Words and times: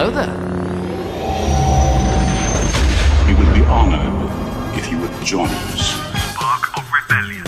Hello 0.00 0.10
there. 0.12 0.32
We 3.26 3.34
would 3.34 3.52
be 3.52 3.64
honored 3.64 4.78
if 4.78 4.88
you 4.92 4.98
would 5.00 5.10
join 5.26 5.48
us. 5.48 5.88
Spark 6.34 6.78
of 6.78 6.88
Rebellion. 6.92 7.44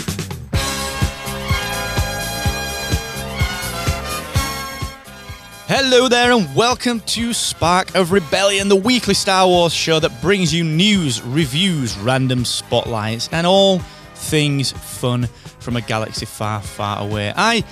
Hello 5.68 6.08
there, 6.08 6.32
and 6.32 6.52
welcome 6.56 6.98
to 6.98 7.32
Spark 7.32 7.94
of 7.94 8.10
Rebellion, 8.10 8.68
the 8.68 8.74
weekly 8.74 9.14
Star 9.14 9.46
Wars 9.46 9.72
show 9.72 10.00
that 10.00 10.20
brings 10.20 10.52
you 10.52 10.64
news, 10.64 11.22
reviews, 11.22 11.96
random 11.98 12.44
spotlights, 12.44 13.28
and 13.30 13.46
all 13.46 13.78
things 14.16 14.72
fun 14.72 15.28
from 15.60 15.76
a 15.76 15.80
galaxy 15.82 16.26
far, 16.26 16.60
far 16.60 17.00
away. 17.00 17.32
I 17.36 17.62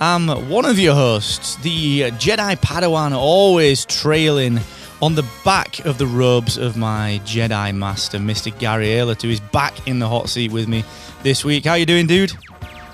am 0.00 0.28
one 0.48 0.64
of 0.64 0.78
your 0.78 0.94
hosts, 0.94 1.56
the 1.56 2.10
Jedi 2.12 2.56
Padawan, 2.56 3.12
always 3.16 3.84
trailing 3.86 4.58
on 5.00 5.14
the 5.14 5.24
back 5.44 5.84
of 5.84 5.98
the 5.98 6.06
robes 6.06 6.56
of 6.56 6.76
my 6.76 7.20
Jedi 7.24 7.74
Master, 7.74 8.18
Mr. 8.18 8.56
Gary 8.58 8.86
Aylett, 8.86 9.22
who 9.22 9.28
is 9.30 9.40
back 9.40 9.88
in 9.88 9.98
the 9.98 10.08
hot 10.08 10.28
seat 10.28 10.52
with 10.52 10.68
me 10.68 10.84
this 11.22 11.44
week. 11.44 11.64
How 11.64 11.74
you 11.74 11.86
doing, 11.86 12.06
dude? 12.06 12.32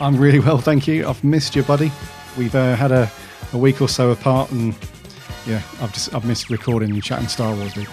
I'm 0.01 0.17
really 0.17 0.39
well, 0.41 0.59
thank 0.59 0.87
you. 0.87 1.07
I've 1.07 1.23
missed 1.23 1.57
you, 1.57 1.63
buddy. 1.63 1.93
We've 2.37 2.55
uh, 2.55 2.77
had 2.77 2.93
a, 2.93 3.11
a 3.53 3.59
week 3.59 3.83
or 3.83 3.89
so 3.89 4.11
apart, 4.11 4.51
and 4.51 4.75
yeah, 5.47 5.63
I've 5.81 5.93
just 5.93 6.15
I've 6.15 6.25
missed 6.25 6.51
recording 6.51 6.91
and 6.91 7.03
chatting 7.03 7.29
Star 7.29 7.55
Wars, 7.55 7.75
dude. 7.75 7.89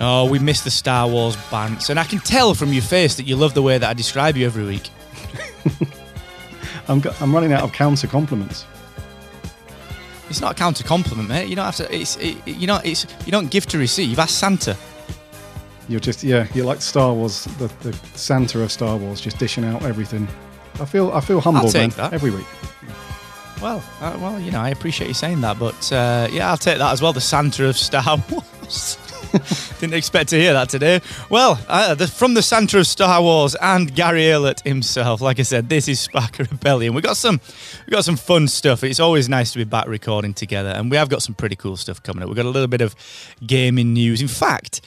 Oh, 0.00 0.28
we 0.30 0.38
missed 0.38 0.64
the 0.64 0.70
Star 0.70 1.08
Wars 1.08 1.36
bants, 1.50 1.90
and 1.90 1.98
I 1.98 2.04
can 2.04 2.18
tell 2.20 2.54
from 2.54 2.72
your 2.72 2.82
face 2.82 3.16
that 3.16 3.24
you 3.24 3.36
love 3.36 3.54
the 3.54 3.62
way 3.62 3.78
that 3.78 3.88
I 3.88 3.94
describe 3.94 4.36
you 4.36 4.46
every 4.46 4.64
week. 4.64 4.88
I'm 6.88 7.02
I'm 7.20 7.34
running 7.34 7.52
out 7.52 7.62
of 7.62 7.72
counter 7.72 8.06
compliments. 8.06 8.64
It's 10.28 10.40
not 10.40 10.52
a 10.52 10.54
counter 10.54 10.82
compliment, 10.84 11.28
mate. 11.28 11.48
You 11.48 11.56
don't 11.56 11.64
have 11.64 11.76
to. 11.76 11.94
It's 11.94 12.16
it, 12.16 12.46
you 12.46 12.66
know. 12.66 12.80
It's 12.84 13.06
you 13.24 13.32
don't 13.32 13.50
give 13.50 13.66
to 13.66 13.78
receive. 13.78 14.08
You've 14.08 14.18
ask 14.18 14.34
Santa. 14.34 14.76
You're 15.88 16.00
just 16.00 16.24
yeah, 16.24 16.48
you're 16.52 16.66
like 16.66 16.82
Star 16.82 17.12
Wars, 17.14 17.44
the, 17.58 17.68
the 17.80 17.92
Santa 18.14 18.60
of 18.62 18.72
Star 18.72 18.96
Wars, 18.96 19.20
just 19.20 19.38
dishing 19.38 19.64
out 19.64 19.82
everything. 19.84 20.26
I 20.80 20.84
feel 20.84 21.12
I 21.12 21.20
feel 21.20 21.40
humbled 21.40 21.74
man, 21.74 21.90
that. 21.90 22.12
every 22.12 22.30
week. 22.30 22.46
Well, 23.62 23.82
uh, 24.00 24.18
well, 24.20 24.40
you 24.40 24.50
know, 24.50 24.60
I 24.60 24.70
appreciate 24.70 25.08
you 25.08 25.14
saying 25.14 25.40
that, 25.42 25.58
but 25.58 25.92
uh, 25.92 26.28
yeah, 26.30 26.50
I'll 26.50 26.56
take 26.56 26.78
that 26.78 26.92
as 26.92 27.00
well. 27.00 27.12
The 27.12 27.20
Santa 27.20 27.66
of 27.66 27.76
Star 27.76 28.18
Wars. 28.30 28.98
Didn't 29.86 29.98
expect 29.98 30.30
to 30.30 30.36
hear 30.36 30.52
that 30.52 30.68
today. 30.68 31.00
Well, 31.30 31.60
uh, 31.68 31.94
the, 31.94 32.08
from 32.08 32.34
the 32.34 32.42
Santa 32.42 32.80
of 32.80 32.88
Star 32.88 33.22
Wars 33.22 33.54
and 33.54 33.94
Gary 33.94 34.22
Aylett 34.22 34.66
himself. 34.66 35.20
Like 35.20 35.38
I 35.38 35.44
said, 35.44 35.68
this 35.68 35.86
is 35.86 36.00
Spark 36.00 36.38
Rebellion. 36.50 36.92
We 36.92 37.02
got 37.02 37.16
some, 37.16 37.40
we 37.86 37.92
got 37.92 38.04
some 38.04 38.16
fun 38.16 38.48
stuff. 38.48 38.82
It's 38.82 38.98
always 38.98 39.28
nice 39.28 39.52
to 39.52 39.58
be 39.58 39.64
back 39.64 39.86
recording 39.86 40.34
together, 40.34 40.70
and 40.70 40.90
we 40.90 40.96
have 40.96 41.08
got 41.08 41.22
some 41.22 41.36
pretty 41.36 41.54
cool 41.54 41.76
stuff 41.76 42.02
coming 42.02 42.24
up. 42.24 42.28
We've 42.28 42.34
got 42.36 42.46
a 42.46 42.50
little 42.50 42.66
bit 42.66 42.80
of 42.80 42.96
gaming 43.46 43.92
news. 43.92 44.20
In 44.20 44.26
fact, 44.26 44.80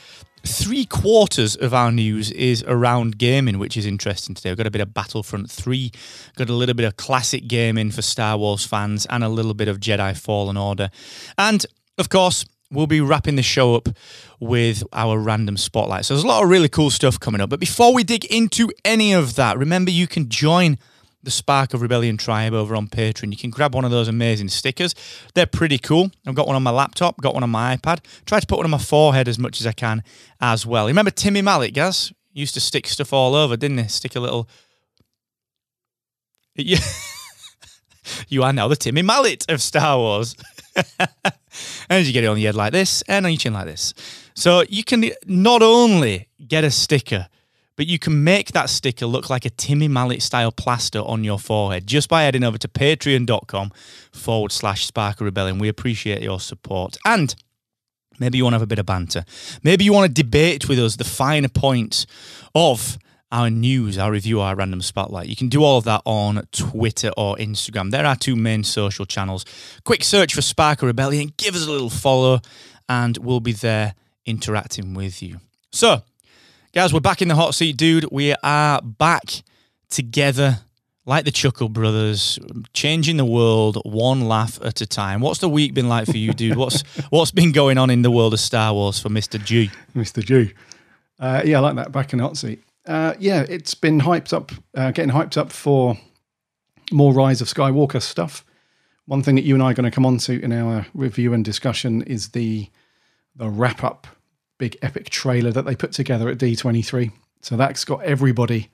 three 0.45 0.83
quarters 0.83 1.55
of 1.55 1.73
our 1.73 1.93
news 1.93 2.29
is 2.31 2.61
around 2.67 3.17
gaming, 3.17 3.57
which 3.57 3.77
is 3.77 3.85
interesting 3.85 4.35
today. 4.35 4.49
We've 4.49 4.57
got 4.57 4.67
a 4.67 4.71
bit 4.71 4.81
of 4.81 4.93
Battlefront 4.93 5.49
3, 5.49 5.93
got 6.35 6.49
a 6.49 6.53
little 6.53 6.75
bit 6.75 6.85
of 6.85 6.97
classic 6.97 7.47
gaming 7.47 7.91
for 7.91 8.01
Star 8.01 8.37
Wars 8.37 8.65
fans, 8.65 9.05
and 9.05 9.23
a 9.23 9.29
little 9.29 9.53
bit 9.53 9.69
of 9.69 9.79
Jedi 9.79 10.17
Fallen 10.17 10.57
Order. 10.57 10.89
And 11.37 11.65
of 11.97 12.09
course, 12.09 12.43
we'll 12.71 12.87
be 12.87 13.01
wrapping 13.01 13.35
the 13.35 13.43
show 13.43 13.75
up 13.75 13.89
with 14.39 14.83
our 14.93 15.17
random 15.17 15.57
spotlight. 15.57 16.05
So 16.05 16.13
there's 16.13 16.23
a 16.23 16.27
lot 16.27 16.43
of 16.43 16.49
really 16.49 16.69
cool 16.69 16.89
stuff 16.89 17.19
coming 17.19 17.41
up. 17.41 17.49
But 17.49 17.59
before 17.59 17.93
we 17.93 18.03
dig 18.03 18.25
into 18.25 18.71
any 18.85 19.13
of 19.13 19.35
that, 19.35 19.57
remember 19.57 19.91
you 19.91 20.07
can 20.07 20.29
join 20.29 20.77
the 21.21 21.31
Spark 21.31 21.73
of 21.73 21.81
Rebellion 21.81 22.17
tribe 22.17 22.53
over 22.53 22.75
on 22.75 22.87
Patreon. 22.87 23.31
You 23.31 23.37
can 23.37 23.49
grab 23.49 23.75
one 23.75 23.83
of 23.83 23.91
those 23.91 24.07
amazing 24.07 24.47
stickers. 24.49 24.95
They're 25.33 25.45
pretty 25.45 25.77
cool. 25.77 26.11
I've 26.25 26.35
got 26.35 26.47
one 26.47 26.55
on 26.55 26.63
my 26.63 26.71
laptop, 26.71 27.19
got 27.19 27.33
one 27.33 27.43
on 27.43 27.49
my 27.49 27.75
iPad. 27.75 27.99
Try 28.25 28.39
to 28.39 28.47
put 28.47 28.57
one 28.57 28.65
on 28.65 28.71
my 28.71 28.77
forehead 28.77 29.27
as 29.27 29.37
much 29.37 29.59
as 29.59 29.67
I 29.67 29.73
can 29.73 30.03
as 30.39 30.65
well. 30.65 30.87
Remember 30.87 31.11
Timmy 31.11 31.41
Mallett, 31.41 31.73
guys? 31.73 32.13
Used 32.31 32.53
to 32.53 32.61
stick 32.61 32.87
stuff 32.87 33.11
all 33.11 33.35
over, 33.35 33.57
didn't 33.57 33.79
he? 33.79 33.87
Stick 33.87 34.15
a 34.15 34.19
little. 34.19 34.47
Yeah. 36.55 36.79
you 38.27 38.43
are 38.43 38.51
now 38.51 38.67
the 38.67 38.75
Timmy 38.75 39.01
Mallett 39.01 39.45
of 39.49 39.61
Star 39.61 39.97
Wars. 39.97 40.35
and 40.75 41.07
as 41.89 42.05
you 42.07 42.11
get 42.11 42.25
it 42.25 42.27
on 42.27 42.37
your 42.37 42.49
head 42.49 42.55
like 42.55 42.73
this 42.73 43.01
and 43.03 43.25
on 43.25 43.31
your 43.31 43.37
chin 43.37 43.53
like 43.53 43.65
this. 43.65 43.93
So 44.33 44.63
you 44.69 44.83
can 44.83 45.11
not 45.25 45.61
only 45.61 46.29
get 46.47 46.63
a 46.63 46.71
sticker, 46.71 47.27
but 47.79 47.87
you 47.87 47.97
can 47.97 48.25
make 48.25 48.51
that 48.51 48.69
sticker 48.69 49.05
look 49.05 49.29
like 49.29 49.45
a 49.45 49.49
Timmy 49.49 49.87
Mallett 49.87 50.21
style 50.21 50.51
plaster 50.51 50.99
on 50.99 51.23
your 51.23 51.39
forehead 51.39 51.87
just 51.87 52.09
by 52.09 52.23
heading 52.23 52.43
over 52.43 52.57
to 52.57 52.67
patreon.com 52.67 53.71
forward 54.11 54.51
slash 54.51 54.85
Spark 54.85 55.21
of 55.21 55.25
Rebellion. 55.25 55.59
We 55.59 55.69
appreciate 55.69 56.21
your 56.21 56.41
support. 56.41 56.97
And 57.05 57.33
maybe 58.19 58.37
you 58.37 58.43
want 58.43 58.53
to 58.53 58.55
have 58.55 58.63
a 58.63 58.67
bit 58.67 58.79
of 58.79 58.85
banter. 58.85 59.23
Maybe 59.63 59.85
you 59.85 59.93
want 59.93 60.13
to 60.13 60.23
debate 60.23 60.67
with 60.67 60.77
us 60.77 60.97
the 60.97 61.05
finer 61.05 61.47
points 61.47 62.05
of 62.53 62.97
our 63.31 63.49
news, 63.49 63.97
our 63.97 64.11
review, 64.11 64.41
our 64.41 64.55
random 64.55 64.81
spotlight. 64.81 65.27
You 65.27 65.37
can 65.37 65.47
do 65.47 65.63
all 65.63 65.77
of 65.77 65.85
that 65.85 66.01
on 66.03 66.47
Twitter 66.51 67.11
or 67.15 67.37
Instagram. 67.37 67.91
There 67.91 68.05
are 68.05 68.17
two 68.17 68.35
main 68.35 68.65
social 68.65 69.05
channels. 69.05 69.45
Quick 69.85 70.03
search 70.03 70.33
for 70.33 70.41
Spark 70.41 70.81
of 70.81 70.87
Rebellion, 70.87 71.31
give 71.37 71.55
us 71.55 71.65
a 71.65 71.71
little 71.71 71.89
follow, 71.89 72.41
and 72.89 73.17
we'll 73.19 73.39
be 73.39 73.53
there 73.53 73.93
interacting 74.29 74.93
with 74.93 75.23
you. 75.23 75.39
So, 75.71 76.03
guys, 76.73 76.93
we're 76.93 76.99
back 76.99 77.21
in 77.21 77.27
the 77.27 77.35
hot 77.35 77.55
seat, 77.55 77.75
dude. 77.75 78.05
We 78.11 78.35
are 78.43 78.81
back 78.81 79.43
together 79.89 80.59
like 81.05 81.25
the 81.25 81.31
Chuckle 81.31 81.69
Brothers, 81.69 82.37
changing 82.73 83.17
the 83.17 83.25
world 83.25 83.81
one 83.83 84.27
laugh 84.27 84.59
at 84.63 84.79
a 84.79 84.85
time. 84.85 85.21
What's 85.21 85.39
the 85.39 85.49
week 85.49 85.73
been 85.73 85.89
like 85.89 86.05
for 86.05 86.17
you, 86.17 86.33
dude? 86.33 86.55
What's 86.55 86.81
what's 87.09 87.31
been 87.31 87.51
going 87.51 87.79
on 87.79 87.89
in 87.89 88.03
the 88.03 88.11
world 88.11 88.33
of 88.33 88.39
Star 88.39 88.73
Wars 88.73 88.99
for 88.99 89.09
Mr. 89.09 89.43
G? 89.43 89.71
Mr. 89.95 90.23
G. 90.23 90.53
Uh, 91.19 91.41
yeah, 91.43 91.57
I 91.57 91.61
like 91.61 91.75
that. 91.75 91.91
Back 91.91 92.13
in 92.13 92.19
the 92.19 92.25
hot 92.25 92.37
seat. 92.37 92.63
Uh, 92.85 93.15
yeah, 93.19 93.45
it's 93.49 93.73
been 93.73 94.01
hyped 94.01 94.33
up, 94.33 94.51
uh, 94.75 94.91
getting 94.91 95.11
hyped 95.11 95.37
up 95.37 95.51
for 95.51 95.97
more 96.91 97.13
Rise 97.13 97.41
of 97.41 97.47
Skywalker 97.47 98.01
stuff. 98.01 98.45
One 99.05 99.23
thing 99.23 99.35
that 99.35 99.43
you 99.43 99.55
and 99.55 99.63
I 99.63 99.71
are 99.71 99.73
going 99.73 99.89
to 99.89 99.91
come 99.91 100.05
on 100.05 100.19
to 100.19 100.39
in 100.39 100.53
our 100.53 100.85
review 100.93 101.33
and 101.33 101.43
discussion 101.43 102.03
is 102.03 102.29
the 102.29 102.69
the 103.35 103.49
wrap 103.49 103.83
up 103.83 104.05
big 104.59 104.77
epic 104.83 105.09
trailer 105.09 105.51
that 105.51 105.65
they 105.65 105.75
put 105.75 105.91
together 105.91 106.29
at 106.29 106.37
D23. 106.37 107.11
So 107.41 107.57
that's 107.57 107.83
got 107.83 108.03
everybody 108.03 108.69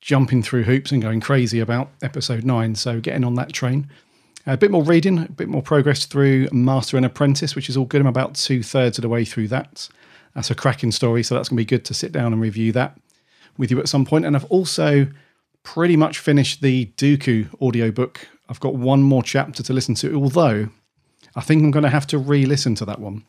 jumping 0.00 0.42
through 0.42 0.62
hoops 0.62 0.92
and 0.92 1.02
going 1.02 1.20
crazy 1.20 1.58
about 1.58 1.90
episode 2.02 2.44
nine. 2.44 2.76
So 2.76 3.00
getting 3.00 3.24
on 3.24 3.34
that 3.34 3.52
train. 3.52 3.88
A 4.46 4.56
bit 4.56 4.70
more 4.70 4.84
reading, 4.84 5.18
a 5.18 5.32
bit 5.32 5.48
more 5.48 5.62
progress 5.62 6.06
through 6.06 6.48
Master 6.52 6.96
and 6.96 7.04
Apprentice, 7.04 7.56
which 7.56 7.68
is 7.68 7.76
all 7.76 7.86
good. 7.86 8.00
I'm 8.00 8.06
about 8.06 8.36
two 8.36 8.62
thirds 8.62 8.96
of 8.96 9.02
the 9.02 9.08
way 9.08 9.24
through 9.24 9.48
that. 9.48 9.88
That's 10.36 10.52
a 10.52 10.54
cracking 10.54 10.92
story, 10.92 11.24
so 11.24 11.34
that's 11.34 11.48
going 11.48 11.56
to 11.56 11.60
be 11.62 11.64
good 11.64 11.84
to 11.86 11.94
sit 11.94 12.12
down 12.12 12.32
and 12.32 12.40
review 12.40 12.70
that 12.72 12.96
with 13.58 13.72
you 13.72 13.80
at 13.80 13.88
some 13.88 14.04
point. 14.04 14.24
And 14.24 14.36
I've 14.36 14.44
also 14.44 15.08
pretty 15.64 15.96
much 15.96 16.20
finished 16.20 16.62
the 16.62 16.86
Dooku 16.96 17.52
audiobook. 17.60 18.28
I've 18.48 18.60
got 18.60 18.76
one 18.76 19.02
more 19.02 19.24
chapter 19.24 19.64
to 19.64 19.72
listen 19.72 19.96
to, 19.96 20.14
although 20.14 20.68
I 21.34 21.40
think 21.40 21.64
I'm 21.64 21.72
going 21.72 21.82
to 21.82 21.88
have 21.88 22.06
to 22.08 22.18
re 22.18 22.46
listen 22.46 22.76
to 22.76 22.84
that 22.84 23.00
one 23.00 23.24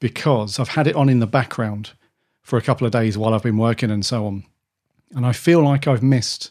because 0.00 0.58
I've 0.58 0.68
had 0.68 0.86
it 0.86 0.96
on 0.96 1.08
in 1.08 1.20
the 1.20 1.26
background 1.26 1.92
for 2.42 2.56
a 2.58 2.62
couple 2.62 2.86
of 2.86 2.92
days 2.92 3.18
while 3.18 3.34
I've 3.34 3.42
been 3.42 3.58
working 3.58 3.90
and 3.90 4.04
so 4.04 4.26
on. 4.26 4.44
And 5.14 5.26
I 5.26 5.32
feel 5.32 5.62
like 5.62 5.86
I've 5.86 6.02
missed 6.02 6.50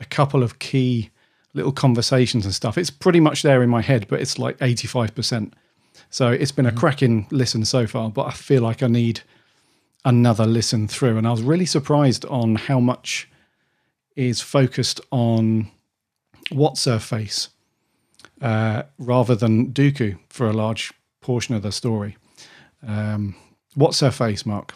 a 0.00 0.04
couple 0.04 0.42
of 0.42 0.58
key 0.58 1.10
little 1.54 1.72
conversations 1.72 2.44
and 2.44 2.54
stuff. 2.54 2.78
It's 2.78 2.90
pretty 2.90 3.20
much 3.20 3.42
there 3.42 3.62
in 3.62 3.70
my 3.70 3.82
head, 3.82 4.06
but 4.08 4.20
it's 4.20 4.38
like 4.38 4.58
85%. 4.58 5.52
So 6.10 6.30
it's 6.30 6.52
been 6.52 6.66
a 6.66 6.72
cracking 6.72 7.26
listen 7.30 7.64
so 7.64 7.86
far, 7.86 8.10
but 8.10 8.26
I 8.26 8.32
feel 8.32 8.62
like 8.62 8.82
I 8.82 8.86
need 8.86 9.20
another 10.04 10.46
listen 10.46 10.88
through. 10.88 11.18
And 11.18 11.26
I 11.26 11.30
was 11.30 11.42
really 11.42 11.66
surprised 11.66 12.24
on 12.26 12.56
how 12.56 12.80
much 12.80 13.28
is 14.16 14.40
focused 14.40 15.00
on 15.10 15.70
what's 16.50 16.84
her 16.84 16.98
face 16.98 17.48
uh, 18.40 18.82
rather 18.98 19.34
than 19.34 19.72
Dooku 19.72 20.18
for 20.28 20.48
a 20.48 20.52
large 20.52 20.92
portion 21.20 21.54
of 21.54 21.62
the 21.62 21.72
story. 21.72 22.16
Um, 22.86 23.34
what's 23.74 24.00
her 24.00 24.10
face, 24.10 24.44
Mark? 24.46 24.74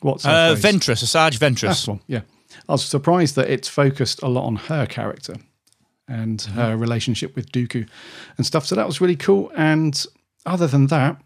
What's 0.00 0.24
her 0.24 0.52
Uh, 0.52 0.56
face? 0.56 0.64
Ventress, 0.64 1.02
Asajj 1.04 1.38
Ventress. 1.38 1.86
One, 1.88 2.00
yeah. 2.06 2.20
I 2.68 2.72
was 2.72 2.84
surprised 2.84 3.36
that 3.36 3.48
it's 3.50 3.68
focused 3.68 4.22
a 4.22 4.28
lot 4.28 4.44
on 4.44 4.56
her 4.56 4.86
character 4.86 5.36
and 6.08 6.40
her 6.42 6.76
relationship 6.76 7.36
with 7.36 7.52
Dooku 7.52 7.86
and 8.36 8.44
stuff. 8.46 8.66
So 8.66 8.74
that 8.74 8.86
was 8.86 9.00
really 9.00 9.16
cool. 9.16 9.52
And 9.56 10.04
other 10.46 10.66
than 10.66 10.88
that, 10.88 11.20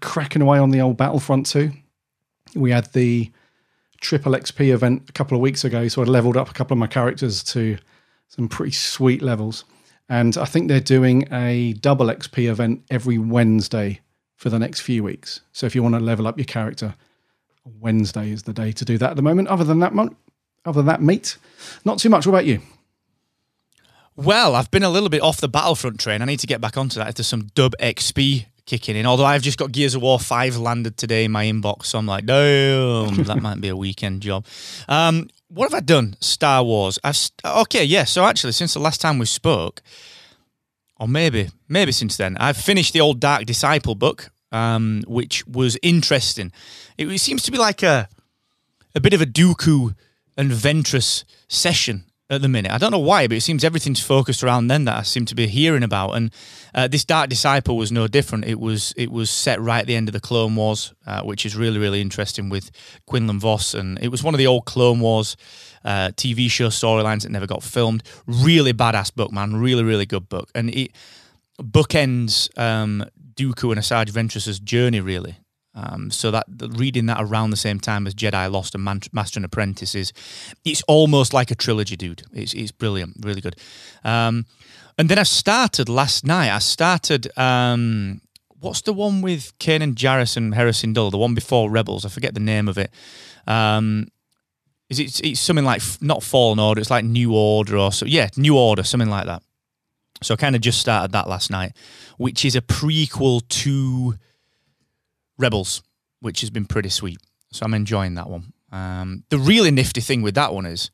cracking 0.00 0.40
away 0.40 0.58
on 0.58 0.70
the 0.70 0.80
old 0.80 0.96
Battlefront 0.96 1.46
2. 1.46 1.70
We 2.54 2.70
had 2.70 2.86
the 2.92 3.30
triple 4.00 4.32
XP 4.32 4.72
event 4.72 5.04
a 5.08 5.12
couple 5.12 5.36
of 5.36 5.42
weeks 5.42 5.64
ago, 5.64 5.88
so 5.88 6.02
I 6.02 6.04
leveled 6.06 6.36
up 6.36 6.48
a 6.50 6.52
couple 6.54 6.74
of 6.74 6.78
my 6.78 6.86
characters 6.86 7.42
to 7.44 7.76
some 8.28 8.48
pretty 8.48 8.72
sweet 8.72 9.20
levels. 9.22 9.64
And 10.08 10.36
I 10.38 10.44
think 10.46 10.68
they're 10.68 10.80
doing 10.80 11.28
a 11.32 11.74
double 11.74 12.06
XP 12.06 12.48
event 12.50 12.82
every 12.90 13.18
Wednesday 13.18 14.00
for 14.42 14.50
the 14.50 14.58
next 14.58 14.80
few 14.80 15.04
weeks. 15.04 15.40
So 15.52 15.66
if 15.66 15.74
you 15.76 15.84
want 15.84 15.94
to 15.94 16.00
level 16.00 16.26
up 16.26 16.36
your 16.36 16.44
character, 16.44 16.96
Wednesday 17.78 18.32
is 18.32 18.42
the 18.42 18.52
day 18.52 18.72
to 18.72 18.84
do 18.84 18.98
that 18.98 19.10
at 19.10 19.16
the 19.16 19.22
moment. 19.22 19.46
Other 19.46 19.62
than 19.62 19.78
that, 19.78 19.92
other 20.64 20.80
than 20.80 20.86
that, 20.86 21.00
mate, 21.00 21.36
not 21.84 22.00
too 22.00 22.08
much. 22.08 22.26
What 22.26 22.32
about 22.32 22.46
you? 22.46 22.60
Well, 24.16 24.56
I've 24.56 24.68
been 24.72 24.82
a 24.82 24.90
little 24.90 25.10
bit 25.10 25.22
off 25.22 25.40
the 25.40 25.48
Battlefront 25.48 26.00
train. 26.00 26.22
I 26.22 26.24
need 26.24 26.40
to 26.40 26.48
get 26.48 26.60
back 26.60 26.76
onto 26.76 26.98
that 26.98 27.08
if 27.08 27.14
there's 27.14 27.28
some 27.28 27.50
dub 27.54 27.74
XP 27.78 28.46
kicking 28.66 28.96
in. 28.96 29.06
Although 29.06 29.26
I've 29.26 29.42
just 29.42 29.58
got 29.58 29.70
Gears 29.70 29.94
of 29.94 30.02
War 30.02 30.18
5 30.18 30.56
landed 30.56 30.96
today 30.96 31.24
in 31.24 31.30
my 31.30 31.44
inbox. 31.44 31.84
So 31.84 32.00
I'm 32.00 32.06
like, 32.06 32.26
damn, 32.26 33.14
that 33.22 33.38
might 33.40 33.60
be 33.60 33.68
a 33.68 33.76
weekend 33.76 34.22
job. 34.22 34.44
Um, 34.88 35.30
what 35.46 35.70
have 35.70 35.78
I 35.78 35.84
done? 35.84 36.16
Star 36.20 36.64
Wars. 36.64 36.98
I've 37.04 37.16
st- 37.16 37.40
okay, 37.44 37.84
yeah. 37.84 38.06
So 38.06 38.24
actually, 38.24 38.54
since 38.54 38.74
the 38.74 38.80
last 38.80 39.00
time 39.00 39.20
we 39.20 39.26
spoke, 39.26 39.82
or 41.02 41.08
maybe, 41.08 41.50
maybe 41.68 41.90
since 41.90 42.16
then, 42.16 42.36
I've 42.36 42.56
finished 42.56 42.92
the 42.92 43.00
old 43.00 43.18
Dark 43.18 43.44
Disciple 43.44 43.96
book, 43.96 44.30
um, 44.52 45.02
which 45.08 45.44
was 45.48 45.76
interesting. 45.82 46.52
It, 46.96 47.08
it 47.08 47.18
seems 47.18 47.42
to 47.42 47.50
be 47.50 47.58
like 47.58 47.82
a 47.82 48.08
a 48.94 49.00
bit 49.00 49.12
of 49.12 49.20
a 49.20 49.26
Dooku 49.26 49.96
and 50.36 50.52
Ventress 50.52 51.24
session 51.48 52.04
at 52.30 52.40
the 52.40 52.48
minute. 52.48 52.70
I 52.70 52.78
don't 52.78 52.92
know 52.92 53.00
why, 53.00 53.26
but 53.26 53.36
it 53.36 53.40
seems 53.40 53.64
everything's 53.64 54.00
focused 54.00 54.44
around 54.44 54.68
them 54.68 54.84
that 54.84 54.96
I 54.96 55.02
seem 55.02 55.26
to 55.26 55.34
be 55.34 55.48
hearing 55.48 55.82
about. 55.82 56.12
And 56.12 56.32
uh, 56.72 56.86
this 56.86 57.04
Dark 57.04 57.28
Disciple 57.28 57.76
was 57.76 57.90
no 57.90 58.06
different. 58.06 58.44
It 58.44 58.60
was 58.60 58.94
it 58.96 59.10
was 59.10 59.28
set 59.28 59.60
right 59.60 59.80
at 59.80 59.88
the 59.88 59.96
end 59.96 60.08
of 60.08 60.12
the 60.12 60.20
Clone 60.20 60.54
Wars, 60.54 60.94
uh, 61.04 61.22
which 61.22 61.44
is 61.44 61.56
really 61.56 61.80
really 61.80 62.00
interesting 62.00 62.48
with 62.48 62.70
Quinlan 63.06 63.40
Vos, 63.40 63.74
and 63.74 63.98
it 64.00 64.08
was 64.08 64.22
one 64.22 64.34
of 64.34 64.38
the 64.38 64.46
old 64.46 64.66
Clone 64.66 65.00
Wars. 65.00 65.36
Uh, 65.84 66.10
TV 66.10 66.50
show 66.50 66.68
storylines 66.68 67.22
that 67.22 67.30
never 67.30 67.46
got 67.46 67.62
filmed. 67.62 68.02
Really 68.26 68.72
badass 68.72 69.14
book, 69.14 69.32
man. 69.32 69.56
Really, 69.56 69.82
really 69.82 70.06
good 70.06 70.28
book. 70.28 70.50
And 70.54 70.70
it 70.74 70.92
bookends 71.60 72.56
um, 72.58 73.04
Dooku 73.34 73.72
and 73.72 73.80
Asajj 73.80 74.10
Ventress's 74.10 74.60
journey, 74.60 75.00
really. 75.00 75.36
Um, 75.74 76.10
so 76.10 76.30
that 76.30 76.44
reading 76.50 77.06
that 77.06 77.18
around 77.20 77.50
the 77.50 77.56
same 77.56 77.80
time 77.80 78.06
as 78.06 78.14
Jedi 78.14 78.50
Lost 78.50 78.74
and 78.74 78.84
Man- 78.84 79.00
Master 79.12 79.38
and 79.38 79.44
Apprentice 79.44 79.94
is, 79.94 80.12
it's 80.64 80.82
almost 80.82 81.32
like 81.32 81.50
a 81.50 81.54
trilogy, 81.54 81.96
dude. 81.96 82.22
It's, 82.32 82.52
it's 82.52 82.72
brilliant, 82.72 83.16
really 83.20 83.40
good. 83.40 83.56
Um, 84.04 84.44
and 84.98 85.08
then 85.08 85.18
I 85.18 85.22
started 85.22 85.88
last 85.88 86.26
night. 86.26 86.54
I 86.54 86.58
started 86.58 87.26
um, 87.38 88.20
what's 88.62 88.82
the 88.82 88.92
one 88.92 89.20
with 89.22 89.56
Kanan 89.58 89.94
Jarrus 89.94 90.36
and 90.36 90.54
Hera 90.54 90.70
Syndulla? 90.70 91.10
The 91.10 91.18
one 91.18 91.34
before 91.34 91.70
Rebels. 91.70 92.04
I 92.04 92.08
forget 92.08 92.34
the 92.34 92.40
name 92.40 92.68
of 92.68 92.78
it. 92.78 92.90
Um, 93.46 94.08
is 94.92 95.20
it? 95.20 95.26
It's 95.26 95.40
something 95.40 95.64
like 95.64 95.82
not 96.00 96.22
Fallen 96.22 96.58
Order. 96.58 96.80
It's 96.80 96.90
like 96.90 97.04
New 97.04 97.34
Order 97.34 97.76
or 97.78 97.92
so. 97.92 98.06
Yeah, 98.06 98.28
New 98.36 98.56
Order, 98.56 98.82
something 98.82 99.10
like 99.10 99.26
that. 99.26 99.42
So 100.22 100.34
I 100.34 100.36
kind 100.36 100.54
of 100.54 100.62
just 100.62 100.78
started 100.78 101.12
that 101.12 101.28
last 101.28 101.50
night, 101.50 101.72
which 102.16 102.44
is 102.44 102.54
a 102.54 102.60
prequel 102.60 103.46
to 103.48 104.14
Rebels, 105.38 105.82
which 106.20 106.40
has 106.40 106.50
been 106.50 106.66
pretty 106.66 106.90
sweet. 106.90 107.18
So 107.52 107.64
I'm 107.64 107.74
enjoying 107.74 108.14
that 108.14 108.28
one. 108.28 108.52
Um, 108.70 109.24
the 109.30 109.38
really 109.38 109.70
nifty 109.70 110.00
thing 110.00 110.22
with 110.22 110.34
that 110.36 110.54
one 110.54 110.66
is, 110.66 110.90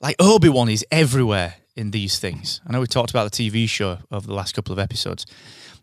like 0.00 0.16
Obi 0.18 0.48
Wan 0.48 0.68
is 0.68 0.84
everywhere 0.90 1.54
in 1.74 1.90
these 1.90 2.18
things. 2.18 2.60
I 2.66 2.72
know 2.72 2.80
we 2.80 2.86
talked 2.86 3.10
about 3.10 3.30
the 3.30 3.50
TV 3.50 3.68
show 3.68 3.98
over 4.10 4.26
the 4.26 4.34
last 4.34 4.54
couple 4.54 4.72
of 4.72 4.78
episodes, 4.78 5.26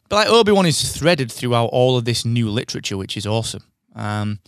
but 0.07 0.16
like 0.16 0.30
Obi 0.30 0.52
Wan 0.52 0.66
is 0.66 0.92
threaded 0.95 1.31
throughout 1.31 1.68
all 1.68 1.98
of 1.98 2.06
this 2.06 2.25
new 2.25 2.50
literature, 2.50 2.98
which 2.98 3.18
is 3.18 3.25
awesome. 3.25 3.63
Um, 3.95 4.40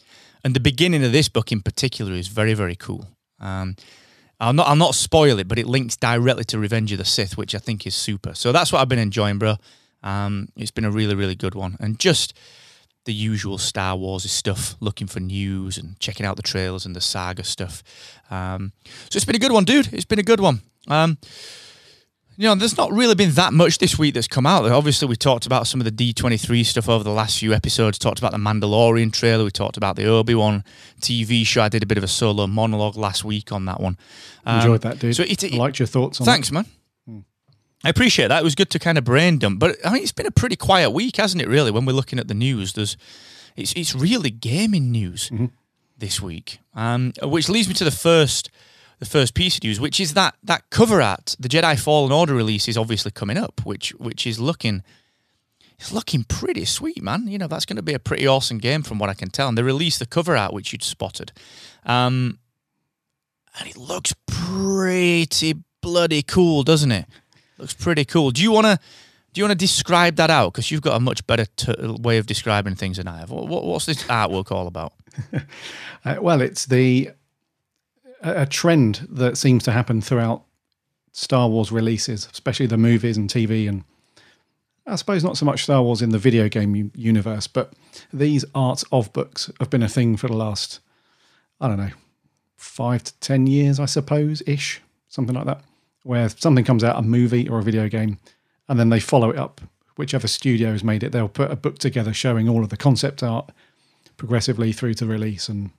and 0.44 0.56
the 0.56 0.60
beginning 0.60 1.04
of 1.04 1.12
this 1.12 1.30
book 1.30 1.52
in 1.52 1.62
particular 1.62 2.14
is 2.14 2.28
very 2.28 2.54
very 2.54 2.76
cool. 2.76 3.08
Um, 3.40 3.76
I'll 4.40 4.54
not 4.54 4.68
I'll 4.68 4.76
not 4.76 4.96
spoil 4.96 5.40
it, 5.40 5.48
but 5.48 5.60
it 5.60 5.68
links 5.68 5.96
directly 5.96 6.44
to 6.46 6.60
Revenge 6.60 6.92
of 6.92 6.98
the 6.98 7.06
Sith, 7.06 7.38
which 7.38 7.54
I 7.54 7.60
think 7.60 7.86
is 7.86 7.96
super. 7.96 8.34
So 8.34 8.52
that's 8.52 8.72
what 8.72 8.80
I've 8.80 8.90
been 8.90 9.00
enjoying, 9.00 9.38
bro. 9.38 9.56
Um, 10.04 10.50
it's 10.56 10.72
been 10.72 10.86
a 10.86 10.92
really 10.92 11.16
really 11.16 11.36
good 11.36 11.56
one, 11.56 11.78
and 11.80 12.00
just 12.00 12.34
the 13.06 13.14
usual 13.14 13.58
Star 13.58 13.96
Wars 13.96 14.30
stuff, 14.32 14.76
looking 14.80 15.08
for 15.08 15.20
news 15.20 15.78
and 15.78 16.00
checking 16.00 16.26
out 16.26 16.36
the 16.36 16.44
trailers 16.44 16.86
and 16.86 16.96
the 16.96 17.02
saga 17.02 17.44
stuff. 17.44 17.84
Um, 18.30 18.74
so 18.84 19.18
it's 19.18 19.26
been 19.26 19.36
a 19.36 19.40
good 19.40 19.52
one, 19.52 19.64
dude. 19.64 19.92
It's 19.94 20.06
been 20.06 20.20
a 20.20 20.24
good 20.24 20.40
one. 20.40 20.62
Um, 20.88 21.18
you 22.42 22.48
know, 22.48 22.56
there's 22.56 22.76
not 22.76 22.92
really 22.92 23.14
been 23.14 23.34
that 23.34 23.54
much 23.54 23.78
this 23.78 24.00
week 24.00 24.16
that's 24.16 24.28
come 24.28 24.48
out. 24.48 24.66
Obviously, 24.66 25.08
we 25.08 25.16
talked 25.16 25.46
about 25.46 25.68
some 25.68 25.80
of 25.80 25.86
the 25.86 25.92
D23 25.92 26.66
stuff 26.66 26.90
over 26.90 27.04
the 27.04 27.12
last 27.12 27.38
few 27.38 27.54
episodes. 27.54 28.00
Talked 28.00 28.18
about 28.18 28.32
the 28.32 28.40
Mandalorian 28.40 29.14
trailer. 29.14 29.44
We 29.44 29.52
talked 29.52 29.78
about 29.78 29.96
the 29.96 30.08
Obi 30.08 30.34
Wan 30.34 30.64
TV 31.00 31.46
show. 31.46 31.62
I 31.62 31.70
did 31.70 31.84
a 31.84 31.86
bit 31.86 32.00
of 32.00 32.04
a 32.04 32.08
solo 32.08 32.48
monologue 32.48 32.98
last 32.98 33.24
week 33.24 33.52
on 33.52 33.66
that 33.66 33.80
one. 33.80 33.96
Um, 34.44 34.56
Enjoyed 34.58 34.82
that, 34.82 34.98
dude. 34.98 35.16
So 35.16 35.22
it, 35.22 35.44
it, 35.44 35.54
I 35.54 35.58
liked 35.58 35.78
your 35.78 35.86
thoughts 35.86 36.20
on 36.20 36.26
it. 36.26 36.32
Thanks, 36.32 36.52
man. 36.52 36.66
I 37.84 37.90
appreciate 37.90 38.30
that. 38.30 38.42
It 38.42 38.44
was 38.44 38.56
good 38.56 38.72
to 38.72 38.80
kind 38.80 38.98
of 38.98 39.04
brain 39.04 39.38
dump, 39.38 39.60
but 39.60 39.78
I 39.86 39.94
mean, 39.94 40.02
it's 40.02 40.12
been 40.12 40.26
a 40.26 40.32
pretty 40.32 40.56
quiet 40.56 40.90
week, 40.90 41.18
hasn't 41.18 41.44
it? 41.44 41.48
Really, 41.48 41.70
when 41.70 41.86
we're 41.86 41.94
looking 41.94 42.18
at 42.18 42.28
the 42.28 42.34
news, 42.34 42.74
there's 42.74 42.98
it's 43.56 43.72
it's 43.74 43.94
really 43.94 44.32
gaming 44.32 44.90
news 44.92 45.32
this 45.96 46.20
week, 46.20 46.58
um, 46.74 47.14
which 47.22 47.50
leads 47.50 47.68
me 47.68 47.76
to 47.76 47.84
the 47.84 47.92
first 47.92 48.50
the 49.02 49.06
first 49.06 49.34
piece 49.34 49.58
of 49.58 49.64
news, 49.64 49.80
which 49.82 50.00
is 50.00 50.14
that 50.14 50.36
that 50.44 50.70
cover 50.70 51.02
art, 51.02 51.36
the 51.40 51.50
Jedi 51.50 51.78
Fallen 51.78 52.12
Order 52.14 52.34
release 52.36 52.68
is 52.70 52.78
obviously 52.78 53.12
coming 53.12 53.36
up, 53.36 53.66
which 53.66 53.90
which 53.96 54.26
is 54.26 54.40
looking 54.40 54.84
it's 55.80 55.92
looking 55.92 56.24
pretty 56.24 56.64
sweet, 56.66 57.02
man. 57.02 57.28
You 57.28 57.40
know, 57.40 57.48
that's 57.48 57.66
going 57.66 57.78
to 57.78 57.82
be 57.82 57.96
a 57.96 58.00
pretty 58.00 58.28
awesome 58.28 58.60
game 58.60 58.84
from 58.84 59.00
what 59.00 59.10
I 59.10 59.16
can 59.16 59.32
tell. 59.32 59.48
And 59.50 59.58
they 59.58 59.64
released 59.64 59.98
the 59.98 60.06
cover 60.06 60.38
art, 60.38 60.54
which 60.54 60.72
you'd 60.72 60.84
spotted. 60.84 61.32
Um, 61.84 62.38
and 63.60 63.68
it 63.68 63.76
looks 63.76 64.14
pretty 64.28 65.56
bloody 65.82 66.22
cool, 66.22 66.62
doesn't 66.62 66.92
it? 66.92 67.08
Looks 67.58 67.74
pretty 67.74 68.06
cool. 68.06 68.30
Do 68.30 68.44
you 68.44 68.52
want 68.52 68.68
to 68.68 68.80
do 69.34 69.42
you 69.42 69.46
want 69.46 69.58
to 69.60 69.66
describe 69.66 70.18
that 70.18 70.30
out? 70.30 70.54
Because 70.54 70.70
you've 70.70 70.82
got 70.84 70.96
a 70.96 71.00
much 71.00 71.26
better 71.26 71.46
t- 71.56 71.74
way 72.00 72.20
of 72.20 72.28
describing 72.28 72.76
things 72.76 72.98
than 72.98 73.08
I 73.08 73.18
have. 73.20 73.32
What, 73.32 73.48
what- 73.48 73.64
what's 73.66 73.88
this 73.88 74.04
artwork 74.04 74.52
all 74.52 74.68
about? 74.68 74.94
Uh, 76.04 76.16
well, 76.20 76.42
it's 76.42 76.66
the 76.66 77.12
a 78.22 78.46
trend 78.46 79.08
that 79.10 79.38
seems 79.38 79.64
to 79.64 79.72
happen 79.72 80.02
throughout 80.02 80.44
Star 81.12 81.50
Wars 81.50 81.72
releases, 81.72 82.28
especially 82.32 82.68
the 82.68 82.78
movies 82.78 83.18
and 83.18 83.30
TV, 83.30 83.68
and 83.68 83.84
I 84.86 84.96
suppose 84.96 85.24
not 85.24 85.38
so 85.38 85.46
much 85.46 85.64
Star 85.64 85.82
Wars 85.82 86.02
in 86.02 86.10
the 86.10 86.18
video 86.18 86.48
game 86.50 86.92
universe, 86.96 87.48
but 87.48 87.74
these 88.14 88.46
arts 88.56 88.84
of 88.92 89.12
books 89.14 89.52
have 89.60 89.70
been 89.70 89.84
a 89.84 89.90
thing 89.90 90.18
for 90.18 90.28
the 90.28 90.36
last, 90.36 90.80
I 91.60 91.68
don't 91.68 91.78
know, 91.78 91.92
five 92.56 93.04
to 93.04 93.14
ten 93.20 93.48
years, 93.48 93.80
I 93.80 93.86
suppose, 93.86 94.42
ish, 94.48 94.82
something 95.10 95.36
like 95.36 95.46
that, 95.46 95.64
where 96.04 96.30
something 96.30 96.66
comes 96.66 96.84
out, 96.84 96.98
a 96.98 97.02
movie 97.02 97.50
or 97.50 97.60
a 97.60 97.64
video 97.64 97.90
game, 97.90 98.18
and 98.70 98.80
then 98.80 98.90
they 98.90 99.00
follow 99.00 99.30
it 99.30 99.38
up. 99.38 99.62
Whichever 99.98 100.28
studio 100.28 100.72
has 100.72 100.84
made 100.84 101.04
it, 101.04 101.12
they'll 101.12 101.28
put 101.28 101.52
a 101.52 101.56
book 101.56 101.78
together 101.78 102.14
showing 102.14 102.48
all 102.48 102.64
of 102.64 102.70
the 102.70 102.78
concept 102.78 103.22
art 103.22 103.52
progressively 104.18 104.72
through 104.72 104.94
to 104.96 105.06
release 105.06 105.50
and 105.50 105.72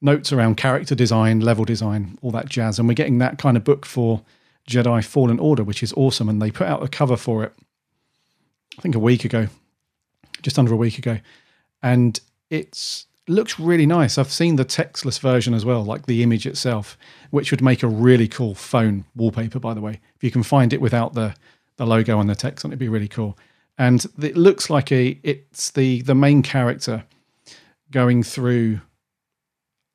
notes 0.00 0.32
around 0.32 0.56
character 0.56 0.94
design, 0.94 1.40
level 1.40 1.64
design, 1.64 2.18
all 2.22 2.30
that 2.32 2.48
jazz. 2.48 2.78
And 2.78 2.88
we're 2.88 2.94
getting 2.94 3.18
that 3.18 3.38
kind 3.38 3.56
of 3.56 3.64
book 3.64 3.86
for 3.86 4.22
Jedi 4.68 5.04
Fallen 5.04 5.38
Order, 5.38 5.64
which 5.64 5.82
is 5.82 5.92
awesome. 5.94 6.28
And 6.28 6.40
they 6.40 6.50
put 6.50 6.66
out 6.66 6.82
a 6.82 6.88
cover 6.88 7.16
for 7.16 7.44
it, 7.44 7.52
I 8.78 8.82
think 8.82 8.94
a 8.94 9.00
week 9.00 9.24
ago, 9.24 9.48
just 10.42 10.58
under 10.58 10.72
a 10.72 10.76
week 10.76 10.98
ago. 10.98 11.18
And 11.82 12.18
it's 12.50 13.06
looks 13.28 13.58
really 13.58 13.86
nice. 13.86 14.18
I've 14.18 14.30
seen 14.30 14.56
the 14.56 14.64
textless 14.64 15.18
version 15.18 15.52
as 15.52 15.64
well, 15.64 15.84
like 15.84 16.06
the 16.06 16.22
image 16.22 16.46
itself, 16.46 16.96
which 17.30 17.50
would 17.50 17.62
make 17.62 17.82
a 17.82 17.88
really 17.88 18.28
cool 18.28 18.54
phone 18.54 19.04
wallpaper, 19.16 19.58
by 19.58 19.74
the 19.74 19.80
way. 19.80 20.00
If 20.14 20.22
you 20.22 20.30
can 20.30 20.42
find 20.42 20.72
it 20.72 20.80
without 20.80 21.14
the 21.14 21.34
the 21.76 21.86
logo 21.86 22.18
and 22.20 22.30
the 22.30 22.34
text 22.34 22.64
on 22.64 22.70
it, 22.70 22.74
it'd 22.74 22.78
be 22.78 22.88
really 22.88 23.08
cool. 23.08 23.36
And 23.78 24.06
it 24.22 24.36
looks 24.36 24.70
like 24.70 24.90
a 24.92 25.18
it's 25.22 25.70
the 25.70 26.02
the 26.02 26.14
main 26.14 26.42
character 26.42 27.04
going 27.90 28.22
through 28.22 28.80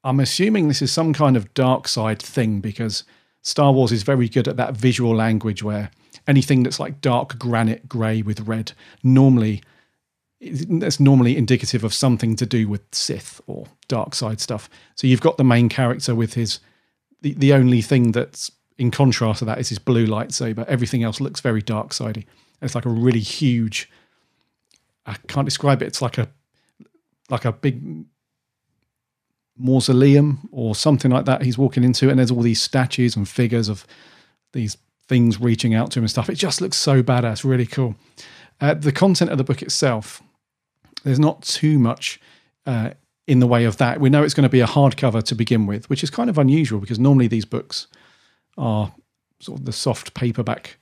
I'm 0.04 0.20
assuming 0.20 0.68
this 0.68 0.82
is 0.82 0.92
some 0.92 1.14
kind 1.14 1.38
of 1.38 1.54
dark 1.54 1.88
side 1.88 2.22
thing 2.22 2.60
because 2.60 3.04
Star 3.44 3.72
Wars 3.72 3.92
is 3.92 4.04
very 4.04 4.28
good 4.28 4.48
at 4.48 4.58
that 4.58 4.76
visual 4.76 5.16
language 5.16 5.64
where 5.64 5.92
anything 6.28 6.64
that's 6.64 6.80
like 6.80 7.02
dark 7.02 7.38
granite 7.38 7.88
grey 7.88 8.22
with 8.22 8.42
red 8.42 8.74
normally 9.04 9.62
that's 10.42 11.00
normally 11.00 11.38
indicative 11.38 11.84
of 11.84 11.94
something 11.94 12.36
to 12.36 12.48
do 12.48 12.68
with 12.68 12.82
Sith 12.92 13.42
or 13.46 13.68
dark 13.88 14.16
side 14.16 14.42
stuff. 14.42 14.70
So 14.96 15.06
you've 15.06 15.22
got 15.22 15.38
the 15.38 15.44
main 15.44 15.70
character 15.70 16.16
with 16.16 16.34
his 16.34 16.60
the, 17.22 17.34
the 17.34 17.54
only 17.54 17.82
thing 17.82 18.12
that's 18.12 18.52
in 18.80 18.90
contrast 18.90 19.40
to 19.40 19.46
that 19.46 19.60
is 19.60 19.70
his 19.70 19.78
blue 19.78 20.08
lightsaber. 20.08 20.66
Everything 20.66 21.04
else 21.04 21.22
looks 21.22 21.42
very 21.42 21.62
dark 21.62 21.94
sidey. 21.94 22.26
It's 22.60 22.74
like 22.74 22.86
a 22.86 22.90
really 22.90 23.20
huge 23.20 23.90
I 25.06 25.16
can't 25.28 25.46
describe 25.46 25.82
it. 25.84 25.88
It's 25.88 26.02
like 26.02 26.18
a 26.18 26.28
like 27.30 27.46
a 27.46 27.52
big 27.52 28.06
mausoleum 29.62 30.50
or 30.52 30.74
something 30.76 31.12
like 31.12 31.26
that 31.26 31.44
he's 31.44 31.58
walking 31.58 31.84
into 31.84 32.10
and 32.10 32.18
there's 32.18 32.32
all 32.32 32.42
these 32.42 32.62
statues 32.62 33.16
and 33.16 33.30
figures 33.30 33.70
of 33.70 33.86
these 34.54 34.78
things 35.08 35.40
reaching 35.40 35.74
out 35.74 35.92
to 35.92 36.00
him 36.00 36.04
and 36.04 36.10
stuff. 36.10 36.30
It 36.30 36.36
just 36.36 36.62
looks 36.62 36.78
so 36.78 37.04
badass, 37.04 37.44
really 37.44 37.66
cool. 37.66 37.96
Uh, 38.60 38.74
the 38.74 38.92
content 38.92 39.32
of 39.32 39.38
the 39.38 39.44
book 39.44 39.62
itself, 39.62 40.22
there's 41.04 41.20
not 41.20 41.42
too 41.42 41.80
much 41.80 42.20
uh, 42.66 42.92
in 43.28 43.40
the 43.40 43.48
way 43.48 43.66
of 43.66 43.78
that. 43.78 44.00
We 44.00 44.10
know 44.10 44.24
it's 44.24 44.34
going 44.34 44.44
to 44.44 44.50
be 44.50 44.62
a 44.62 44.68
hardcover 44.68 45.24
to 45.24 45.36
begin 45.36 45.66
with, 45.66 45.90
which 45.90 46.04
is 46.04 46.10
kind 46.10 46.30
of 46.30 46.38
unusual 46.38 46.80
because 46.80 47.00
normally 47.00 47.28
these 47.28 47.46
books 47.46 47.88
are 48.58 48.94
sort 49.40 49.60
of 49.60 49.66
the 49.66 49.74
soft 49.74 50.14
paperback 50.14 50.78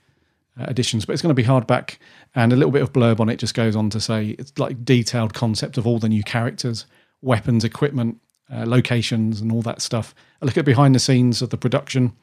uh, 0.59 0.65
editions, 0.65 1.05
but 1.05 1.13
it's 1.13 1.21
going 1.21 1.35
to 1.35 1.41
be 1.41 1.47
hardback 1.47 1.97
and 2.35 2.53
a 2.53 2.55
little 2.55 2.71
bit 2.71 2.81
of 2.81 2.93
blurb 2.93 3.19
on 3.19 3.29
it 3.29 3.37
just 3.37 3.55
goes 3.55 3.75
on 3.75 3.89
to 3.89 3.99
say 3.99 4.35
it's 4.37 4.57
like 4.59 4.85
detailed 4.85 5.33
concept 5.33 5.77
of 5.77 5.87
all 5.87 5.99
the 5.99 6.09
new 6.09 6.23
characters, 6.23 6.85
weapons, 7.21 7.63
equipment, 7.63 8.19
uh, 8.53 8.65
locations, 8.65 9.41
and 9.41 9.51
all 9.51 9.61
that 9.61 9.81
stuff. 9.81 10.13
A 10.41 10.45
look 10.45 10.57
at 10.57 10.65
behind 10.65 10.95
the 10.95 10.99
scenes 10.99 11.41
of 11.41 11.49
the 11.49 11.57
production. 11.57 12.13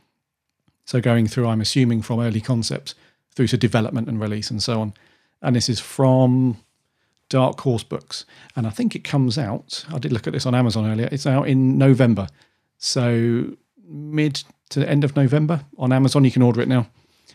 So 0.84 1.00
going 1.00 1.26
through, 1.26 1.48
I'm 1.48 1.60
assuming 1.60 2.02
from 2.02 2.20
early 2.20 2.40
concepts 2.40 2.94
through 3.34 3.48
to 3.48 3.56
development 3.56 4.08
and 4.08 4.20
release 4.20 4.50
and 4.50 4.62
so 4.62 4.80
on. 4.80 4.94
And 5.42 5.54
this 5.54 5.68
is 5.68 5.80
from 5.80 6.56
Dark 7.28 7.60
Horse 7.60 7.82
Books, 7.82 8.24
and 8.54 8.66
I 8.66 8.70
think 8.70 8.94
it 8.94 9.04
comes 9.04 9.36
out. 9.36 9.84
I 9.92 9.98
did 9.98 10.12
look 10.12 10.26
at 10.26 10.32
this 10.32 10.46
on 10.46 10.54
Amazon 10.54 10.86
earlier. 10.86 11.08
It's 11.10 11.26
out 11.26 11.48
in 11.48 11.76
November, 11.76 12.28
so 12.78 13.56
mid 13.84 14.44
to 14.70 14.80
the 14.80 14.88
end 14.88 15.04
of 15.04 15.16
November 15.16 15.64
on 15.76 15.92
Amazon. 15.92 16.24
You 16.24 16.30
can 16.30 16.42
order 16.42 16.60
it 16.60 16.68
now. 16.68 16.86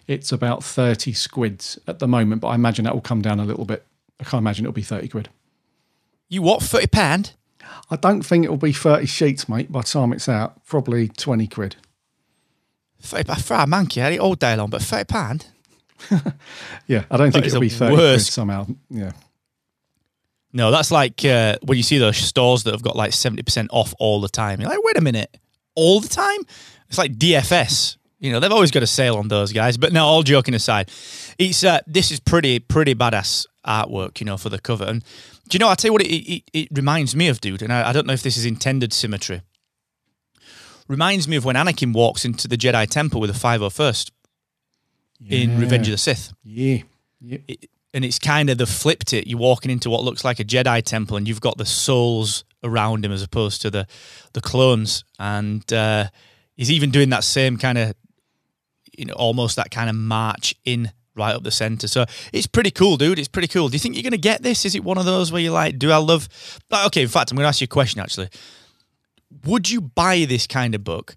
It's 0.07 0.31
about 0.31 0.63
thirty 0.63 1.13
squids 1.13 1.77
at 1.87 1.99
the 1.99 2.07
moment, 2.07 2.41
but 2.41 2.47
I 2.47 2.55
imagine 2.55 2.85
that 2.85 2.93
will 2.93 3.01
come 3.01 3.21
down 3.21 3.39
a 3.39 3.45
little 3.45 3.65
bit. 3.65 3.85
I 4.19 4.23
can't 4.23 4.41
imagine 4.41 4.65
it'll 4.65 4.73
be 4.73 4.81
thirty 4.81 5.07
quid. 5.07 5.29
You 6.29 6.41
what? 6.41 6.63
Thirty 6.63 6.87
pound? 6.87 7.33
I 7.89 7.95
don't 7.95 8.21
think 8.23 8.45
it'll 8.45 8.57
be 8.57 8.73
thirty 8.73 9.05
sheets, 9.05 9.47
mate. 9.49 9.71
By 9.71 9.81
the 9.81 9.87
time 9.87 10.13
it's 10.13 10.29
out, 10.29 10.65
probably 10.65 11.07
twenty 11.09 11.47
quid. 11.47 11.75
Thirty 13.01 13.23
pound 13.23 13.43
for 13.43 13.55
a 13.55 13.67
monkey, 13.67 14.01
I 14.01 14.11
eat 14.13 14.19
all 14.19 14.35
day 14.35 14.55
long, 14.55 14.69
but 14.69 14.81
thirty 14.81 15.05
pound. 15.05 15.47
Yeah, 16.87 17.03
I 17.11 17.17
don't 17.17 17.31
think 17.31 17.45
it'll 17.45 17.61
be 17.61 17.69
thirty 17.69 17.95
quid 17.95 18.05
worst. 18.13 18.31
somehow. 18.33 18.67
Yeah, 18.89 19.11
No, 20.53 20.71
that's 20.71 20.91
like 20.91 21.23
uh, 21.25 21.57
when 21.63 21.77
you 21.77 21.83
see 21.83 21.97
those 21.99 22.17
stores 22.17 22.63
that 22.63 22.71
have 22.73 22.81
got 22.81 22.95
like 22.95 23.11
70% 23.11 23.67
off 23.71 23.93
all 23.99 24.19
the 24.19 24.27
time. 24.27 24.59
You're 24.59 24.69
like, 24.69 24.83
wait 24.83 24.97
a 24.97 25.01
minute, 25.01 25.37
all 25.75 25.99
the 25.99 26.09
time? 26.09 26.39
It's 26.89 26.97
like 26.97 27.13
DFS. 27.13 27.97
You 28.19 28.31
know, 28.31 28.39
they've 28.39 28.51
always 28.51 28.71
got 28.71 28.83
a 28.83 28.87
sale 28.87 29.15
on 29.15 29.27
those 29.29 29.53
guys. 29.53 29.77
But 29.77 29.93
no, 29.93 30.05
all 30.05 30.23
joking 30.23 30.53
aside, 30.53 30.89
it's 31.37 31.63
uh, 31.63 31.79
this 31.87 32.11
is 32.11 32.19
pretty, 32.19 32.59
pretty 32.59 32.93
badass 32.95 33.45
artwork, 33.65 34.19
you 34.19 34.25
know, 34.25 34.37
for 34.37 34.49
the 34.49 34.59
cover. 34.59 34.85
And 34.85 35.03
do 35.51 35.57
you 35.57 35.59
know, 35.59 35.67
I'll 35.67 35.75
tell 35.75 35.89
you 35.89 35.93
what 35.93 36.01
it, 36.01 36.07
it, 36.07 36.43
it 36.53 36.69
reminds 36.71 37.13
me 37.13 37.27
of, 37.27 37.41
dude, 37.41 37.61
and 37.61 37.73
I, 37.73 37.89
I 37.89 37.91
don't 37.91 38.07
know 38.07 38.13
if 38.13 38.23
this 38.23 38.37
is 38.37 38.45
intended 38.45 38.93
symmetry. 38.93 39.41
Reminds 40.87 41.27
me 41.27 41.35
of 41.35 41.43
when 41.43 41.57
Anakin 41.57 41.93
walks 41.93 42.23
into 42.23 42.47
the 42.47 42.55
Jedi 42.55 42.87
Temple 42.87 43.19
with 43.19 43.29
a 43.29 43.33
501st 43.33 44.11
in 45.29 45.59
Revenge 45.59 45.87
of 45.89 45.91
the 45.91 45.97
Sith 45.97 46.33
yeah, 46.43 46.79
yeah. 47.19 47.37
it, 47.47 47.69
and 47.93 48.05
it's 48.05 48.17
kind 48.17 48.49
of 48.49 48.57
the 48.57 48.65
flipped 48.65 49.11
it. 49.11 49.27
You're 49.27 49.39
walking 49.39 49.69
into 49.69 49.89
what 49.89 50.03
looks 50.03 50.23
like 50.23 50.39
a 50.39 50.45
Jedi 50.45 50.81
temple, 50.83 51.17
and 51.17 51.27
you've 51.27 51.41
got 51.41 51.57
the 51.57 51.65
souls 51.65 52.45
around 52.63 53.03
him 53.03 53.11
as 53.11 53.21
opposed 53.21 53.61
to 53.63 53.69
the 53.69 53.87
the 54.31 54.39
clones. 54.39 55.03
And 55.19 55.71
uh, 55.73 56.07
he's 56.55 56.71
even 56.71 56.91
doing 56.91 57.09
that 57.09 57.25
same 57.25 57.57
kind 57.57 57.77
of, 57.77 57.93
you 58.97 59.05
know, 59.05 59.13
almost 59.13 59.57
that 59.57 59.69
kind 59.69 59.89
of 59.89 59.97
march 59.97 60.55
in 60.63 60.91
right 61.21 61.35
up 61.35 61.43
the 61.43 61.51
center. 61.51 61.87
So 61.87 62.05
it's 62.33 62.47
pretty 62.47 62.71
cool, 62.71 62.97
dude. 62.97 63.19
It's 63.19 63.27
pretty 63.27 63.47
cool. 63.47 63.69
Do 63.69 63.73
you 63.73 63.79
think 63.79 63.95
you're 63.95 64.03
gonna 64.03 64.17
get 64.17 64.41
this? 64.43 64.65
Is 64.65 64.75
it 64.75 64.83
one 64.83 64.97
of 64.97 65.05
those 65.05 65.31
where 65.31 65.41
you're 65.41 65.53
like, 65.53 65.79
do 65.79 65.91
I 65.91 65.97
love? 65.97 66.27
Like, 66.69 66.87
okay, 66.87 67.03
in 67.03 67.07
fact, 67.07 67.31
I'm 67.31 67.37
gonna 67.37 67.47
ask 67.47 67.61
you 67.61 67.65
a 67.65 67.67
question 67.79 68.01
actually. 68.01 68.29
Would 69.45 69.69
you 69.69 69.81
buy 69.81 70.25
this 70.27 70.45
kind 70.45 70.75
of 70.75 70.83
book? 70.83 71.15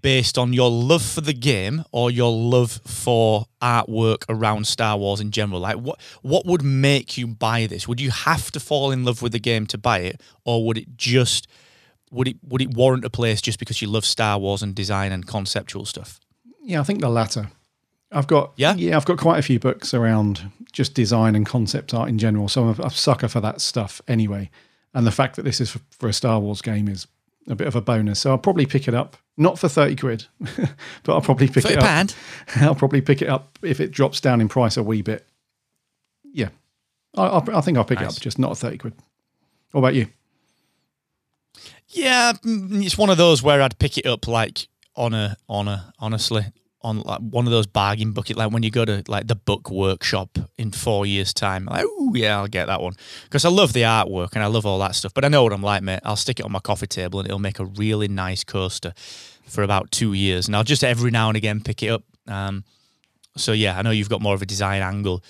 based 0.00 0.36
on 0.36 0.52
your 0.52 0.70
love 0.70 1.02
for 1.02 1.20
the 1.20 1.32
game 1.32 1.84
or 1.92 2.10
your 2.10 2.30
love 2.30 2.80
for 2.84 3.46
artwork 3.62 4.24
around 4.28 4.66
Star 4.66 4.96
Wars 4.96 5.20
in 5.20 5.30
general? 5.30 5.60
Like 5.60 5.76
what 5.76 6.00
what 6.22 6.46
would 6.46 6.62
make 6.62 7.16
you 7.16 7.26
buy 7.26 7.66
this? 7.66 7.88
Would 7.88 8.00
you 8.00 8.10
have 8.10 8.50
to 8.52 8.60
fall 8.60 8.90
in 8.90 9.04
love 9.04 9.22
with 9.22 9.32
the 9.32 9.38
game 9.38 9.66
to 9.68 9.78
buy 9.78 10.00
it 10.00 10.20
or 10.44 10.64
would 10.66 10.78
it 10.78 10.96
just 10.96 11.48
would 12.10 12.28
it 12.28 12.36
would 12.42 12.62
it 12.62 12.74
warrant 12.74 13.04
a 13.04 13.10
place 13.10 13.40
just 13.40 13.58
because 13.58 13.80
you 13.80 13.88
love 13.88 14.04
Star 14.04 14.38
Wars 14.38 14.62
and 14.62 14.74
design 14.74 15.12
and 15.12 15.26
conceptual 15.26 15.84
stuff? 15.84 16.20
Yeah, 16.62 16.80
I 16.80 16.84
think 16.84 17.00
the 17.00 17.08
latter. 17.08 17.50
I've 18.10 18.26
got 18.26 18.52
Yeah? 18.56 18.74
yeah, 18.74 18.96
I've 18.96 19.04
got 19.04 19.18
quite 19.18 19.38
a 19.38 19.42
few 19.42 19.58
books 19.58 19.92
around 19.92 20.50
just 20.72 20.94
design 20.94 21.34
and 21.34 21.44
concept 21.44 21.92
art 21.94 22.08
in 22.08 22.18
general. 22.18 22.48
So 22.48 22.62
I'm 22.68 22.80
a, 22.80 22.86
a 22.86 22.90
sucker 22.90 23.28
for 23.28 23.40
that 23.40 23.60
stuff 23.60 24.00
anyway. 24.08 24.50
And 24.94 25.06
the 25.06 25.10
fact 25.12 25.36
that 25.36 25.42
this 25.42 25.60
is 25.60 25.70
for, 25.70 25.80
for 25.90 26.08
a 26.08 26.12
Star 26.12 26.40
Wars 26.40 26.62
game 26.62 26.88
is 26.88 27.06
a 27.48 27.54
bit 27.54 27.66
of 27.66 27.76
a 27.76 27.80
bonus. 27.80 28.20
So 28.20 28.30
I'll 28.30 28.38
probably 28.38 28.66
pick 28.66 28.88
it 28.88 28.94
up, 28.94 29.16
not 29.36 29.58
for 29.58 29.68
thirty 29.68 29.96
quid, 29.96 30.24
but 30.40 31.14
I'll 31.14 31.20
probably 31.20 31.48
pick 31.48 31.66
it 31.66 31.76
up. 31.78 31.84
pound? 31.84 32.14
I'll 32.56 32.74
probably 32.74 33.00
pick 33.00 33.20
it 33.22 33.28
up 33.28 33.58
if 33.62 33.80
it 33.80 33.90
drops 33.90 34.20
down 34.20 34.40
in 34.40 34.48
price 34.48 34.76
a 34.76 34.82
wee 34.82 35.02
bit. 35.02 35.26
Yeah, 36.32 36.48
I, 37.16 37.26
I'll, 37.26 37.56
I 37.56 37.60
think 37.60 37.76
I'll 37.78 37.84
pick 37.84 38.00
it 38.00 38.06
up, 38.06 38.18
just 38.20 38.38
not 38.38 38.52
at 38.52 38.58
thirty 38.58 38.78
quid. 38.78 38.94
What 39.72 39.80
about 39.80 39.94
you? 39.94 40.06
Yeah, 41.88 42.32
mm, 42.44 42.84
it's 42.84 42.98
one 42.98 43.10
of 43.10 43.18
those 43.18 43.42
where 43.42 43.62
I'd 43.62 43.78
pick 43.78 43.98
it 43.98 44.06
up 44.06 44.26
like 44.26 44.68
on 44.94 45.14
a 45.14 45.36
on 45.48 45.68
a 45.68 45.92
honestly 45.98 46.46
on 46.82 47.00
like 47.00 47.20
one 47.20 47.44
of 47.44 47.50
those 47.50 47.66
bargain 47.66 48.12
bucket 48.12 48.36
like 48.36 48.52
when 48.52 48.62
you 48.62 48.70
go 48.70 48.84
to 48.84 49.02
like 49.08 49.26
the 49.26 49.34
book 49.34 49.70
workshop 49.70 50.38
in 50.56 50.70
four 50.70 51.04
years 51.04 51.34
time 51.34 51.64
like 51.64 51.84
oh 51.84 52.12
yeah 52.14 52.38
I'll 52.38 52.46
get 52.46 52.66
that 52.66 52.80
one 52.80 52.94
because 53.24 53.44
I 53.44 53.48
love 53.48 53.72
the 53.72 53.82
artwork 53.82 54.34
and 54.34 54.44
I 54.44 54.46
love 54.46 54.64
all 54.64 54.78
that 54.78 54.94
stuff 54.94 55.12
but 55.12 55.24
I 55.24 55.28
know 55.28 55.42
what 55.42 55.52
I'm 55.52 55.62
like 55.62 55.82
mate 55.82 56.00
I'll 56.04 56.16
stick 56.16 56.38
it 56.38 56.46
on 56.46 56.52
my 56.52 56.60
coffee 56.60 56.86
table 56.86 57.18
and 57.18 57.26
it'll 57.26 57.40
make 57.40 57.58
a 57.58 57.64
really 57.64 58.06
nice 58.06 58.44
coaster 58.44 58.94
for 59.44 59.64
about 59.64 59.90
two 59.90 60.12
years 60.12 60.46
and 60.46 60.54
I'll 60.54 60.62
just 60.62 60.84
every 60.84 61.10
now 61.10 61.28
and 61.28 61.36
again 61.36 61.60
pick 61.60 61.82
it 61.82 61.88
up 61.88 62.04
um, 62.28 62.62
so 63.38 63.52
yeah, 63.52 63.78
I 63.78 63.82
know 63.82 63.90
you've 63.90 64.08
got 64.08 64.20
more 64.20 64.34
of 64.34 64.42
a 64.42 64.46
design 64.46 64.82
angle 64.82 65.22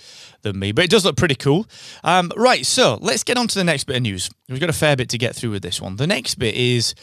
than 0.42 0.58
me, 0.58 0.72
but 0.72 0.84
it 0.84 0.90
does 0.90 1.04
look 1.04 1.16
pretty 1.16 1.34
cool. 1.34 1.66
Um, 2.02 2.32
right, 2.36 2.64
so 2.64 2.98
let's 3.00 3.24
get 3.24 3.36
on 3.36 3.48
to 3.48 3.54
the 3.58 3.64
next 3.64 3.84
bit 3.84 3.96
of 3.96 4.02
news. 4.02 4.30
We've 4.48 4.60
got 4.60 4.70
a 4.70 4.74
fair 4.74 4.96
bit 4.96 5.08
to 5.10 5.18
get 5.18 5.34
through 5.34 5.50
with 5.50 5.62
this 5.62 5.80
one. 5.80 5.96
The 5.96 6.06
next 6.06 6.36
bit 6.36 6.54
is 6.54 6.94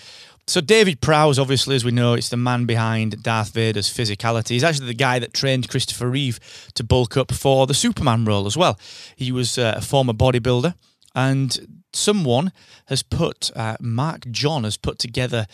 so 0.47 0.61
David 0.61 1.01
Prowse, 1.01 1.39
obviously, 1.39 1.75
as 1.75 1.83
we 1.83 1.91
know, 1.91 2.13
it's 2.13 2.29
the 2.29 2.37
man 2.37 2.65
behind 2.65 3.23
Darth 3.23 3.51
Vader's 3.53 3.91
physicality. 3.91 4.49
He's 4.49 4.63
actually 4.63 4.87
the 4.87 4.93
guy 4.93 5.19
that 5.19 5.33
trained 5.33 5.69
Christopher 5.69 6.09
Reeve 6.09 6.39
to 6.75 6.83
bulk 6.83 7.17
up 7.17 7.31
for 7.31 7.65
the 7.65 7.73
Superman 7.73 8.25
role 8.25 8.45
as 8.45 8.55
well. 8.55 8.79
He 9.15 9.31
was 9.31 9.57
uh, 9.57 9.73
a 9.77 9.81
former 9.81 10.13
bodybuilder, 10.13 10.75
and 11.15 11.81
someone 11.93 12.51
has 12.87 13.01
put 13.01 13.49
uh, 13.55 13.77
Mark 13.79 14.29
John 14.29 14.63
has 14.65 14.77
put 14.77 14.99
together 14.99 15.47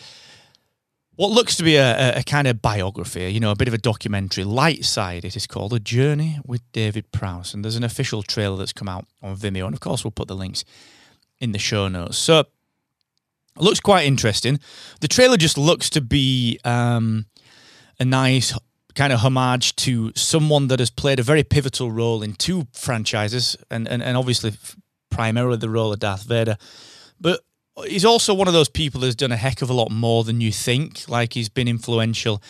what 1.16 1.30
looks 1.30 1.56
to 1.56 1.62
be 1.62 1.76
a, 1.76 2.18
a, 2.18 2.22
kind 2.22 2.48
of 2.48 2.62
biography, 2.62 3.30
you 3.30 3.38
know, 3.38 3.50
a 3.50 3.56
bit 3.56 3.68
of 3.68 3.74
a 3.74 3.78
documentary. 3.78 4.44
Light 4.44 4.84
Side, 4.84 5.24
it 5.24 5.36
is 5.36 5.46
called 5.46 5.72
A 5.74 5.78
Journey 5.78 6.38
with 6.44 6.62
David 6.72 7.12
Prowse. 7.12 7.52
And 7.52 7.62
there's 7.62 7.76
an 7.76 7.84
official 7.84 8.22
trailer 8.22 8.56
that's 8.56 8.72
come 8.72 8.88
out 8.88 9.06
on 9.22 9.36
Vimeo. 9.36 9.66
And 9.66 9.74
of 9.74 9.80
course, 9.80 10.04
we'll 10.04 10.10
put 10.10 10.28
the 10.28 10.34
links 10.34 10.64
in 11.38 11.52
the 11.52 11.58
show 11.58 11.86
notes. 11.88 12.16
So, 12.16 12.44
looks 13.58 13.80
quite 13.80 14.06
interesting. 14.06 14.58
The 15.00 15.08
trailer 15.08 15.36
just 15.36 15.58
looks 15.58 15.90
to 15.90 16.00
be 16.00 16.58
um, 16.64 17.26
a 17.98 18.04
nice 18.04 18.56
kind 18.94 19.12
of 19.12 19.20
homage 19.20 19.74
to 19.76 20.12
someone 20.14 20.68
that 20.68 20.78
has 20.78 20.90
played 20.90 21.18
a 21.18 21.22
very 21.22 21.42
pivotal 21.42 21.90
role 21.90 22.22
in 22.22 22.34
two 22.34 22.66
franchises, 22.72 23.56
and, 23.70 23.88
and, 23.88 24.02
and 24.02 24.16
obviously 24.16 24.52
primarily 25.10 25.56
the 25.56 25.70
role 25.70 25.92
of 25.92 26.00
Darth 26.00 26.24
Vader. 26.24 26.56
But 27.20 27.40
he's 27.86 28.04
also 28.04 28.34
one 28.34 28.48
of 28.48 28.54
those 28.54 28.68
people 28.68 29.00
that's 29.00 29.14
done 29.14 29.32
a 29.32 29.36
heck 29.36 29.62
of 29.62 29.70
a 29.70 29.74
lot 29.74 29.90
more 29.90 30.24
than 30.24 30.40
you 30.40 30.52
think. 30.52 31.08
Like 31.08 31.34
he's 31.34 31.48
been 31.48 31.68
influential 31.68 32.42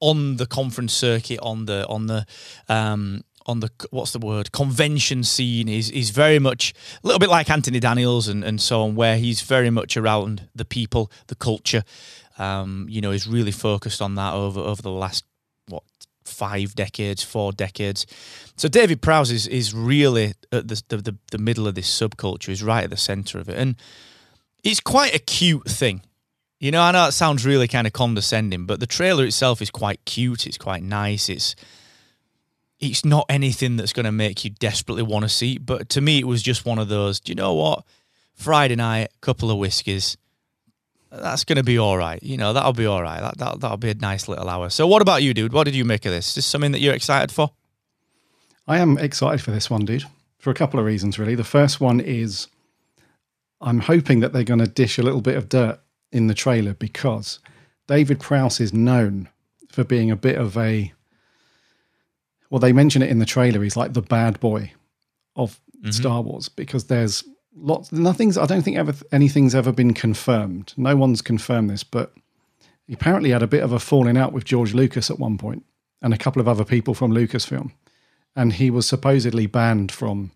on 0.00 0.36
the 0.36 0.46
conference 0.46 0.92
circuit, 0.92 1.38
on 1.42 1.66
the 1.66 1.86
on 1.86 2.06
the 2.06 2.26
um, 2.68 3.22
on 3.46 3.60
the 3.60 3.70
what's 3.90 4.12
the 4.12 4.18
word 4.18 4.52
convention 4.52 5.24
scene. 5.24 5.66
He's 5.66 5.88
he's 5.88 6.10
very 6.10 6.38
much 6.38 6.74
a 7.02 7.06
little 7.06 7.18
bit 7.18 7.28
like 7.28 7.50
Anthony 7.50 7.80
Daniels 7.80 8.28
and, 8.28 8.44
and 8.44 8.60
so 8.60 8.82
on, 8.82 8.94
where 8.94 9.16
he's 9.16 9.42
very 9.42 9.70
much 9.70 9.96
around 9.96 10.48
the 10.54 10.64
people, 10.64 11.10
the 11.26 11.34
culture. 11.34 11.84
Um, 12.38 12.86
you 12.88 13.00
know, 13.00 13.10
he's 13.10 13.26
really 13.26 13.52
focused 13.52 14.00
on 14.00 14.14
that 14.16 14.34
over 14.34 14.60
over 14.60 14.82
the 14.82 14.90
last 14.90 15.24
what 15.68 15.82
five 16.24 16.74
decades, 16.74 17.22
four 17.22 17.52
decades. 17.52 18.06
So 18.56 18.68
David 18.68 19.02
Prowse 19.02 19.30
is 19.30 19.46
is 19.46 19.74
really 19.74 20.34
at 20.50 20.68
the 20.68 20.82
the, 20.88 20.96
the, 20.98 21.16
the 21.30 21.38
middle 21.38 21.66
of 21.66 21.74
this 21.74 21.88
subculture. 21.88 22.50
is 22.50 22.62
right 22.62 22.84
at 22.84 22.90
the 22.90 22.96
center 22.96 23.38
of 23.38 23.48
it, 23.48 23.58
and 23.58 23.76
it's 24.62 24.80
quite 24.80 25.14
a 25.14 25.18
cute 25.18 25.68
thing. 25.68 26.02
You 26.60 26.70
know, 26.70 26.80
I 26.80 26.92
know 26.92 27.08
it 27.08 27.12
sounds 27.12 27.44
really 27.44 27.66
kind 27.66 27.88
of 27.88 27.92
condescending, 27.92 28.66
but 28.66 28.78
the 28.78 28.86
trailer 28.86 29.24
itself 29.24 29.60
is 29.60 29.70
quite 29.70 30.04
cute. 30.04 30.46
It's 30.46 30.58
quite 30.58 30.84
nice. 30.84 31.28
It's 31.28 31.56
it's 32.82 33.04
not 33.04 33.24
anything 33.28 33.76
that's 33.76 33.92
going 33.92 34.04
to 34.04 34.12
make 34.12 34.44
you 34.44 34.50
desperately 34.50 35.04
want 35.04 35.24
to 35.24 35.28
see. 35.28 35.56
But 35.56 35.88
to 35.90 36.00
me, 36.00 36.18
it 36.18 36.26
was 36.26 36.42
just 36.42 36.66
one 36.66 36.78
of 36.78 36.88
those. 36.88 37.20
Do 37.20 37.30
you 37.30 37.36
know 37.36 37.54
what? 37.54 37.84
Friday 38.34 38.74
night, 38.74 39.10
a 39.14 39.18
couple 39.20 39.50
of 39.50 39.58
whiskies. 39.58 40.16
That's 41.10 41.44
going 41.44 41.56
to 41.56 41.62
be 41.62 41.78
all 41.78 41.96
right. 41.96 42.20
You 42.22 42.36
know, 42.36 42.52
that'll 42.52 42.72
be 42.72 42.86
all 42.86 43.00
right. 43.00 43.20
That, 43.20 43.38
that, 43.38 43.60
that'll 43.60 43.76
be 43.76 43.90
a 43.90 43.94
nice 43.94 44.26
little 44.28 44.48
hour. 44.48 44.68
So, 44.68 44.86
what 44.86 45.00
about 45.00 45.22
you, 45.22 45.32
dude? 45.32 45.52
What 45.52 45.64
did 45.64 45.76
you 45.76 45.84
make 45.84 46.04
of 46.06 46.12
this? 46.12 46.30
Is 46.30 46.34
this 46.34 46.46
something 46.46 46.72
that 46.72 46.80
you're 46.80 46.94
excited 46.94 47.30
for? 47.30 47.52
I 48.66 48.78
am 48.78 48.98
excited 48.98 49.40
for 49.40 49.52
this 49.52 49.70
one, 49.70 49.84
dude, 49.84 50.04
for 50.38 50.50
a 50.50 50.54
couple 50.54 50.80
of 50.80 50.86
reasons, 50.86 51.18
really. 51.18 51.34
The 51.34 51.44
first 51.44 51.80
one 51.80 52.00
is 52.00 52.48
I'm 53.60 53.80
hoping 53.80 54.20
that 54.20 54.32
they're 54.32 54.42
going 54.42 54.60
to 54.60 54.66
dish 54.66 54.98
a 54.98 55.02
little 55.02 55.20
bit 55.20 55.36
of 55.36 55.48
dirt 55.48 55.78
in 56.10 56.26
the 56.26 56.34
trailer 56.34 56.74
because 56.74 57.38
David 57.86 58.18
Prowse 58.18 58.60
is 58.60 58.72
known 58.72 59.28
for 59.70 59.84
being 59.84 60.10
a 60.10 60.16
bit 60.16 60.36
of 60.36 60.56
a 60.56 60.92
Well, 62.52 62.60
they 62.60 62.74
mention 62.74 63.00
it 63.00 63.08
in 63.08 63.18
the 63.18 63.24
trailer. 63.24 63.62
He's 63.62 63.78
like 63.78 63.94
the 63.94 64.02
bad 64.02 64.38
boy 64.38 64.72
of 65.36 65.58
mm-hmm. 65.74 65.90
Star 65.90 66.20
Wars 66.20 66.50
because 66.50 66.84
there's 66.84 67.24
lots. 67.56 67.90
Nothing's. 67.92 68.36
I 68.36 68.44
don't 68.44 68.60
think 68.60 68.76
ever 68.76 68.92
anything's 69.10 69.54
ever 69.54 69.72
been 69.72 69.94
confirmed. 69.94 70.74
No 70.76 70.94
one's 70.94 71.22
confirmed 71.22 71.70
this, 71.70 71.82
but 71.82 72.12
he 72.86 72.92
apparently 72.92 73.30
had 73.30 73.42
a 73.42 73.46
bit 73.46 73.62
of 73.62 73.72
a 73.72 73.78
falling 73.78 74.18
out 74.18 74.34
with 74.34 74.44
George 74.44 74.74
Lucas 74.74 75.10
at 75.10 75.18
one 75.18 75.38
point 75.38 75.64
and 76.02 76.12
a 76.12 76.18
couple 76.18 76.40
of 76.40 76.46
other 76.46 76.62
people 76.62 76.92
from 76.92 77.10
Lucasfilm, 77.10 77.72
and 78.36 78.52
he 78.52 78.68
was 78.68 78.86
supposedly 78.86 79.46
banned 79.46 79.90
from 79.90 80.30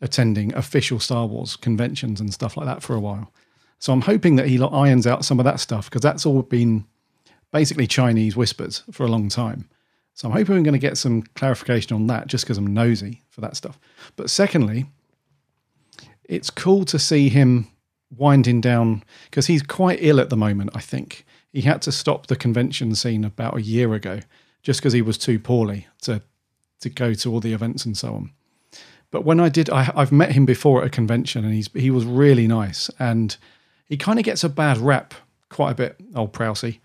attending 0.00 0.52
official 0.54 0.98
Star 0.98 1.24
Wars 1.28 1.54
conventions 1.54 2.20
and 2.20 2.34
stuff 2.34 2.56
like 2.56 2.66
that 2.66 2.82
for 2.82 2.96
a 2.96 3.00
while. 3.00 3.32
So 3.78 3.92
I'm 3.92 4.00
hoping 4.00 4.34
that 4.34 4.48
he 4.48 4.60
irons 4.60 5.06
out 5.06 5.24
some 5.24 5.38
of 5.38 5.44
that 5.44 5.60
stuff 5.60 5.88
because 5.88 6.02
that's 6.02 6.26
all 6.26 6.42
been 6.42 6.84
basically 7.52 7.86
Chinese 7.86 8.34
whispers 8.34 8.82
for 8.90 9.06
a 9.06 9.08
long 9.08 9.28
time. 9.28 9.68
So 10.20 10.28
I'm 10.28 10.34
hoping 10.34 10.54
we're 10.54 10.62
going 10.62 10.74
to 10.74 10.78
get 10.78 10.98
some 10.98 11.22
clarification 11.34 11.94
on 11.94 12.06
that 12.08 12.26
just 12.26 12.44
because 12.44 12.58
I'm 12.58 12.74
nosy 12.74 13.22
for 13.30 13.40
that 13.40 13.56
stuff. 13.56 13.80
But 14.16 14.28
secondly, 14.28 14.84
it's 16.24 16.50
cool 16.50 16.84
to 16.84 16.98
see 16.98 17.30
him 17.30 17.68
winding 18.14 18.60
down 18.60 19.02
because 19.24 19.46
he's 19.46 19.62
quite 19.62 19.98
ill 20.02 20.20
at 20.20 20.28
the 20.28 20.36
moment, 20.36 20.72
I 20.74 20.80
think. 20.80 21.24
He 21.54 21.62
had 21.62 21.80
to 21.80 21.90
stop 21.90 22.26
the 22.26 22.36
convention 22.36 22.94
scene 22.94 23.24
about 23.24 23.56
a 23.56 23.62
year 23.62 23.94
ago 23.94 24.20
just 24.62 24.80
because 24.80 24.92
he 24.92 25.00
was 25.00 25.16
too 25.16 25.38
poorly 25.38 25.86
to 26.02 26.20
to 26.80 26.90
go 26.90 27.14
to 27.14 27.32
all 27.32 27.40
the 27.40 27.54
events 27.54 27.86
and 27.86 27.96
so 27.96 28.12
on. 28.12 28.30
But 29.10 29.24
when 29.24 29.40
I 29.40 29.48
did, 29.48 29.70
I, 29.70 29.90
I've 29.94 30.12
met 30.12 30.32
him 30.32 30.44
before 30.44 30.82
at 30.82 30.86
a 30.86 30.90
convention, 30.90 31.46
and 31.46 31.54
he's 31.54 31.70
he 31.72 31.90
was 31.90 32.04
really 32.04 32.46
nice, 32.46 32.90
and 32.98 33.34
he 33.88 33.96
kind 33.96 34.18
of 34.18 34.26
gets 34.26 34.44
a 34.44 34.50
bad 34.50 34.76
rep 34.76 35.14
quite 35.48 35.70
a 35.70 35.74
bit, 35.74 35.96
old 36.14 36.34
Prousey, 36.34 36.78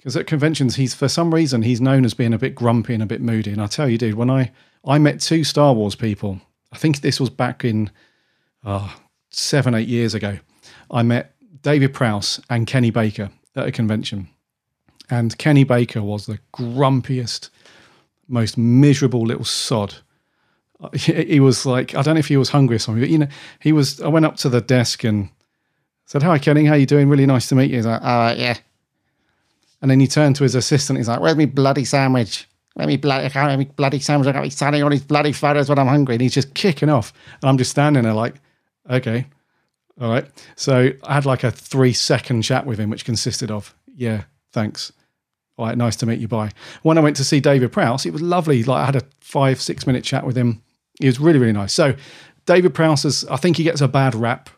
because 0.00 0.16
at 0.16 0.26
conventions 0.26 0.76
he's 0.76 0.94
for 0.94 1.08
some 1.08 1.34
reason 1.34 1.60
he's 1.60 1.80
known 1.80 2.06
as 2.06 2.14
being 2.14 2.32
a 2.32 2.38
bit 2.38 2.54
grumpy 2.54 2.94
and 2.94 3.02
a 3.02 3.06
bit 3.06 3.20
moody. 3.20 3.52
And 3.52 3.60
I 3.60 3.66
tell 3.66 3.86
you, 3.86 3.98
dude, 3.98 4.14
when 4.14 4.30
I 4.30 4.50
I 4.84 4.98
met 4.98 5.20
two 5.20 5.44
Star 5.44 5.74
Wars 5.74 5.94
people, 5.94 6.40
I 6.72 6.78
think 6.78 7.00
this 7.00 7.20
was 7.20 7.28
back 7.28 7.64
in 7.64 7.90
uh, 8.64 8.92
seven 9.28 9.74
eight 9.74 9.88
years 9.88 10.14
ago. 10.14 10.38
I 10.90 11.02
met 11.02 11.34
David 11.62 11.92
Prowse 11.92 12.40
and 12.48 12.66
Kenny 12.66 12.90
Baker 12.90 13.30
at 13.54 13.68
a 13.68 13.72
convention, 13.72 14.28
and 15.10 15.36
Kenny 15.36 15.64
Baker 15.64 16.02
was 16.02 16.24
the 16.24 16.38
grumpiest, 16.54 17.50
most 18.26 18.56
miserable 18.56 19.22
little 19.22 19.44
sod 19.44 19.96
he 20.94 21.40
was 21.40 21.66
like, 21.66 21.94
I 21.94 22.02
don't 22.02 22.14
know 22.14 22.20
if 22.20 22.28
he 22.28 22.36
was 22.36 22.48
hungry 22.48 22.76
or 22.76 22.78
something, 22.78 23.02
but 23.02 23.10
you 23.10 23.18
know, 23.18 23.28
he 23.60 23.72
was. 23.72 24.00
I 24.00 24.08
went 24.08 24.26
up 24.26 24.36
to 24.36 24.48
the 24.48 24.60
desk 24.60 25.04
and 25.04 25.28
said, 26.06 26.22
"Hi, 26.22 26.38
Kenny, 26.38 26.64
how 26.64 26.74
you 26.74 26.86
doing? 26.86 27.08
Really 27.08 27.26
nice 27.26 27.48
to 27.48 27.54
meet 27.54 27.70
you." 27.70 27.76
He's 27.76 27.86
like, 27.86 28.02
"All 28.02 28.18
right, 28.18 28.38
yeah." 28.38 28.56
And 29.82 29.90
then 29.90 30.00
he 30.00 30.06
turned 30.06 30.36
to 30.36 30.42
his 30.42 30.54
assistant. 30.54 30.98
He's 30.98 31.08
like, 31.08 31.20
"Where's 31.20 31.36
me 31.36 31.46
bloody 31.46 31.84
sandwich? 31.84 32.46
Let 32.76 32.86
me 32.88 32.96
bloody, 32.96 33.26
I 33.26 33.28
can't 33.28 33.50
have 33.50 33.58
me 33.58 33.64
bloody 33.64 33.98
sandwich. 33.98 34.28
I 34.28 34.32
got 34.32 34.42
me 34.42 34.50
standing 34.50 34.82
on 34.82 34.90
these 34.90 35.02
bloody 35.02 35.32
photos 35.32 35.68
when 35.68 35.78
I'm 35.78 35.86
hungry." 35.86 36.16
And 36.16 36.22
he's 36.22 36.34
just 36.34 36.54
kicking 36.54 36.88
off, 36.88 37.12
and 37.42 37.48
I'm 37.48 37.58
just 37.58 37.70
standing 37.70 38.02
there 38.02 38.12
like, 38.12 38.34
"Okay, 38.88 39.26
all 40.00 40.10
right." 40.10 40.26
So 40.56 40.90
I 41.02 41.14
had 41.14 41.26
like 41.26 41.44
a 41.44 41.50
three 41.50 41.92
second 41.92 42.42
chat 42.42 42.66
with 42.66 42.78
him, 42.78 42.90
which 42.90 43.04
consisted 43.04 43.50
of, 43.50 43.74
"Yeah, 43.94 44.24
thanks." 44.52 44.92
All 45.60 45.66
right, 45.66 45.76
nice 45.76 45.96
to 45.96 46.06
meet 46.06 46.20
you. 46.20 46.28
Bye. 46.28 46.52
When 46.82 46.96
I 46.96 47.02
went 47.02 47.16
to 47.16 47.24
see 47.24 47.38
David 47.38 47.70
Prowse, 47.70 48.06
it 48.06 48.14
was 48.14 48.22
lovely. 48.22 48.64
Like 48.64 48.82
I 48.82 48.86
had 48.86 48.96
a 48.96 49.02
five, 49.20 49.60
six 49.60 49.86
minute 49.86 50.04
chat 50.04 50.24
with 50.24 50.36
him. 50.36 50.62
He 50.98 51.06
was 51.06 51.20
really, 51.20 51.38
really 51.38 51.52
nice. 51.52 51.74
So 51.74 51.94
David 52.46 52.72
Prowse 52.72 53.04
is, 53.04 53.24
I 53.26 53.36
think 53.36 53.58
he 53.58 53.62
gets 53.62 53.82
a 53.82 53.88
bad 53.88 54.14
rap. 54.14 54.48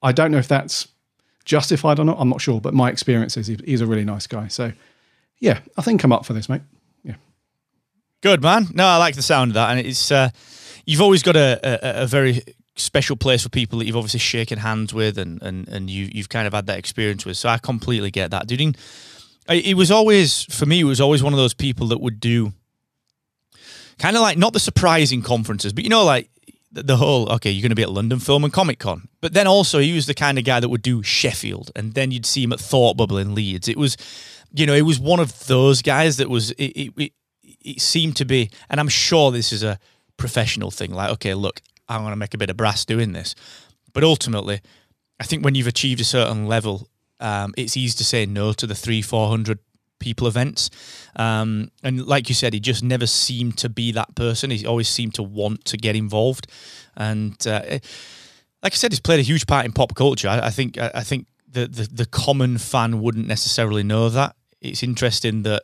I 0.00 0.12
don't 0.12 0.30
know 0.30 0.38
if 0.38 0.46
that's 0.46 0.86
justified 1.42 1.98
or 1.98 2.04
not. 2.04 2.16
I'm 2.18 2.28
not 2.28 2.40
sure, 2.40 2.60
but 2.60 2.74
my 2.74 2.90
experience 2.90 3.36
is 3.36 3.46
he's 3.46 3.80
a 3.80 3.86
really 3.86 4.04
nice 4.04 4.26
guy. 4.26 4.48
So 4.48 4.72
yeah, 5.38 5.60
I 5.76 5.82
think 5.82 6.02
I'm 6.04 6.12
up 6.12 6.24
for 6.24 6.32
this, 6.32 6.48
mate. 6.48 6.62
Yeah. 7.04 7.16
Good 8.20 8.42
man. 8.42 8.68
No, 8.72 8.86
I 8.86 8.96
like 8.96 9.16
the 9.16 9.22
sound 9.22 9.50
of 9.50 9.54
that, 9.54 9.70
and 9.70 9.86
it's 9.86 10.10
uh, 10.10 10.30
you've 10.86 11.00
always 11.00 11.22
got 11.22 11.36
a, 11.36 11.60
a, 11.62 12.02
a 12.02 12.06
very 12.06 12.42
special 12.76 13.16
place 13.16 13.42
for 13.42 13.48
people 13.48 13.78
that 13.78 13.86
you've 13.86 13.96
obviously 13.96 14.20
shaken 14.20 14.58
hands 14.58 14.94
with, 14.94 15.18
and 15.18 15.42
and 15.42 15.68
and 15.68 15.90
you 15.90 16.08
you've 16.12 16.28
kind 16.28 16.46
of 16.46 16.54
had 16.54 16.66
that 16.66 16.78
experience 16.78 17.26
with. 17.26 17.36
So 17.36 17.48
I 17.48 17.58
completely 17.58 18.10
get 18.10 18.30
that, 18.30 18.46
dude. 18.46 18.76
It 19.48 19.76
was 19.76 19.90
always 19.90 20.44
for 20.44 20.66
me. 20.66 20.80
It 20.80 20.84
was 20.84 21.00
always 21.00 21.22
one 21.22 21.32
of 21.32 21.38
those 21.38 21.54
people 21.54 21.88
that 21.88 22.00
would 22.00 22.20
do 22.20 22.52
kind 23.98 24.16
of 24.16 24.22
like 24.22 24.38
not 24.38 24.52
the 24.52 24.60
surprising 24.60 25.22
conferences, 25.22 25.72
but 25.72 25.84
you 25.84 25.90
know, 25.90 26.04
like 26.04 26.28
the, 26.72 26.96
whole 26.96 27.30
okay, 27.32 27.50
you're 27.50 27.62
going 27.62 27.70
to 27.70 27.76
be 27.76 27.82
at 27.82 27.90
London 27.90 28.18
Film 28.18 28.44
and 28.44 28.52
Comic 28.52 28.78
Con, 28.78 29.08
but 29.20 29.32
then 29.34 29.46
also 29.46 29.78
he 29.78 29.94
was 29.94 30.06
the 30.06 30.14
kind 30.14 30.38
of 30.38 30.44
guy 30.44 30.60
that 30.60 30.68
would 30.68 30.82
do 30.82 31.02
Sheffield, 31.02 31.70
and 31.76 31.94
then 31.94 32.10
you'd 32.10 32.26
see 32.26 32.42
him 32.42 32.52
at 32.52 32.60
Thought 32.60 32.96
Bubble 32.96 33.18
in 33.18 33.34
Leeds. 33.34 33.68
It 33.68 33.76
was, 33.76 33.96
you 34.52 34.66
know, 34.66 34.74
it 34.74 34.82
was 34.82 34.98
one 34.98 35.20
of 35.20 35.46
those 35.46 35.82
guys 35.82 36.16
that 36.16 36.30
was 36.30 36.50
it. 36.52 36.64
it, 36.64 36.92
it 36.96 37.12
it 37.64 37.80
seemed 37.80 38.16
to 38.16 38.24
be, 38.24 38.50
and 38.68 38.80
I'm 38.80 38.88
sure 38.88 39.30
this 39.30 39.52
is 39.52 39.62
a 39.62 39.78
professional 40.16 40.72
thing. 40.72 40.92
Like, 40.92 41.10
okay, 41.10 41.34
look, 41.34 41.60
I'm 41.88 42.00
going 42.00 42.10
to 42.10 42.16
make 42.16 42.34
a 42.34 42.38
bit 42.38 42.50
of 42.50 42.56
brass 42.56 42.84
doing 42.84 43.12
this, 43.12 43.36
but 43.92 44.02
ultimately, 44.02 44.60
I 45.20 45.24
think 45.24 45.44
when 45.44 45.54
you've 45.54 45.68
achieved 45.68 46.00
a 46.00 46.04
certain 46.04 46.46
level, 46.46 46.88
um, 47.20 47.54
it's 47.56 47.76
easy 47.76 47.96
to 47.98 48.04
say 48.04 48.26
no 48.26 48.52
to 48.54 48.66
the 48.66 48.74
three, 48.74 49.00
four 49.00 49.28
hundred 49.28 49.60
people 50.02 50.26
events. 50.26 50.68
Um, 51.16 51.70
and 51.82 52.06
like 52.06 52.28
you 52.28 52.34
said, 52.34 52.52
he 52.52 52.60
just 52.60 52.82
never 52.82 53.06
seemed 53.06 53.56
to 53.58 53.70
be 53.70 53.92
that 53.92 54.14
person. 54.14 54.50
He 54.50 54.66
always 54.66 54.88
seemed 54.88 55.14
to 55.14 55.22
want 55.22 55.64
to 55.66 55.78
get 55.78 55.96
involved, 55.96 56.46
and 56.94 57.34
uh, 57.46 57.78
like 58.62 58.74
I 58.74 58.76
said, 58.76 58.92
he's 58.92 59.00
played 59.00 59.20
a 59.20 59.22
huge 59.22 59.46
part 59.46 59.64
in 59.64 59.72
pop 59.72 59.94
culture. 59.94 60.28
I, 60.28 60.46
I 60.46 60.50
think 60.50 60.78
I, 60.78 60.90
I 60.96 61.02
think 61.02 61.26
the, 61.48 61.66
the 61.66 61.88
the 61.90 62.06
common 62.06 62.58
fan 62.58 63.00
wouldn't 63.00 63.26
necessarily 63.26 63.82
know 63.82 64.10
that. 64.10 64.36
It's 64.60 64.82
interesting 64.82 65.42
that 65.42 65.62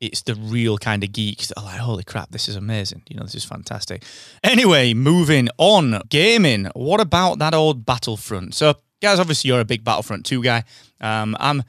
it's 0.00 0.22
the 0.22 0.34
real 0.34 0.78
kind 0.78 1.02
of 1.02 1.12
geeks 1.12 1.48
that 1.48 1.58
are 1.58 1.64
like, 1.64 1.80
holy 1.80 2.04
crap, 2.04 2.30
this 2.30 2.48
is 2.48 2.56
amazing. 2.56 3.02
You 3.08 3.16
know, 3.16 3.22
this 3.22 3.34
is 3.34 3.44
fantastic. 3.44 4.04
Anyway, 4.44 4.94
moving 4.94 5.48
on. 5.58 6.02
Gaming. 6.08 6.66
What 6.74 7.00
about 7.00 7.38
that 7.38 7.54
old 7.54 7.86
Battlefront? 7.86 8.54
So, 8.54 8.74
guys, 9.00 9.18
obviously 9.18 9.48
you're 9.48 9.60
a 9.60 9.64
big 9.64 9.84
Battlefront 9.84 10.26
2 10.26 10.42
guy. 10.42 10.64
Um, 11.00 11.36
I'm 11.40 11.62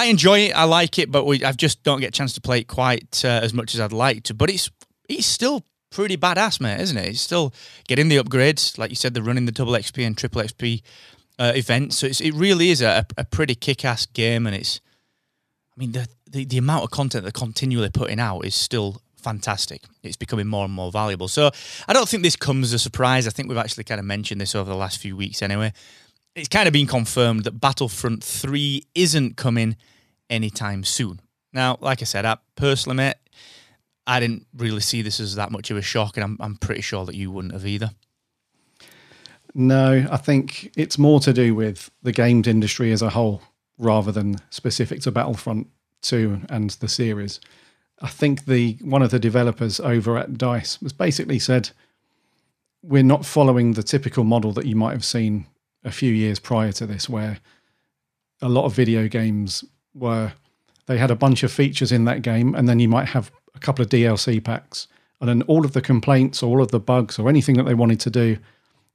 I 0.00 0.06
enjoy 0.06 0.38
it, 0.46 0.52
I 0.52 0.64
like 0.64 0.98
it, 0.98 1.10
but 1.12 1.26
we 1.26 1.44
I 1.44 1.52
just 1.52 1.82
don't 1.82 2.00
get 2.00 2.08
a 2.08 2.12
chance 2.12 2.32
to 2.32 2.40
play 2.40 2.60
it 2.60 2.68
quite 2.68 3.22
uh, 3.22 3.40
as 3.42 3.52
much 3.52 3.74
as 3.74 3.80
I'd 3.80 3.92
like 3.92 4.22
to. 4.24 4.34
But 4.34 4.48
it's 4.48 4.70
it's 5.10 5.26
still 5.26 5.62
pretty 5.90 6.16
badass, 6.16 6.58
mate, 6.58 6.80
isn't 6.80 6.96
it? 6.96 7.08
It's 7.08 7.20
still 7.20 7.52
getting 7.86 8.08
the 8.08 8.16
upgrades, 8.16 8.78
like 8.78 8.88
you 8.88 8.96
said, 8.96 9.12
they're 9.12 9.22
running 9.22 9.44
the 9.44 9.52
double 9.52 9.72
XP 9.72 10.06
and 10.06 10.16
triple 10.16 10.40
XP 10.40 10.80
uh, 11.38 11.52
events. 11.54 11.98
So 11.98 12.06
it 12.06 12.32
really 12.32 12.70
is 12.70 12.80
a, 12.80 13.04
a 13.18 13.24
pretty 13.24 13.54
kick-ass 13.54 14.06
game, 14.06 14.46
and 14.46 14.56
it's 14.56 14.80
I 15.76 15.80
mean, 15.80 15.92
the, 15.92 16.08
the, 16.30 16.46
the 16.46 16.56
amount 16.56 16.84
of 16.84 16.90
content 16.90 17.24
they're 17.24 17.32
continually 17.32 17.90
putting 17.90 18.20
out 18.20 18.40
is 18.46 18.54
still 18.54 19.02
fantastic. 19.22 19.82
It's 20.02 20.16
becoming 20.16 20.46
more 20.46 20.64
and 20.64 20.72
more 20.72 20.90
valuable. 20.90 21.28
So 21.28 21.50
I 21.86 21.92
don't 21.92 22.08
think 22.08 22.22
this 22.22 22.36
comes 22.36 22.68
as 22.68 22.72
a 22.72 22.78
surprise. 22.78 23.26
I 23.26 23.30
think 23.30 23.50
we've 23.50 23.58
actually 23.58 23.84
kind 23.84 23.98
of 23.98 24.06
mentioned 24.06 24.40
this 24.40 24.54
over 24.54 24.70
the 24.70 24.76
last 24.76 24.96
few 24.96 25.14
weeks 25.14 25.42
anyway. 25.42 25.74
It's 26.34 26.48
kind 26.48 26.66
of 26.66 26.72
been 26.72 26.86
confirmed 26.86 27.44
that 27.44 27.60
Battlefront 27.60 28.24
3 28.24 28.82
isn't 28.94 29.36
coming 29.36 29.76
anytime 30.30 30.84
soon. 30.84 31.20
Now, 31.52 31.76
like 31.80 32.00
I 32.00 32.04
said, 32.04 32.24
I 32.24 32.38
personally, 32.56 32.96
mate, 32.96 33.16
I 34.06 34.20
didn't 34.20 34.46
really 34.56 34.80
see 34.80 35.02
this 35.02 35.20
as 35.20 35.34
that 35.34 35.50
much 35.50 35.70
of 35.70 35.76
a 35.76 35.82
shock, 35.82 36.16
and 36.16 36.24
I'm, 36.24 36.36
I'm 36.40 36.56
pretty 36.56 36.80
sure 36.80 37.04
that 37.04 37.14
you 37.14 37.30
wouldn't 37.30 37.52
have 37.52 37.66
either. 37.66 37.90
No, 39.54 40.06
I 40.10 40.16
think 40.16 40.72
it's 40.76 40.96
more 40.96 41.20
to 41.20 41.32
do 41.32 41.54
with 41.54 41.90
the 42.02 42.12
games 42.12 42.46
industry 42.46 42.92
as 42.92 43.02
a 43.02 43.10
whole 43.10 43.42
rather 43.78 44.12
than 44.12 44.36
specific 44.50 45.00
to 45.02 45.10
Battlefront 45.10 45.66
2 46.02 46.42
and 46.48 46.70
the 46.70 46.88
series. 46.88 47.40
I 48.00 48.08
think 48.08 48.46
the 48.46 48.78
one 48.80 49.02
of 49.02 49.10
the 49.10 49.18
developers 49.18 49.80
over 49.80 50.16
at 50.16 50.38
DICE 50.38 50.80
was 50.80 50.92
basically 50.92 51.38
said 51.38 51.70
we're 52.82 53.02
not 53.02 53.26
following 53.26 53.72
the 53.72 53.82
typical 53.82 54.24
model 54.24 54.52
that 54.52 54.66
you 54.66 54.76
might 54.76 54.92
have 54.92 55.04
seen 55.04 55.46
a 55.84 55.90
few 55.90 56.12
years 56.12 56.38
prior 56.38 56.72
to 56.72 56.86
this 56.86 57.08
where 57.08 57.38
a 58.40 58.48
lot 58.48 58.64
of 58.64 58.74
video 58.74 59.08
games 59.08 59.64
were 59.94 60.32
they 60.86 60.98
had 60.98 61.10
a 61.10 61.16
bunch 61.16 61.42
of 61.42 61.52
features 61.52 61.92
in 61.92 62.04
that 62.06 62.22
game 62.22 62.54
and 62.54 62.68
then 62.68 62.80
you 62.80 62.88
might 62.88 63.08
have 63.08 63.30
a 63.54 63.58
couple 63.58 63.82
of 63.82 63.90
DLC 63.90 64.42
packs. 64.42 64.88
And 65.20 65.28
then 65.28 65.42
all 65.42 65.64
of 65.64 65.72
the 65.72 65.82
complaints 65.82 66.42
or 66.42 66.56
all 66.56 66.62
of 66.62 66.70
the 66.70 66.80
bugs 66.80 67.18
or 67.18 67.28
anything 67.28 67.56
that 67.56 67.64
they 67.64 67.74
wanted 67.74 68.00
to 68.00 68.10
do 68.10 68.38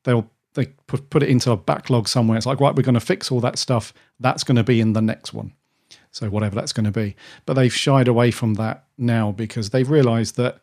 they'll 0.05 0.29
they 0.53 0.67
put, 0.87 1.09
put 1.09 1.21
it 1.21 1.27
into 1.27 1.51
a 1.51 1.57
backlog 1.57 2.07
somewhere. 2.07 2.37
It's 2.37 2.45
like 2.45 2.61
right 2.61 2.73
we're 2.73 2.81
going 2.81 2.93
to 2.93 3.01
fix 3.01 3.29
all 3.29 3.41
that 3.41 3.59
stuff. 3.59 3.93
That's 4.21 4.45
going 4.45 4.55
to 4.55 4.63
be 4.63 4.79
in 4.79 4.93
the 4.93 5.01
next 5.01 5.33
one. 5.33 5.51
So 6.11 6.29
whatever 6.29 6.55
that's 6.55 6.71
going 6.71 6.85
to 6.85 6.91
be. 6.91 7.17
But 7.45 7.55
they've 7.55 7.73
shied 7.73 8.07
away 8.07 8.31
from 8.31 8.53
that 8.53 8.85
now 8.97 9.33
because 9.33 9.71
they've 9.71 9.89
realized 9.89 10.37
that 10.37 10.59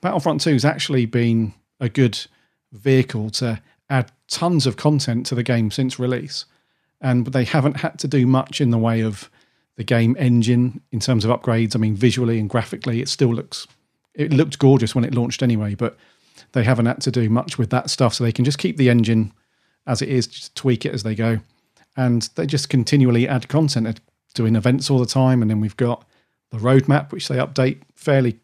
battlefront 0.00 0.40
2 0.40 0.52
has 0.52 0.64
actually 0.64 1.06
been 1.06 1.54
a 1.78 1.88
good 1.88 2.26
vehicle 2.72 3.30
to 3.30 3.62
add 3.88 4.10
tons 4.26 4.66
of 4.66 4.76
content 4.76 5.26
to 5.26 5.36
the 5.36 5.44
game 5.44 5.70
since 5.70 6.00
release. 6.00 6.46
And 7.00 7.28
they 7.28 7.44
haven't 7.44 7.76
had 7.78 8.00
to 8.00 8.08
do 8.08 8.26
much 8.26 8.60
in 8.60 8.70
the 8.70 8.78
way 8.78 9.00
of 9.00 9.30
the 9.76 9.84
game 9.84 10.16
engine 10.18 10.80
in 10.90 11.00
terms 11.00 11.24
of 11.24 11.30
upgrades. 11.30 11.76
I 11.76 11.78
mean, 11.78 11.94
visually 11.94 12.38
and 12.38 12.48
graphically, 12.48 13.00
it 13.00 13.08
still 13.08 13.32
looks 13.34 13.66
it 14.14 14.32
looked 14.32 14.58
gorgeous 14.58 14.94
when 14.94 15.04
it 15.04 15.14
launched 15.14 15.42
anyway, 15.42 15.74
but 15.74 15.96
they 16.52 16.64
haven't 16.64 16.86
had 16.86 17.02
to 17.02 17.10
do 17.10 17.28
much 17.28 17.58
with 17.58 17.70
that 17.70 17.90
stuff, 17.90 18.14
so 18.14 18.24
they 18.24 18.32
can 18.32 18.44
just 18.44 18.58
keep 18.58 18.76
the 18.76 18.88
engine 18.88 19.32
as 19.86 20.02
it 20.02 20.08
is, 20.08 20.26
just 20.26 20.54
tweak 20.54 20.84
it 20.84 20.94
as 20.94 21.02
they 21.02 21.14
go, 21.14 21.38
and 21.96 22.28
they 22.34 22.46
just 22.46 22.68
continually 22.68 23.28
add 23.28 23.48
content, 23.48 24.00
doing 24.34 24.56
events 24.56 24.90
all 24.90 24.98
the 24.98 25.06
time, 25.06 25.42
and 25.42 25.50
then 25.50 25.60
we've 25.60 25.76
got 25.76 26.04
the 26.50 26.58
roadmap 26.58 27.12
which 27.12 27.28
they 27.28 27.36
update 27.36 27.82
fairly 27.94 28.38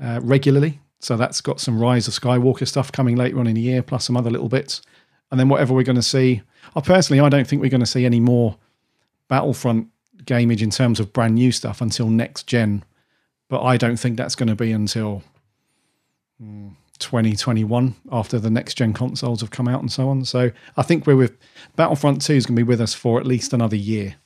uh, 0.00 0.20
regularly. 0.22 0.80
So 1.00 1.16
that's 1.16 1.40
got 1.40 1.60
some 1.60 1.80
Rise 1.80 2.06
of 2.08 2.14
Skywalker 2.14 2.68
stuff 2.68 2.92
coming 2.92 3.16
later 3.16 3.38
on 3.38 3.46
in 3.46 3.54
the 3.54 3.60
year, 3.60 3.82
plus 3.82 4.04
some 4.04 4.16
other 4.16 4.30
little 4.30 4.48
bits. 4.48 4.82
And 5.30 5.40
then 5.40 5.48
whatever 5.48 5.72
we're 5.72 5.82
going 5.82 5.96
to 5.96 6.02
see. 6.02 6.42
I 6.76 6.80
personally, 6.80 7.20
I 7.20 7.28
don't 7.28 7.46
think 7.46 7.62
we're 7.62 7.70
going 7.70 7.80
to 7.80 7.86
see 7.86 8.04
any 8.04 8.20
more 8.20 8.58
Battlefront 9.28 9.88
gameage 10.24 10.62
in 10.62 10.70
terms 10.70 11.00
of 11.00 11.12
brand 11.12 11.34
new 11.34 11.52
stuff 11.52 11.80
until 11.80 12.08
next 12.08 12.46
gen. 12.46 12.84
But 13.48 13.62
I 13.62 13.76
don't 13.76 13.96
think 13.96 14.16
that's 14.16 14.34
going 14.34 14.48
to 14.48 14.54
be 14.54 14.72
until 14.72 15.22
mm, 16.42 16.74
2021 16.98 17.96
after 18.12 18.38
the 18.38 18.50
next 18.50 18.74
gen 18.74 18.92
consoles 18.92 19.40
have 19.40 19.50
come 19.50 19.68
out 19.68 19.80
and 19.80 19.90
so 19.90 20.08
on. 20.08 20.24
So 20.24 20.52
I 20.76 20.82
think 20.82 21.06
we're 21.06 21.16
with 21.16 21.36
Battlefront 21.76 22.22
2 22.22 22.34
is 22.34 22.46
going 22.46 22.56
to 22.56 22.62
be 22.62 22.68
with 22.68 22.80
us 22.80 22.94
for 22.94 23.18
at 23.18 23.26
least 23.26 23.52
another 23.52 23.76
year, 23.76 24.16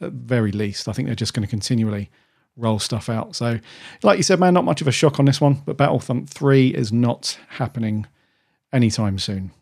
at 0.00 0.12
very 0.12 0.52
least. 0.52 0.88
I 0.88 0.92
think 0.92 1.06
they're 1.06 1.14
just 1.14 1.34
going 1.34 1.46
to 1.46 1.50
continually 1.50 2.10
roll 2.56 2.78
stuff 2.78 3.08
out. 3.08 3.36
So, 3.36 3.60
like 4.02 4.16
you 4.16 4.22
said, 4.22 4.40
man, 4.40 4.54
not 4.54 4.64
much 4.64 4.80
of 4.80 4.88
a 4.88 4.92
shock 4.92 5.18
on 5.18 5.26
this 5.26 5.40
one, 5.40 5.62
but 5.64 5.76
Battlefront 5.76 6.28
3 6.28 6.68
is 6.68 6.92
not 6.92 7.38
happening 7.48 8.06
anytime 8.72 9.18
soon. 9.18 9.52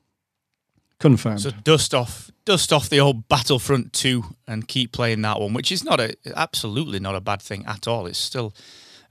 Confirmed. 0.98 1.40
So 1.40 1.50
dust 1.50 1.94
off, 1.94 2.30
dust 2.44 2.72
off 2.72 2.88
the 2.88 3.00
old 3.00 3.28
Battlefront 3.28 3.92
2 3.92 4.24
and 4.48 4.66
keep 4.66 4.92
playing 4.92 5.22
that 5.22 5.40
one, 5.40 5.52
which 5.52 5.70
is 5.70 5.84
not 5.84 6.00
a 6.00 6.14
absolutely 6.34 7.00
not 7.00 7.14
a 7.14 7.20
bad 7.20 7.42
thing 7.42 7.66
at 7.66 7.86
all. 7.86 8.06
It's 8.06 8.18
still 8.18 8.54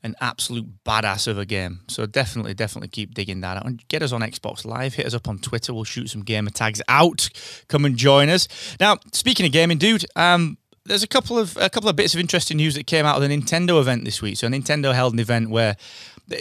an 0.06 0.16
absolute 0.22 0.84
badass 0.84 1.28
of 1.28 1.38
a 1.38 1.46
game. 1.46 1.82
So 1.88 2.06
definitely, 2.06 2.54
definitely 2.54 2.90
keep 2.90 3.14
digging 3.14 3.42
that 3.42 3.58
out 3.58 3.66
and 3.66 3.86
get 3.88 4.04
us 4.04 4.12
on 4.12 4.22
Xbox 4.22 4.64
Live. 4.66 4.94
Hit 4.94 5.06
us 5.06 5.14
up 5.14 5.28
on 5.28 5.40
Twitter. 5.40 5.74
We'll 5.74 5.84
shoot 5.84 6.10
some 6.10 6.22
gamer 6.22 6.52
tags 6.52 6.82
out. 6.88 7.30
Come 7.68 7.86
and 7.86 7.98
join 7.98 8.30
us. 8.30 8.48
Now, 8.80 8.98
speaking 9.14 9.46
of 9.46 9.52
gaming, 9.52 9.80
dude, 9.80 10.06
um, 10.16 10.58
there's 10.86 11.04
a 11.04 11.08
couple 11.08 11.38
of 11.38 11.58
a 11.58 11.70
couple 11.70 11.90
of 11.90 11.96
bits 11.96 12.14
of 12.14 12.20
interesting 12.20 12.58
news 12.58 12.76
that 12.76 12.88
came 12.88 13.06
out 13.06 13.16
of 13.16 13.28
the 13.28 13.36
Nintendo 13.36 13.80
event 13.80 14.06
this 14.06 14.22
week. 14.22 14.38
So 14.38 14.48
Nintendo 14.48 14.94
held 14.94 15.14
an 15.14 15.20
event 15.20 15.50
where 15.50 15.76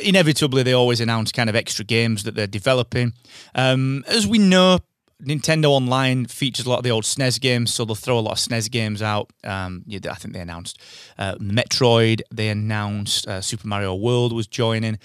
inevitably 0.02 0.62
they 0.62 0.72
always 0.72 1.00
announce 1.00 1.32
kind 1.32 1.48
of 1.48 1.56
extra 1.56 1.84
games 1.84 2.22
that 2.24 2.34
they're 2.34 2.46
developing. 2.46 3.12
Um, 3.54 4.04
as 4.06 4.26
we 4.26 4.38
know, 4.38 4.78
Nintendo 5.24 5.66
Online 5.66 6.26
features 6.26 6.66
a 6.66 6.70
lot 6.70 6.78
of 6.78 6.84
the 6.84 6.90
old 6.90 7.04
SNES 7.04 7.40
games, 7.40 7.72
so 7.72 7.84
they'll 7.84 7.94
throw 7.94 8.18
a 8.18 8.20
lot 8.20 8.32
of 8.32 8.38
SNES 8.38 8.70
games 8.70 9.02
out. 9.02 9.30
Um, 9.42 9.82
yeah, 9.86 10.00
I 10.10 10.14
think 10.14 10.34
they 10.34 10.40
announced 10.40 10.78
uh, 11.18 11.36
Metroid, 11.36 12.20
they 12.32 12.48
announced 12.48 13.26
uh, 13.26 13.40
Super 13.40 13.66
Mario 13.66 13.94
World 13.94 14.32
was 14.32 14.46
joining, 14.46 14.98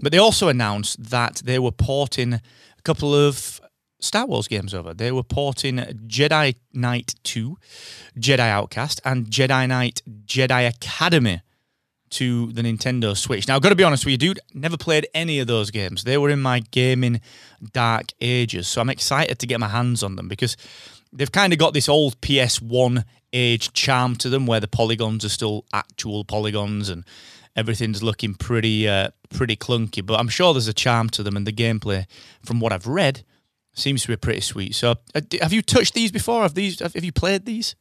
but 0.00 0.12
they 0.12 0.18
also 0.18 0.48
announced 0.48 1.10
that 1.10 1.42
they 1.44 1.58
were 1.58 1.72
porting 1.72 2.34
a 2.34 2.42
couple 2.84 3.14
of 3.14 3.60
Star 4.00 4.26
Wars 4.26 4.46
games 4.48 4.74
over. 4.74 4.94
They 4.94 5.10
were 5.10 5.24
porting 5.24 5.76
Jedi 5.76 6.56
Knight 6.72 7.14
2, 7.24 7.56
Jedi 8.18 8.38
Outcast, 8.38 9.00
and 9.04 9.26
Jedi 9.26 9.68
Knight 9.68 10.02
Jedi 10.24 10.68
Academy 10.68 11.42
to 12.10 12.52
the 12.52 12.62
Nintendo 12.62 13.16
Switch. 13.16 13.48
Now, 13.48 13.56
I've 13.56 13.62
got 13.62 13.70
to 13.70 13.74
be 13.74 13.84
honest 13.84 14.04
with 14.04 14.12
you, 14.12 14.18
dude, 14.18 14.40
never 14.54 14.76
played 14.76 15.06
any 15.14 15.38
of 15.38 15.46
those 15.46 15.70
games. 15.70 16.04
They 16.04 16.18
were 16.18 16.30
in 16.30 16.40
my 16.40 16.60
gaming 16.70 17.20
dark 17.72 18.06
ages, 18.20 18.68
so 18.68 18.80
I'm 18.80 18.90
excited 18.90 19.38
to 19.38 19.46
get 19.46 19.60
my 19.60 19.68
hands 19.68 20.02
on 20.02 20.16
them 20.16 20.28
because 20.28 20.56
they've 21.12 21.32
kind 21.32 21.52
of 21.52 21.58
got 21.58 21.74
this 21.74 21.88
old 21.88 22.20
PS1 22.20 23.04
age 23.32 23.72
charm 23.72 24.16
to 24.16 24.28
them 24.28 24.46
where 24.46 24.60
the 24.60 24.68
polygons 24.68 25.24
are 25.24 25.28
still 25.28 25.64
actual 25.72 26.24
polygons 26.24 26.88
and 26.88 27.04
everything's 27.56 28.02
looking 28.02 28.34
pretty 28.34 28.88
uh, 28.88 29.10
pretty 29.30 29.56
clunky, 29.56 30.04
but 30.04 30.18
I'm 30.18 30.28
sure 30.28 30.54
there's 30.54 30.68
a 30.68 30.72
charm 30.72 31.10
to 31.10 31.22
them 31.22 31.36
and 31.36 31.46
the 31.46 31.52
gameplay 31.52 32.06
from 32.42 32.60
what 32.60 32.72
I've 32.72 32.86
read 32.86 33.24
seems 33.74 34.02
to 34.02 34.08
be 34.08 34.16
pretty 34.16 34.40
sweet. 34.40 34.74
So, 34.74 34.96
uh, 35.14 35.20
have 35.40 35.52
you 35.52 35.62
touched 35.62 35.94
these 35.94 36.10
before? 36.10 36.42
Have 36.42 36.54
these 36.54 36.80
have 36.80 37.04
you 37.04 37.12
played 37.12 37.44
these? 37.44 37.74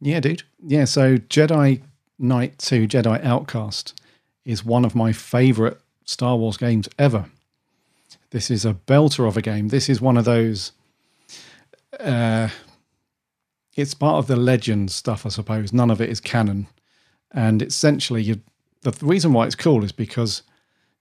Yeah, 0.00 0.20
dude. 0.20 0.42
Yeah, 0.62 0.84
so 0.84 1.16
Jedi 1.16 1.82
Knight 2.18 2.58
2 2.58 2.86
Jedi 2.86 3.24
Outcast 3.24 4.00
is 4.44 4.64
one 4.64 4.84
of 4.84 4.94
my 4.94 5.12
favorite 5.12 5.80
Star 6.04 6.36
Wars 6.36 6.56
games 6.56 6.88
ever. 6.98 7.26
This 8.30 8.50
is 8.50 8.64
a 8.64 8.74
belter 8.74 9.26
of 9.26 9.36
a 9.36 9.42
game. 9.42 9.68
This 9.68 9.88
is 9.88 10.00
one 10.00 10.16
of 10.16 10.24
those. 10.24 10.72
Uh, 11.98 12.48
it's 13.76 13.94
part 13.94 14.16
of 14.16 14.26
the 14.26 14.36
legend 14.36 14.90
stuff, 14.90 15.24
I 15.24 15.28
suppose. 15.28 15.72
None 15.72 15.90
of 15.90 16.00
it 16.00 16.10
is 16.10 16.20
canon, 16.20 16.66
and 17.32 17.62
essentially, 17.62 18.22
you, 18.22 18.40
the 18.82 18.92
reason 19.04 19.32
why 19.32 19.46
it's 19.46 19.54
cool 19.54 19.84
is 19.84 19.92
because 19.92 20.42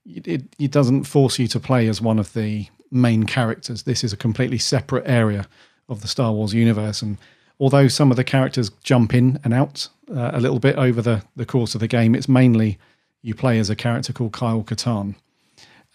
it, 0.06 0.43
it 0.58 0.71
doesn't 0.71 1.04
force 1.04 1.39
you 1.39 1.47
to 1.47 1.60
play 1.60 1.88
as 1.88 2.02
one 2.02 2.19
of 2.19 2.34
the 2.34 2.67
main 2.91 3.23
characters. 3.23 3.84
This 3.84 4.04
is 4.04 4.13
a 4.13 4.17
completely 4.17 4.58
separate 4.58 5.08
area 5.08 5.47
of 5.89 6.02
the 6.02 6.08
Star 6.08 6.32
Wars 6.32 6.54
universe, 6.54 7.02
and 7.02 7.17
although 7.60 7.88
some 7.88 8.12
of 8.12 8.18
the 8.18 8.24
characters 8.24 8.70
jump 8.84 9.13
in 9.13 9.39
and 9.44 9.54
out 9.54 9.89
uh, 10.10 10.32
a 10.34 10.39
little 10.39 10.60
bit 10.60 10.76
over 10.76 11.02
the, 11.02 11.24
the 11.36 11.46
course 11.46 11.76
of 11.76 11.82
the 11.82 11.88
game, 11.88 12.16
it's 12.16 12.30
mainly 12.30 12.78
you 13.22 13.34
play 13.34 13.60
as 13.60 13.70
a 13.70 13.76
character 13.76 14.13
called 14.13 14.34
Kyle 14.34 14.63
Katarn, 14.63 15.16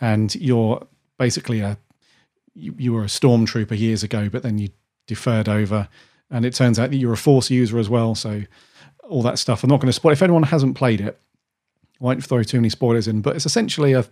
and 0.01 0.35
you're 0.35 0.87
basically 1.19 1.61
a 1.61 1.79
you, 2.55 2.75
you 2.77 2.93
were 2.93 3.03
a 3.03 3.07
stormtrooper 3.07 3.79
years 3.79 4.03
ago, 4.03 4.29
but 4.29 4.43
then 4.43 4.59
you 4.59 4.71
deferred 5.07 5.49
over, 5.49 5.89
and 6.31 6.45
it 6.45 6.55
turns 6.55 6.79
out 6.79 6.91
that 6.91 6.97
you're 6.97 7.13
a 7.13 7.17
Force 7.17 7.51
user 7.51 7.79
as 7.79 7.89
well. 7.89 8.15
So 8.15 8.43
all 9.09 9.23
that 9.23 9.39
stuff. 9.39 9.65
I'm 9.65 9.71
not 9.71 9.81
going 9.81 9.89
to 9.89 9.93
spoil. 9.93 10.13
If 10.13 10.23
anyone 10.23 10.45
hasn't 10.45 10.77
played 10.77 11.01
it, 11.01 11.19
I 12.01 12.05
won't 12.05 12.25
throw 12.25 12.43
too 12.43 12.59
many 12.59 12.69
spoilers 12.69 13.09
in, 13.09 13.21
but 13.23 13.37
it's 13.37 13.47
essentially 13.47 13.93
a, 13.93 14.05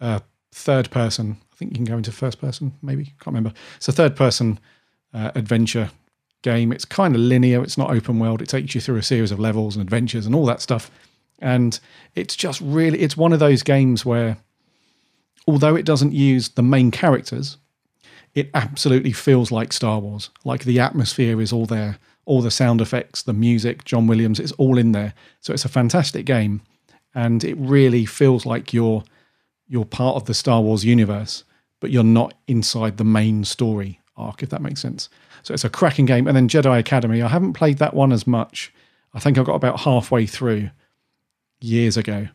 a 0.00 0.22
third 0.52 0.90
person. 0.90 1.38
I 1.52 1.56
think 1.56 1.72
you 1.72 1.76
can 1.76 1.84
go 1.84 1.96
into 1.96 2.12
first 2.12 2.40
person, 2.40 2.72
maybe 2.82 3.04
can't 3.04 3.28
remember. 3.28 3.52
It's 3.76 3.88
a 3.88 3.92
third 3.92 4.16
person 4.16 4.58
uh, 5.14 5.30
adventure 5.34 5.90
game. 6.42 6.72
It's 6.72 6.84
kind 6.84 7.14
of 7.14 7.20
linear. 7.20 7.62
It's 7.62 7.78
not 7.78 7.90
open 7.90 8.18
world. 8.18 8.42
It 8.42 8.48
takes 8.48 8.74
you 8.74 8.80
through 8.80 8.96
a 8.96 9.02
series 9.02 9.32
of 9.32 9.40
levels 9.40 9.76
and 9.76 9.82
adventures 9.82 10.26
and 10.26 10.34
all 10.34 10.46
that 10.46 10.60
stuff. 10.60 10.90
And 11.40 11.78
it's 12.14 12.36
just 12.36 12.60
really, 12.60 13.00
it's 13.00 13.16
one 13.16 13.32
of 13.32 13.38
those 13.38 13.62
games 13.62 14.04
where, 14.04 14.38
although 15.46 15.76
it 15.76 15.84
doesn't 15.86 16.12
use 16.12 16.50
the 16.50 16.62
main 16.62 16.90
characters, 16.90 17.56
it 18.34 18.50
absolutely 18.54 19.12
feels 19.12 19.50
like 19.50 19.72
Star 19.72 19.98
Wars. 19.98 20.30
Like 20.44 20.64
the 20.64 20.80
atmosphere 20.80 21.40
is 21.40 21.52
all 21.52 21.66
there, 21.66 21.98
all 22.24 22.42
the 22.42 22.50
sound 22.50 22.80
effects, 22.80 23.22
the 23.22 23.32
music, 23.32 23.84
John 23.84 24.06
Williams, 24.06 24.38
it's 24.38 24.52
all 24.52 24.78
in 24.78 24.92
there. 24.92 25.14
So 25.40 25.52
it's 25.52 25.64
a 25.64 25.68
fantastic 25.68 26.26
game, 26.26 26.60
and 27.14 27.42
it 27.42 27.56
really 27.56 28.04
feels 28.04 28.44
like 28.44 28.72
you're 28.72 29.02
you're 29.66 29.84
part 29.84 30.16
of 30.16 30.24
the 30.24 30.34
Star 30.34 30.60
Wars 30.62 30.84
universe, 30.84 31.44
but 31.80 31.90
you're 31.90 32.04
not 32.04 32.34
inside 32.46 32.96
the 32.96 33.04
main 33.04 33.44
story 33.44 34.00
arc, 34.16 34.42
if 34.42 34.50
that 34.50 34.62
makes 34.62 34.80
sense. 34.80 35.08
So 35.48 35.54
it's 35.54 35.64
a 35.64 35.70
cracking 35.70 36.04
game. 36.04 36.26
And 36.26 36.36
then 36.36 36.46
Jedi 36.46 36.78
Academy, 36.78 37.22
I 37.22 37.28
haven't 37.28 37.54
played 37.54 37.78
that 37.78 37.94
one 37.94 38.12
as 38.12 38.26
much. 38.26 38.70
I 39.14 39.18
think 39.18 39.38
I 39.38 39.42
got 39.42 39.54
about 39.54 39.80
halfway 39.80 40.26
through 40.26 40.68
years 41.58 41.96
ago. 41.96 42.28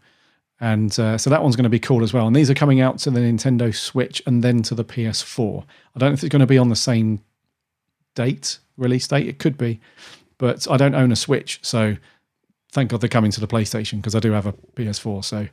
And 0.60 0.98
uh, 1.00 1.20
so 1.20 1.30
that 1.30 1.44
one's 1.44 1.56
going 1.56 1.66
to 1.66 1.70
be 1.70 1.78
cool 1.78 2.02
as 2.02 2.12
well. 2.12 2.26
And 2.26 2.36
these 2.36 2.50
are 2.50 2.56
coming 2.56 2.82
out 2.82 2.98
to 3.00 3.12
the 3.12 3.20
Nintendo 3.20 3.74
Switch 3.76 4.24
and 4.26 4.44
then 4.44 4.64
to 4.64 4.74
the 4.74 4.84
PS4. 4.84 5.62
I 5.96 6.00
don't 6.00 6.10
know 6.10 6.14
if 6.14 6.24
it's 6.24 6.32
going 6.32 6.40
to 6.40 6.48
be 6.48 6.58
on 6.58 6.70
the 6.70 6.76
same 6.76 7.22
date, 8.16 8.58
release 8.78 9.08
date. 9.08 9.28
It 9.28 9.38
could 9.38 9.60
be, 9.60 9.80
but 10.40 10.68
I 10.68 10.78
don't 10.78 10.96
own 10.96 11.12
a 11.12 11.16
Switch. 11.16 11.60
So 11.62 11.98
thank 12.72 12.90
God 12.90 13.02
they're 13.02 13.10
coming 13.10 13.30
to 13.30 13.40
the 13.40 13.48
PlayStation 13.48 13.98
because 13.98 14.16
I 14.16 14.20
do 14.22 14.32
have 14.32 14.48
a 14.48 14.54
PS4. 14.76 15.24
So 15.24 15.50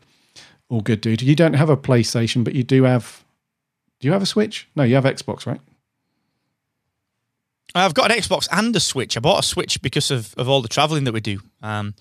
all 0.71 0.81
good, 0.81 1.03
dude. 1.03 1.21
You 1.21 1.37
don't 1.37 1.53
have 1.53 1.69
a 1.69 1.77
PlayStation, 1.77 2.43
but 2.43 2.55
you 2.55 2.63
do 2.63 2.85
have. 2.85 3.23
Do 4.01 4.09
you 4.09 4.13
have 4.13 4.23
a 4.23 4.27
Switch? 4.27 4.67
No, 4.77 4.83
you 4.83 4.95
have 4.95 5.05
Xbox, 5.05 5.45
right? 5.45 5.61
I've 7.75 7.95
got 7.95 8.11
an 8.11 8.17
Xbox 8.17 8.49
and 8.51 8.75
a 8.75 8.81
Switch. 8.81 9.17
I 9.17 9.21
bought 9.21 9.45
a 9.45 9.47
Switch 9.47 9.81
because 9.83 10.11
of, 10.11 10.35
of 10.37 10.49
all 10.49 10.63
the 10.63 10.69
traveling 10.69 11.05
that 11.05 11.13
we 11.13 11.21
do 11.21 11.41
um, 11.63 11.95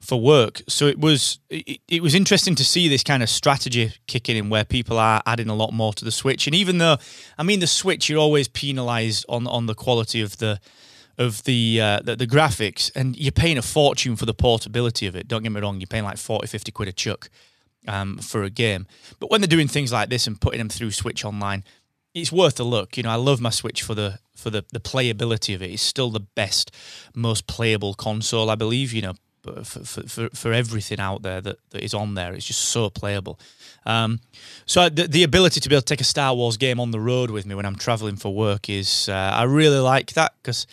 for 0.00 0.20
work. 0.20 0.62
So 0.68 0.86
it 0.86 0.98
was 0.98 1.38
it, 1.48 1.80
it, 1.88 2.02
was 2.02 2.14
interesting 2.14 2.54
to 2.56 2.64
see 2.64 2.88
this 2.88 3.02
kind 3.02 3.22
of 3.22 3.28
strategy 3.28 3.92
kicking 4.06 4.36
in 4.36 4.50
where 4.50 4.64
people 4.64 4.98
are 4.98 5.22
adding 5.26 5.48
a 5.48 5.54
lot 5.54 5.72
more 5.72 5.92
to 5.94 6.04
the 6.04 6.12
Switch. 6.12 6.46
And 6.46 6.54
even 6.54 6.78
though 6.78 6.96
I 7.38 7.42
mean 7.42 7.60
the 7.60 7.66
Switch, 7.66 8.08
you're 8.08 8.20
always 8.20 8.48
penalised 8.48 9.24
on 9.28 9.46
on 9.46 9.66
the 9.66 9.74
quality 9.74 10.20
of 10.20 10.38
the 10.38 10.60
of 11.20 11.44
the, 11.44 11.78
uh, 11.78 12.00
the, 12.02 12.16
the 12.16 12.26
graphics, 12.26 12.90
and 12.96 13.14
you're 13.14 13.30
paying 13.30 13.58
a 13.58 13.62
fortune 13.62 14.16
for 14.16 14.24
the 14.24 14.32
portability 14.32 15.06
of 15.06 15.14
it. 15.14 15.28
Don't 15.28 15.42
get 15.42 15.52
me 15.52 15.60
wrong, 15.60 15.78
you're 15.78 15.86
paying 15.86 16.04
like 16.04 16.16
40, 16.16 16.46
50 16.46 16.72
quid 16.72 16.88
a 16.88 16.92
chuck 16.92 17.28
um, 17.86 18.16
for 18.16 18.42
a 18.42 18.48
game. 18.48 18.86
But 19.18 19.30
when 19.30 19.42
they're 19.42 19.48
doing 19.48 19.68
things 19.68 19.92
like 19.92 20.08
this 20.08 20.26
and 20.26 20.40
putting 20.40 20.58
them 20.58 20.70
through 20.70 20.92
Switch 20.92 21.22
Online, 21.22 21.62
it's 22.14 22.32
worth 22.32 22.58
a 22.58 22.64
look. 22.64 22.96
You 22.96 23.02
know, 23.04 23.10
I 23.10 23.16
love 23.16 23.40
my 23.40 23.50
Switch 23.50 23.82
for 23.82 23.94
the 23.94 24.18
for 24.34 24.50
the 24.50 24.64
the 24.72 24.80
playability 24.80 25.54
of 25.54 25.62
it. 25.62 25.70
It's 25.70 25.82
still 25.82 26.10
the 26.10 26.20
best, 26.20 26.74
most 27.14 27.46
playable 27.46 27.94
console, 27.94 28.50
I 28.50 28.54
believe. 28.54 28.92
You 28.92 29.02
know, 29.02 29.14
for 29.42 29.64
for 29.84 30.28
for, 30.30 30.52
everything 30.52 31.00
out 31.00 31.22
there 31.22 31.40
that, 31.40 31.58
that 31.70 31.82
is 31.82 31.94
on 31.94 32.14
there, 32.14 32.32
it's 32.34 32.46
just 32.46 32.60
so 32.60 32.90
playable. 32.90 33.38
Um, 33.86 34.20
so 34.66 34.88
the 34.88 35.06
the 35.06 35.22
ability 35.22 35.60
to 35.60 35.68
be 35.68 35.74
able 35.74 35.82
to 35.82 35.86
take 35.86 36.00
a 36.00 36.04
Star 36.04 36.34
Wars 36.34 36.56
game 36.56 36.80
on 36.80 36.90
the 36.90 37.00
road 37.00 37.30
with 37.30 37.46
me 37.46 37.54
when 37.54 37.66
I'm 37.66 37.76
traveling 37.76 38.16
for 38.16 38.34
work 38.34 38.68
is 38.68 39.08
uh, 39.08 39.12
I 39.34 39.44
really 39.44 39.78
like 39.78 40.12
that 40.14 40.34
because 40.42 40.66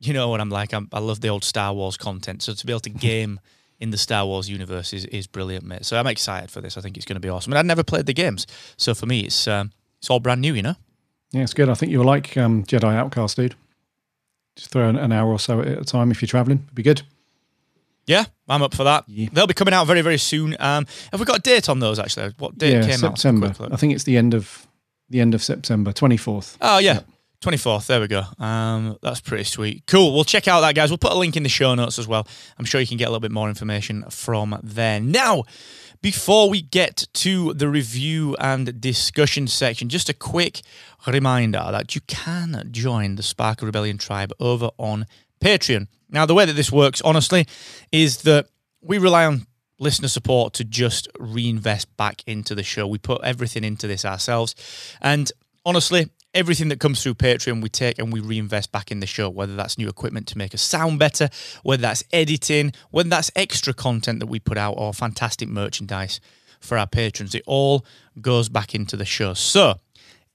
you 0.00 0.12
know 0.12 0.28
what 0.28 0.40
I'm 0.40 0.50
like. 0.50 0.72
I'm, 0.72 0.88
i 0.92 0.98
love 0.98 1.20
the 1.20 1.28
old 1.28 1.44
Star 1.44 1.72
Wars 1.72 1.96
content. 1.96 2.42
So 2.42 2.52
to 2.52 2.66
be 2.66 2.72
able 2.72 2.80
to 2.80 2.90
game 2.90 3.40
in 3.80 3.90
the 3.90 3.98
Star 3.98 4.24
Wars 4.24 4.48
universe 4.48 4.92
is, 4.92 5.04
is 5.06 5.26
brilliant, 5.26 5.64
mate. 5.64 5.84
So 5.84 5.98
I'm 5.98 6.06
excited 6.06 6.50
for 6.50 6.60
this. 6.60 6.78
I 6.78 6.80
think 6.80 6.96
it's 6.96 7.04
going 7.04 7.16
to 7.16 7.20
be 7.20 7.28
awesome. 7.28 7.52
And 7.52 7.58
I've 7.58 7.66
never 7.66 7.82
played 7.82 8.06
the 8.06 8.14
games, 8.14 8.46
so 8.76 8.94
for 8.94 9.06
me, 9.06 9.20
it's 9.20 9.48
um, 9.48 9.72
it's 10.06 10.10
all 10.12 10.20
brand 10.20 10.40
new, 10.40 10.54
you 10.54 10.62
know. 10.62 10.76
Yeah, 11.32 11.42
it's 11.42 11.52
good. 11.52 11.68
I 11.68 11.74
think 11.74 11.90
you'll 11.90 12.04
like 12.04 12.36
um, 12.36 12.62
Jedi 12.62 12.94
Outcast, 12.94 13.36
dude. 13.36 13.56
Just 14.54 14.70
throw 14.70 14.88
an, 14.88 14.94
an, 14.94 15.10
hour 15.10 15.28
or 15.28 15.40
so 15.40 15.60
at 15.60 15.78
a 15.78 15.84
time 15.84 16.12
if 16.12 16.22
you're 16.22 16.28
traveling. 16.28 16.58
It'd 16.62 16.76
be 16.76 16.84
good. 16.84 17.02
Yeah, 18.06 18.26
I'm 18.48 18.62
up 18.62 18.72
for 18.72 18.84
that. 18.84 19.02
Yeah. 19.08 19.30
They'll 19.32 19.48
be 19.48 19.54
coming 19.54 19.74
out 19.74 19.84
very, 19.88 20.02
very 20.02 20.18
soon. 20.18 20.56
Um, 20.60 20.86
have 21.10 21.18
we 21.18 21.26
got 21.26 21.38
a 21.38 21.42
date 21.42 21.68
on 21.68 21.80
those 21.80 21.98
actually? 21.98 22.32
What 22.38 22.56
date 22.56 22.74
yeah, 22.74 22.86
came 22.86 22.98
September. 22.98 23.48
out? 23.48 23.58
Look. 23.58 23.72
I 23.72 23.76
think 23.76 23.94
it's 23.94 24.04
the 24.04 24.16
end 24.16 24.32
of 24.32 24.68
the 25.10 25.20
end 25.20 25.34
of 25.34 25.42
September, 25.42 25.90
twenty 25.90 26.16
fourth. 26.16 26.56
Oh 26.60 26.78
yeah. 26.78 27.00
24th, 27.42 27.86
there 27.86 28.00
we 28.00 28.08
go. 28.08 28.22
Um, 28.38 28.96
that's 29.02 29.20
pretty 29.20 29.44
sweet. 29.44 29.84
Cool. 29.86 30.14
We'll 30.14 30.24
check 30.24 30.48
out 30.48 30.62
that, 30.62 30.74
guys. 30.74 30.90
We'll 30.90 30.98
put 30.98 31.12
a 31.12 31.16
link 31.16 31.36
in 31.36 31.42
the 31.42 31.50
show 31.50 31.74
notes 31.74 31.98
as 31.98 32.08
well. 32.08 32.26
I'm 32.58 32.64
sure 32.64 32.80
you 32.80 32.86
can 32.86 32.96
get 32.96 33.04
a 33.04 33.10
little 33.10 33.20
bit 33.20 33.30
more 33.30 33.48
information 33.50 34.04
from 34.08 34.58
there. 34.62 35.00
Now, 35.00 35.44
before 36.02 36.48
we 36.48 36.62
get 36.62 37.06
to 37.14 37.52
the 37.54 37.68
review 37.68 38.36
and 38.38 38.80
discussion 38.80 39.46
section, 39.46 39.88
just 39.88 40.08
a 40.08 40.14
quick 40.14 40.62
reminder 41.06 41.64
that 41.70 41.94
you 41.94 42.00
can 42.06 42.68
join 42.70 43.16
the 43.16 43.22
Spark 43.22 43.62
of 43.62 43.66
Rebellion 43.66 43.98
tribe 43.98 44.32
over 44.40 44.70
on 44.78 45.06
Patreon. 45.40 45.88
Now, 46.10 46.26
the 46.26 46.34
way 46.34 46.44
that 46.44 46.54
this 46.54 46.72
works, 46.72 47.00
honestly, 47.02 47.46
is 47.92 48.22
that 48.22 48.48
we 48.80 48.98
rely 48.98 49.26
on 49.26 49.46
listener 49.78 50.08
support 50.08 50.54
to 50.54 50.64
just 50.64 51.08
reinvest 51.18 51.94
back 51.96 52.22
into 52.26 52.54
the 52.54 52.62
show. 52.62 52.86
We 52.86 52.98
put 52.98 53.22
everything 53.22 53.64
into 53.64 53.86
this 53.86 54.04
ourselves. 54.04 54.54
And 55.00 55.30
honestly, 55.64 56.10
everything 56.36 56.68
that 56.68 56.78
comes 56.78 57.02
through 57.02 57.14
Patreon, 57.14 57.62
we 57.62 57.70
take 57.70 57.98
and 57.98 58.12
we 58.12 58.20
reinvest 58.20 58.70
back 58.70 58.92
in 58.92 59.00
the 59.00 59.06
show, 59.06 59.28
whether 59.28 59.56
that's 59.56 59.78
new 59.78 59.88
equipment 59.88 60.28
to 60.28 60.38
make 60.38 60.54
us 60.54 60.60
sound 60.60 60.98
better, 60.98 61.30
whether 61.62 61.80
that's 61.80 62.04
editing, 62.12 62.72
whether 62.90 63.08
that's 63.08 63.30
extra 63.34 63.72
content 63.72 64.20
that 64.20 64.26
we 64.26 64.38
put 64.38 64.58
out, 64.58 64.74
or 64.76 64.92
fantastic 64.92 65.48
merchandise 65.48 66.20
for 66.60 66.76
our 66.76 66.86
patrons. 66.86 67.34
It 67.34 67.42
all 67.46 67.84
goes 68.20 68.50
back 68.50 68.74
into 68.74 68.96
the 68.96 69.06
show. 69.06 69.32
So, 69.34 69.80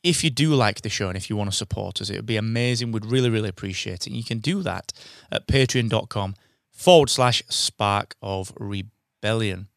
if 0.04 0.24
you 0.24 0.32
do 0.32 0.56
like 0.56 0.82
the 0.82 0.90
show 0.90 1.10
and 1.10 1.16
if 1.16 1.30
you 1.30 1.36
want 1.36 1.52
to 1.52 1.56
support 1.56 2.02
us, 2.02 2.10
it 2.10 2.16
would 2.16 2.26
be 2.26 2.38
amazing. 2.38 2.92
We'd 2.92 3.06
really, 3.06 3.30
really 3.30 3.50
appreciate 3.50 4.08
it. 4.08 4.14
You 4.14 4.24
can 4.24 4.40
do 4.40 4.64
that 4.64 4.92
at 5.32 5.48
patreon.com 5.48 6.34
forward 6.72 7.12
slash 7.12 7.44
spark 7.48 8.16
of 8.20 8.52
rebellion. 8.58 9.68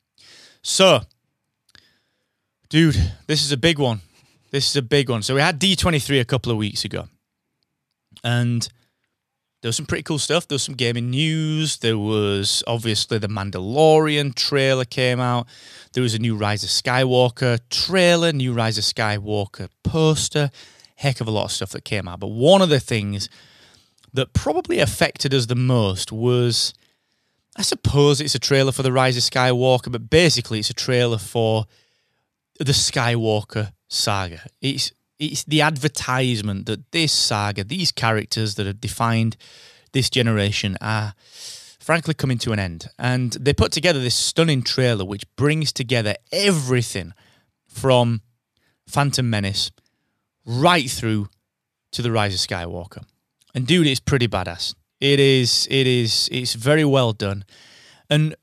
So, 0.63 1.03
dude, 2.71 3.13
this 3.27 3.45
is 3.45 3.53
a 3.53 3.59
big 3.59 3.79
one. 3.79 4.01
This 4.55 4.71
is 4.71 4.77
a 4.77 4.83
big 4.83 5.11
one. 5.11 5.23
So 5.23 5.35
we 5.35 5.41
had 5.41 5.59
D23 5.59 6.21
a 6.21 6.25
couple 6.25 6.53
of 6.53 6.59
weeks 6.59 6.85
ago. 6.85 7.09
And 8.23 8.69
there 9.61 9.69
was 9.69 9.75
some 9.75 9.85
pretty 9.85 10.05
cool 10.05 10.21
stuff. 10.21 10.47
There 10.47 10.55
was 10.55 10.63
some 10.63 10.77
gaming 10.77 11.11
news. 11.11 11.79
There 11.79 11.99
was 11.99 12.63
obviously 12.65 13.19
the 13.19 13.27
Mandalorian 13.27 14.33
trailer 14.37 14.85
came 14.85 15.19
out. 15.19 15.49
There 15.95 16.05
was 16.05 16.15
a 16.15 16.21
new 16.21 16.37
Rise 16.37 16.63
of 16.63 16.71
Skywalker 16.71 17.59
trailer, 17.69 18.33
new 18.33 18.53
Rise 18.53 18.79
of 18.79 18.85
Skywalker 18.85 19.71
poster. 19.83 20.53
Heck 20.95 21.21
of 21.21 21.27
a 21.27 21.33
lot 21.33 21.47
of 21.47 21.51
stuff 21.51 21.71
that 21.71 21.85
came 21.85 22.07
out. 22.07 22.21
But 22.21 22.29
one 22.29 22.63
of 22.63 22.69
the 22.69 22.79
things 22.79 23.29
that 24.13 24.35
probably 24.35 24.79
affected 24.79 25.35
us 25.35 25.47
the 25.47 25.57
most 25.57 26.13
was 26.13 26.75
I 27.57 27.63
suppose 27.63 28.21
it's 28.21 28.37
a 28.37 28.39
trailer 28.39 28.71
for 28.71 28.85
the 28.85 28.93
Rise 28.93 29.17
of 29.17 29.25
Skywalker, 29.25 29.91
but 29.91 30.11
basically 30.11 30.61
it's 30.61 30.71
a 30.71 30.75
trailer 30.75 31.19
for 31.19 31.67
the 32.61 32.71
Skywalker 32.71 33.73
saga. 33.95 34.41
It's 34.61 34.93
it's 35.19 35.45
the 35.45 35.61
advertisement 35.61 36.67
that 36.67 36.91
this 36.91 37.13
saga, 37.13 37.65
these 37.65 37.93
characters 37.93 38.57
that 38.57 38.67
have 38.67 38.81
defined 38.81 39.37
this 39.93 40.11
generation 40.11 40.77
are 40.81 41.15
frankly 41.79 42.15
coming 42.15 42.39
to 42.39 42.53
an 42.53 42.59
end. 42.59 42.89
And 42.99 43.33
they 43.33 43.53
put 43.53 43.71
together 43.71 44.01
this 44.01 44.15
stunning 44.15 44.63
trailer 44.63 45.05
which 45.05 45.25
brings 45.37 45.73
together 45.73 46.17
everything 46.33 47.15
from 47.69 48.23
Phantom 48.89 49.29
Menace 49.29 49.71
right 50.45 50.91
through 50.91 51.29
to 51.93 52.03
the 52.03 52.11
Rise 52.11 52.35
of 52.35 52.41
Skywalker. 52.41 53.05
And 53.55 53.67
dude, 53.67 53.87
it's 53.87 54.01
pretty 54.01 54.27
badass. 54.27 54.75
It 55.01 55.21
is, 55.21 55.69
it 55.71 55.87
is, 55.87 56.29
it's 56.33 56.55
very 56.55 56.85
well 56.85 57.13
done. 57.13 57.45
And 58.11 58.35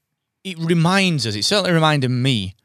it 0.44 0.58
reminds 0.58 1.28
us, 1.28 1.36
it 1.36 1.44
certainly 1.44 1.72
reminded 1.72 2.10
me 2.10 2.56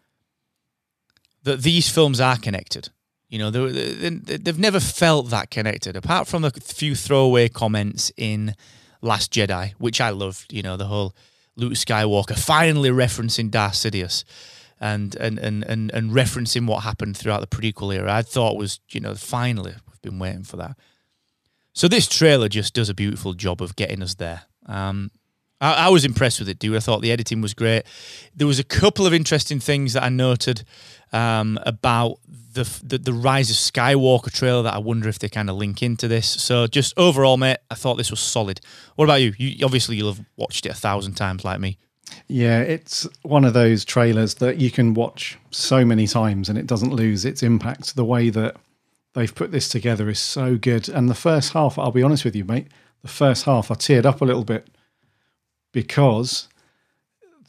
that 1.47 1.63
these 1.63 1.89
films 1.89 2.21
are 2.21 2.37
connected. 2.37 2.91
You 3.29 3.39
know, 3.39 3.51
they, 3.51 4.11
they've 4.11 4.59
never 4.59 4.81
felt 4.81 5.31
that 5.31 5.51
connected, 5.51 5.97
apart 5.97 6.27
from 6.27 6.45
a 6.45 6.51
few 6.51 6.95
throwaway 6.95 7.49
comments 7.49 8.13
in 8.17 8.55
Last 9.01 9.33
Jedi, 9.33 9.73
which 9.79 10.01
I 10.01 10.11
loved. 10.11 10.53
You 10.53 10.63
know, 10.63 10.77
the 10.77 10.87
whole 10.87 11.15
Luke 11.55 11.75
Skywalker 11.75 12.37
finally 12.39 12.91
referencing 12.91 13.51
Darth 13.51 13.75
Sidious 13.75 14.25
and 14.81 15.15
and, 15.17 15.39
and, 15.39 15.65
and 15.65 15.93
and 15.93 16.11
referencing 16.11 16.67
what 16.67 16.83
happened 16.83 17.17
throughout 17.17 17.41
the 17.41 17.57
prequel 17.57 17.95
era. 17.95 18.13
I 18.13 18.23
thought 18.23 18.57
was, 18.57 18.81
you 18.91 19.01
know, 19.01 19.15
finally 19.15 19.75
we've 19.89 20.03
been 20.03 20.19
waiting 20.19 20.45
for 20.45 20.57
that. 20.57 20.77
So 21.73 21.87
this 21.87 22.09
trailer 22.09 22.49
just 22.49 22.75
does 22.75 22.89
a 22.89 22.95
beautiful 22.95 23.35
job 23.35 23.63
of 23.63 23.77
getting 23.77 24.03
us 24.03 24.15
there. 24.15 24.43
Um, 24.67 25.11
I, 25.61 25.87
I 25.87 25.89
was 25.89 26.05
impressed 26.05 26.39
with 26.39 26.49
it, 26.49 26.59
dude. 26.59 26.77
I 26.77 26.81
thought 26.81 27.03
the 27.03 27.13
editing 27.13 27.41
was 27.41 27.55
great. 27.55 27.85
There 28.35 28.47
was 28.47 28.59
a 28.59 28.65
couple 28.65 29.07
of 29.07 29.15
interesting 29.15 29.61
things 29.61 29.93
that 29.95 30.03
I 30.03 30.09
noted 30.09 30.65
um, 31.13 31.59
about 31.65 32.19
the, 32.53 32.65
the 32.83 32.99
the 32.99 33.13
Rise 33.13 33.51
of 33.51 33.57
Skywalker 33.57 34.33
trailer 34.33 34.63
that 34.63 34.75
I 34.75 34.79
wonder 34.79 35.09
if 35.09 35.19
they 35.19 35.29
kind 35.29 35.49
of 35.49 35.57
link 35.57 35.83
into 35.83 36.09
this. 36.09 36.27
So 36.27 36.67
just 36.67 36.95
overall, 36.99 37.37
mate, 37.37 37.59
I 37.71 37.75
thought 37.75 37.97
this 37.97 38.11
was 38.11 38.21
solid. 38.21 38.61
What 38.97 39.05
about 39.05 39.21
you? 39.23 39.35
You 39.39 39.65
obviously 39.65 39.97
you'll 39.97 40.15
have 40.15 40.25
watched 40.37 40.67
it 40.67 40.71
a 40.71 40.75
thousand 40.75 41.15
times 41.15 41.45
like 41.45 41.61
me. 41.61 41.79
Yeah, 42.29 42.61
it's 42.61 43.07
one 43.23 43.45
of 43.45 43.53
those 43.53 43.85
trailers 43.85 44.35
that 44.35 44.59
you 44.59 44.71
can 44.71 44.95
watch 44.95 45.39
so 45.51 45.85
many 45.85 46.07
times 46.07 46.49
and 46.49 46.59
it 46.59 46.67
doesn't 46.67 46.93
lose 46.93 47.25
its 47.25 47.43
impact. 47.43 47.97
The 47.97 48.05
way 48.05 48.31
that 48.31 48.57
they've 49.15 49.35
put 49.35 49.53
this 49.53 49.69
together 49.69 50.09
is 50.09 50.19
so 50.19 50.57
good. 50.57 50.89
And 50.89 51.09
the 51.09 51.15
first 51.15 51.53
half, 51.53 51.79
I'll 51.79 51.91
be 51.91 52.03
honest 52.03 52.25
with 52.25 52.37
you, 52.37 52.45
mate, 52.45 52.69
the 53.03 53.09
first 53.09 53.45
half 53.45 53.71
I 53.71 53.75
teared 53.75 54.05
up 54.05 54.21
a 54.21 54.25
little 54.25 54.45
bit 54.45 54.69
because 55.77 56.49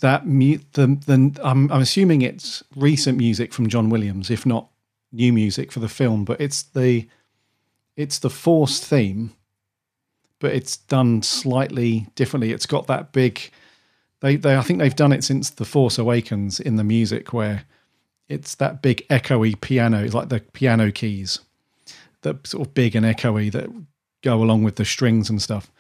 that 0.01 0.27
mu- 0.27 0.59
the 0.73 0.87
the 1.05 1.39
I'm, 1.41 1.71
I'm 1.71 1.79
assuming 1.79 2.21
it's 2.21 2.61
recent 2.75 3.17
music 3.17 3.53
from 3.53 3.69
John 3.69 3.89
Williams, 3.89 4.29
if 4.29 4.45
not 4.45 4.67
new 5.13 5.31
music 5.31 5.71
for 5.71 5.79
the 5.79 5.87
film, 5.87 6.25
but 6.25 6.41
it's 6.41 6.61
the 6.61 7.07
it's 7.95 8.19
the 8.19 8.29
Force 8.29 8.81
theme, 8.81 9.31
but 10.39 10.53
it's 10.53 10.75
done 10.75 11.21
slightly 11.21 12.07
differently. 12.15 12.51
It's 12.51 12.65
got 12.65 12.87
that 12.87 13.13
big. 13.13 13.49
They, 14.19 14.35
they 14.35 14.57
I 14.57 14.61
think 14.61 14.79
they've 14.79 14.93
done 14.93 15.13
it 15.13 15.23
since 15.23 15.49
the 15.49 15.63
Force 15.63 15.97
Awakens 15.97 16.59
in 16.59 16.75
the 16.75 16.83
music 16.83 17.31
where 17.31 17.63
it's 18.27 18.55
that 18.55 18.81
big 18.81 19.07
echoey 19.07 19.59
piano. 19.61 20.03
It's 20.03 20.13
like 20.13 20.27
the 20.27 20.41
piano 20.41 20.91
keys, 20.91 21.39
that 22.23 22.45
sort 22.45 22.67
of 22.67 22.73
big 22.73 22.93
and 22.93 23.05
echoey 23.05 23.49
that 23.53 23.69
go 24.21 24.43
along 24.43 24.63
with 24.63 24.75
the 24.75 24.83
strings 24.83 25.29
and 25.29 25.41
stuff. 25.41 25.71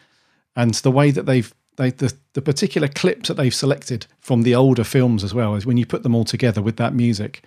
And 0.55 0.73
the 0.75 0.91
way 0.91 1.11
that 1.11 1.25
they've 1.25 1.53
they 1.77 1.91
the, 1.91 2.13
the 2.33 2.41
particular 2.41 2.87
clips 2.87 3.29
that 3.29 3.35
they've 3.35 3.53
selected 3.53 4.05
from 4.19 4.41
the 4.41 4.53
older 4.53 4.83
films 4.83 5.23
as 5.23 5.33
well 5.33 5.55
is 5.55 5.65
when 5.65 5.77
you 5.77 5.85
put 5.85 6.03
them 6.03 6.15
all 6.15 6.25
together 6.25 6.61
with 6.61 6.77
that 6.77 6.93
music, 6.93 7.43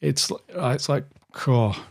it's 0.00 0.30
uh, 0.30 0.72
it's 0.74 0.88
like 0.88 1.04
oh, 1.46 1.84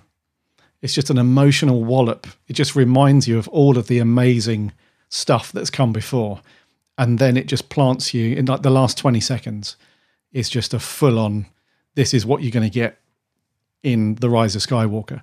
it's 0.82 0.93
just 0.93 1.10
an 1.10 1.17
emotional 1.17 1.84
wallop. 1.84 2.26
It 2.48 2.54
just 2.54 2.76
reminds 2.76 3.28
you 3.28 3.38
of 3.38 3.48
all 3.50 3.78
of 3.78 3.88
the 3.88 4.00
amazing 4.00 4.72
stuff 5.10 5.52
that's 5.52 5.69
come 5.69 5.93
before, 5.93 6.41
and 6.98 7.19
then 7.19 7.38
it 7.38 7.48
just 7.48 7.69
plants 7.69 8.13
you 8.13 8.36
in 8.36 8.46
like 8.46 8.63
the 8.63 8.69
last 8.69 8.98
twenty 8.98 9.22
seconds. 9.22 9.76
It's 10.32 10.50
just 10.50 10.74
a 10.74 10.80
full 10.80 11.19
on. 11.19 11.46
This 11.96 12.13
is 12.13 12.26
what 12.26 12.41
you're 12.41 12.52
going 12.52 12.69
to 12.69 12.74
get 12.74 12.98
in 13.84 14.15
the 14.15 14.30
Rise 14.30 14.56
of 14.56 14.63
Skywalker. 14.63 15.22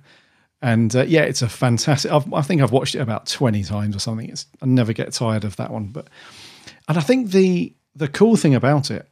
And 0.61 0.95
uh, 0.95 1.03
yeah, 1.03 1.23
it's 1.23 1.41
a 1.41 1.49
fantastic. 1.49 2.11
I've, 2.11 2.31
I 2.31 2.43
think 2.43 2.61
I've 2.61 2.71
watched 2.71 2.93
it 2.93 2.99
about 2.99 3.25
twenty 3.25 3.63
times 3.63 3.95
or 3.95 3.99
something. 3.99 4.29
It's 4.29 4.45
I 4.61 4.67
never 4.67 4.93
get 4.93 5.11
tired 5.11 5.43
of 5.43 5.55
that 5.55 5.71
one. 5.71 5.87
But 5.87 6.07
and 6.91 6.97
I 6.97 7.01
think 7.01 7.31
the 7.31 7.73
the 7.95 8.09
cool 8.09 8.35
thing 8.35 8.53
about 8.53 8.91
it 8.91 9.07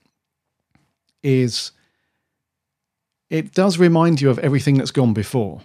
is 1.24 1.72
it 3.30 3.54
does 3.54 3.78
remind 3.78 4.20
you 4.20 4.30
of 4.30 4.38
everything 4.39 4.78
that's 4.78 4.92
gone 4.92 5.13
before. 5.13 5.62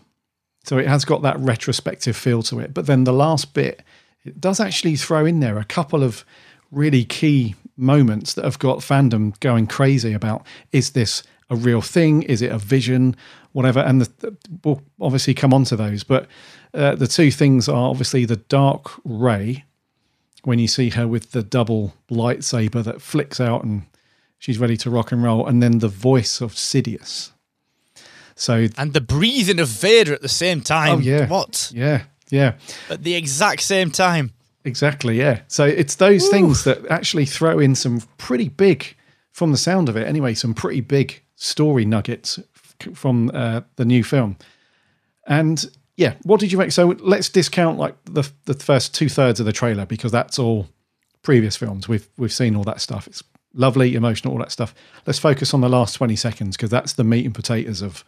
So 0.62 0.78
it 0.78 0.86
has 0.86 1.04
got 1.04 1.22
that 1.22 1.40
retrospective 1.40 2.16
feel 2.16 2.44
to 2.44 2.60
it. 2.60 2.72
But 2.72 2.86
then 2.86 3.02
the 3.02 3.12
last 3.12 3.52
bit, 3.52 3.82
it 4.24 4.40
does 4.40 4.60
actually 4.60 4.94
throw 4.94 5.26
in 5.26 5.40
there 5.40 5.58
a 5.58 5.64
couple 5.64 6.04
of 6.04 6.24
really 6.70 7.04
key 7.04 7.56
moments 7.76 8.34
that 8.34 8.44
have 8.44 8.60
got 8.60 8.78
fandom 8.78 9.38
going 9.40 9.66
crazy 9.66 10.12
about 10.12 10.46
is 10.70 10.90
this 10.90 11.24
a 11.50 11.56
real 11.56 11.82
thing? 11.82 12.22
Is 12.22 12.42
it 12.42 12.52
a 12.52 12.58
vision? 12.58 13.16
Whatever. 13.50 13.80
And 13.80 14.02
the, 14.02 14.36
we'll 14.62 14.82
obviously 15.00 15.34
come 15.34 15.52
on 15.52 15.64
to 15.64 15.74
those. 15.74 16.04
But 16.04 16.28
uh, 16.72 16.94
the 16.94 17.08
two 17.08 17.32
things 17.32 17.68
are 17.68 17.90
obviously 17.90 18.24
the 18.24 18.36
dark 18.36 18.92
ray, 19.04 19.64
when 20.46 20.58
you 20.58 20.68
see 20.68 20.90
her 20.90 21.06
with 21.08 21.32
the 21.32 21.42
double 21.42 21.94
lightsaber 22.10 22.82
that 22.84 23.00
flicks 23.02 23.40
out 23.40 23.64
and 23.64 23.84
she's 24.38 24.58
ready 24.58 24.76
to 24.78 24.90
rock 24.90 25.10
and 25.12 25.22
roll, 25.22 25.46
and 25.46 25.62
then 25.62 25.78
the 25.78 25.88
voice 25.88 26.40
of 26.40 26.52
Sidious. 26.52 27.30
So, 28.36 28.66
And 28.76 28.92
the 28.92 29.00
breathing 29.00 29.60
of 29.60 29.68
Vader 29.68 30.12
at 30.12 30.22
the 30.22 30.28
same 30.28 30.60
time. 30.60 30.96
oh 30.96 30.98
yeah, 30.98 31.26
What? 31.28 31.70
Yeah, 31.74 32.02
yeah, 32.30 32.54
At 32.90 33.04
the 33.04 33.14
exact 33.14 33.62
same 33.62 33.90
time. 33.90 34.32
exactly. 34.64 35.16
Yeah. 35.18 35.42
So 35.48 35.64
it's 35.64 35.94
those 35.96 36.28
things 36.28 36.64
that 36.64 36.84
actually 36.88 37.26
throw 37.26 37.58
in 37.58 37.74
some 37.74 38.00
pretty 38.18 38.48
big, 38.48 38.96
from 39.32 39.52
the 39.52 39.56
sound 39.58 39.88
of 39.88 39.96
it 39.96 40.06
anyway, 40.06 40.34
some 40.34 40.52
pretty 40.54 40.80
big 40.80 41.22
story 41.36 41.84
nuggets 41.84 42.38
from 42.94 43.30
uh, 43.32 43.60
the 43.76 43.84
new 43.84 44.02
film. 44.02 44.36
And 45.26 45.64
yeah, 45.96 46.14
what 46.24 46.40
did 46.40 46.50
you 46.50 46.58
make? 46.58 46.72
So 46.72 46.88
let's 47.00 47.28
discount 47.28 47.78
like 47.78 47.96
the 48.04 48.28
the 48.46 48.54
first 48.54 48.94
two 48.94 49.08
thirds 49.08 49.40
of 49.40 49.46
the 49.46 49.52
trailer 49.52 49.86
because 49.86 50.12
that's 50.12 50.38
all 50.38 50.68
previous 51.22 51.56
films. 51.56 51.88
We've 51.88 52.08
we've 52.16 52.32
seen 52.32 52.56
all 52.56 52.64
that 52.64 52.80
stuff. 52.80 53.06
It's 53.06 53.22
lovely, 53.54 53.94
emotional, 53.94 54.32
all 54.32 54.40
that 54.40 54.50
stuff. 54.50 54.74
Let's 55.06 55.18
focus 55.18 55.54
on 55.54 55.60
the 55.60 55.68
last 55.68 55.94
20 55.94 56.16
seconds 56.16 56.56
because 56.56 56.70
that's 56.70 56.94
the 56.94 57.04
meat 57.04 57.24
and 57.24 57.34
potatoes 57.34 57.80
of 57.82 58.04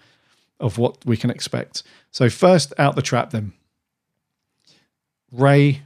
of 0.59 0.79
what 0.79 1.05
we 1.05 1.17
can 1.17 1.31
expect. 1.31 1.83
So 2.11 2.29
first 2.29 2.73
out 2.79 2.97
the 2.97 3.03
trap 3.03 3.31
then. 3.31 3.53
Rey 5.31 5.83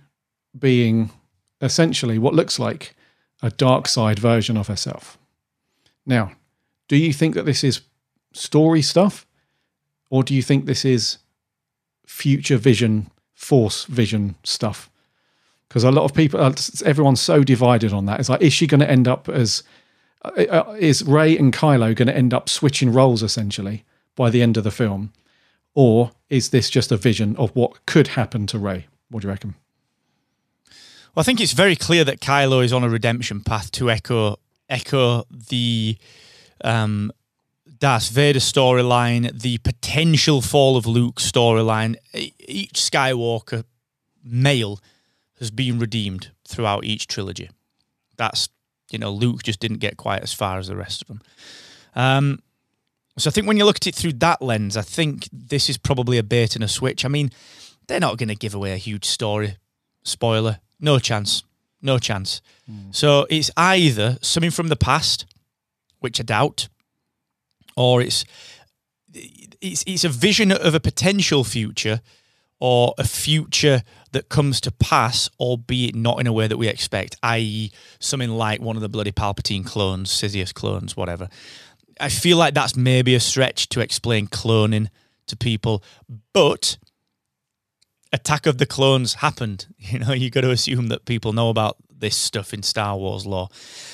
being 0.58 1.10
essentially 1.60 2.18
what 2.18 2.34
looks 2.34 2.58
like 2.58 2.94
a 3.42 3.50
dark 3.50 3.88
side 3.88 4.18
version 4.18 4.56
of 4.56 4.68
herself. 4.68 5.18
Now, 6.06 6.32
do 6.88 6.96
you 6.96 7.12
think 7.12 7.34
that 7.34 7.46
this 7.46 7.64
is 7.64 7.80
story 8.32 8.82
stuff 8.82 9.26
or 10.10 10.22
do 10.22 10.34
you 10.34 10.42
think 10.42 10.66
this 10.66 10.84
is 10.84 11.18
future 12.10 12.56
vision, 12.56 13.10
force 13.34 13.84
vision 13.84 14.34
stuff? 14.42 14.90
Because 15.68 15.84
a 15.84 15.92
lot 15.92 16.04
of 16.04 16.12
people, 16.12 16.40
uh, 16.40 16.52
everyone's 16.84 17.20
so 17.20 17.44
divided 17.44 17.92
on 17.92 18.06
that. 18.06 18.18
It's 18.18 18.28
like, 18.28 18.42
is 18.42 18.52
she 18.52 18.66
going 18.66 18.80
to 18.80 18.90
end 18.90 19.06
up 19.06 19.28
as, 19.28 19.62
uh, 20.24 20.30
uh, 20.30 20.76
is 20.78 21.04
Rey 21.04 21.38
and 21.38 21.52
Kylo 21.52 21.94
going 21.94 22.08
to 22.08 22.16
end 22.16 22.34
up 22.34 22.48
switching 22.48 22.92
roles 22.92 23.22
essentially 23.22 23.84
by 24.16 24.30
the 24.30 24.42
end 24.42 24.56
of 24.56 24.64
the 24.64 24.72
film? 24.72 25.12
Or 25.74 26.10
is 26.28 26.50
this 26.50 26.68
just 26.68 26.90
a 26.90 26.96
vision 26.96 27.36
of 27.36 27.54
what 27.54 27.86
could 27.86 28.08
happen 28.08 28.48
to 28.48 28.58
Rey? 28.58 28.86
What 29.10 29.22
do 29.22 29.28
you 29.28 29.30
reckon? 29.30 29.54
Well, 31.14 31.22
I 31.22 31.22
think 31.22 31.40
it's 31.40 31.52
very 31.52 31.76
clear 31.76 32.02
that 32.04 32.20
Kylo 32.20 32.64
is 32.64 32.72
on 32.72 32.82
a 32.82 32.88
redemption 32.88 33.40
path 33.40 33.70
to 33.72 33.90
echo 33.90 34.38
echo 34.68 35.24
the 35.30 35.96
um, 36.62 37.12
Darth 37.80 38.10
Vader 38.10 38.38
storyline, 38.38 39.40
the 39.40 39.58
potential 39.58 40.42
fall 40.42 40.76
of 40.76 40.86
Luke 40.86 41.16
storyline. 41.16 41.96
Each 42.14 42.74
Skywalker 42.74 43.64
male 44.22 44.78
has 45.38 45.50
been 45.50 45.78
redeemed 45.78 46.30
throughout 46.46 46.84
each 46.84 47.06
trilogy. 47.06 47.50
That's 48.16 48.48
you 48.90 48.98
know 48.98 49.10
Luke 49.10 49.42
just 49.42 49.60
didn't 49.60 49.78
get 49.78 49.96
quite 49.96 50.22
as 50.22 50.32
far 50.32 50.58
as 50.58 50.68
the 50.68 50.76
rest 50.76 51.02
of 51.02 51.08
them. 51.08 51.22
Um, 51.94 52.42
so 53.18 53.28
I 53.28 53.32
think 53.32 53.46
when 53.46 53.56
you 53.56 53.64
look 53.64 53.76
at 53.76 53.86
it 53.86 53.94
through 53.94 54.14
that 54.14 54.40
lens, 54.40 54.76
I 54.76 54.82
think 54.82 55.28
this 55.32 55.68
is 55.68 55.76
probably 55.76 56.18
a 56.18 56.22
bait 56.22 56.54
and 56.54 56.62
a 56.62 56.68
switch. 56.68 57.04
I 57.04 57.08
mean, 57.08 57.30
they're 57.86 58.00
not 58.00 58.18
going 58.18 58.28
to 58.28 58.36
give 58.36 58.54
away 58.54 58.72
a 58.72 58.76
huge 58.76 59.04
story 59.04 59.56
spoiler 60.04 60.60
no 60.80 60.98
chance. 60.98 61.44
No 61.82 61.98
chance. 61.98 62.40
Mm. 62.70 62.94
So 62.94 63.26
it's 63.30 63.50
either 63.56 64.18
something 64.22 64.50
from 64.50 64.68
the 64.68 64.76
past, 64.76 65.26
which 66.00 66.20
I 66.20 66.24
doubt, 66.24 66.68
or 67.76 68.00
it's 68.00 68.24
it's 69.12 69.84
it's 69.86 70.04
a 70.04 70.08
vision 70.08 70.52
of 70.52 70.74
a 70.74 70.80
potential 70.80 71.44
future 71.44 72.00
or 72.60 72.94
a 72.98 73.04
future 73.04 73.82
that 74.12 74.28
comes 74.28 74.60
to 74.60 74.70
pass, 74.70 75.30
albeit 75.40 75.94
not 75.94 76.20
in 76.20 76.26
a 76.26 76.32
way 76.32 76.46
that 76.46 76.58
we 76.58 76.68
expect, 76.68 77.16
i.e., 77.22 77.72
something 77.98 78.30
like 78.30 78.60
one 78.60 78.76
of 78.76 78.82
the 78.82 78.88
bloody 78.88 79.12
Palpatine 79.12 79.64
clones, 79.64 80.10
Sidious 80.10 80.52
clones, 80.52 80.96
whatever. 80.96 81.28
I 81.98 82.10
feel 82.10 82.36
like 82.36 82.54
that's 82.54 82.76
maybe 82.76 83.14
a 83.14 83.20
stretch 83.20 83.68
to 83.70 83.80
explain 83.80 84.26
cloning 84.26 84.88
to 85.26 85.36
people, 85.36 85.82
but 86.32 86.76
Attack 88.12 88.46
of 88.46 88.58
the 88.58 88.66
Clones 88.66 89.14
happened. 89.14 89.66
You 89.78 89.98
know, 90.00 90.12
you 90.12 90.30
got 90.30 90.42
to 90.42 90.50
assume 90.50 90.88
that 90.88 91.04
people 91.04 91.32
know 91.32 91.48
about 91.48 91.76
this 92.00 92.16
stuff 92.16 92.52
in 92.52 92.62
Star 92.62 92.96
Wars 92.96 93.26
lore. 93.26 93.48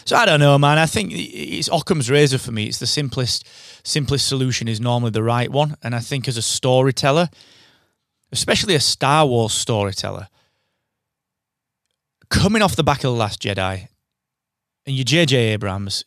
So 0.05 0.16
I 0.16 0.25
don't 0.25 0.40
know, 0.40 0.59
man. 0.59 0.79
I 0.79 0.87
think 0.87 1.12
it's 1.12 1.69
Occam's 1.69 2.11
razor 2.11 2.38
for 2.38 2.53
me. 2.53 2.64
It's 2.66 2.79
the 2.79 2.87
simplest, 2.87 3.47
simplest 3.85 4.27
solution 4.27 4.69
is 4.69 4.81
normally 4.81 5.11
the 5.11 5.23
right 5.23 5.51
one. 5.51 5.77
And 5.83 5.95
I 5.95 6.01
think 6.01 6.27
as 6.29 6.37
a 6.37 6.42
storyteller, 6.42 7.29
especially 8.33 8.75
a 8.75 8.81
Star 8.81 9.27
Wars 9.27 9.53
storyteller, 9.53 10.29
coming 12.31 12.62
off 12.62 12.77
the 12.77 12.85
back 12.85 12.99
of 12.99 13.11
the 13.11 13.12
Last 13.12 13.42
Jedi, 13.42 13.88
and 14.87 14.95
you 14.95 15.05
J.J. 15.05 15.37
Abrams, 15.37 16.05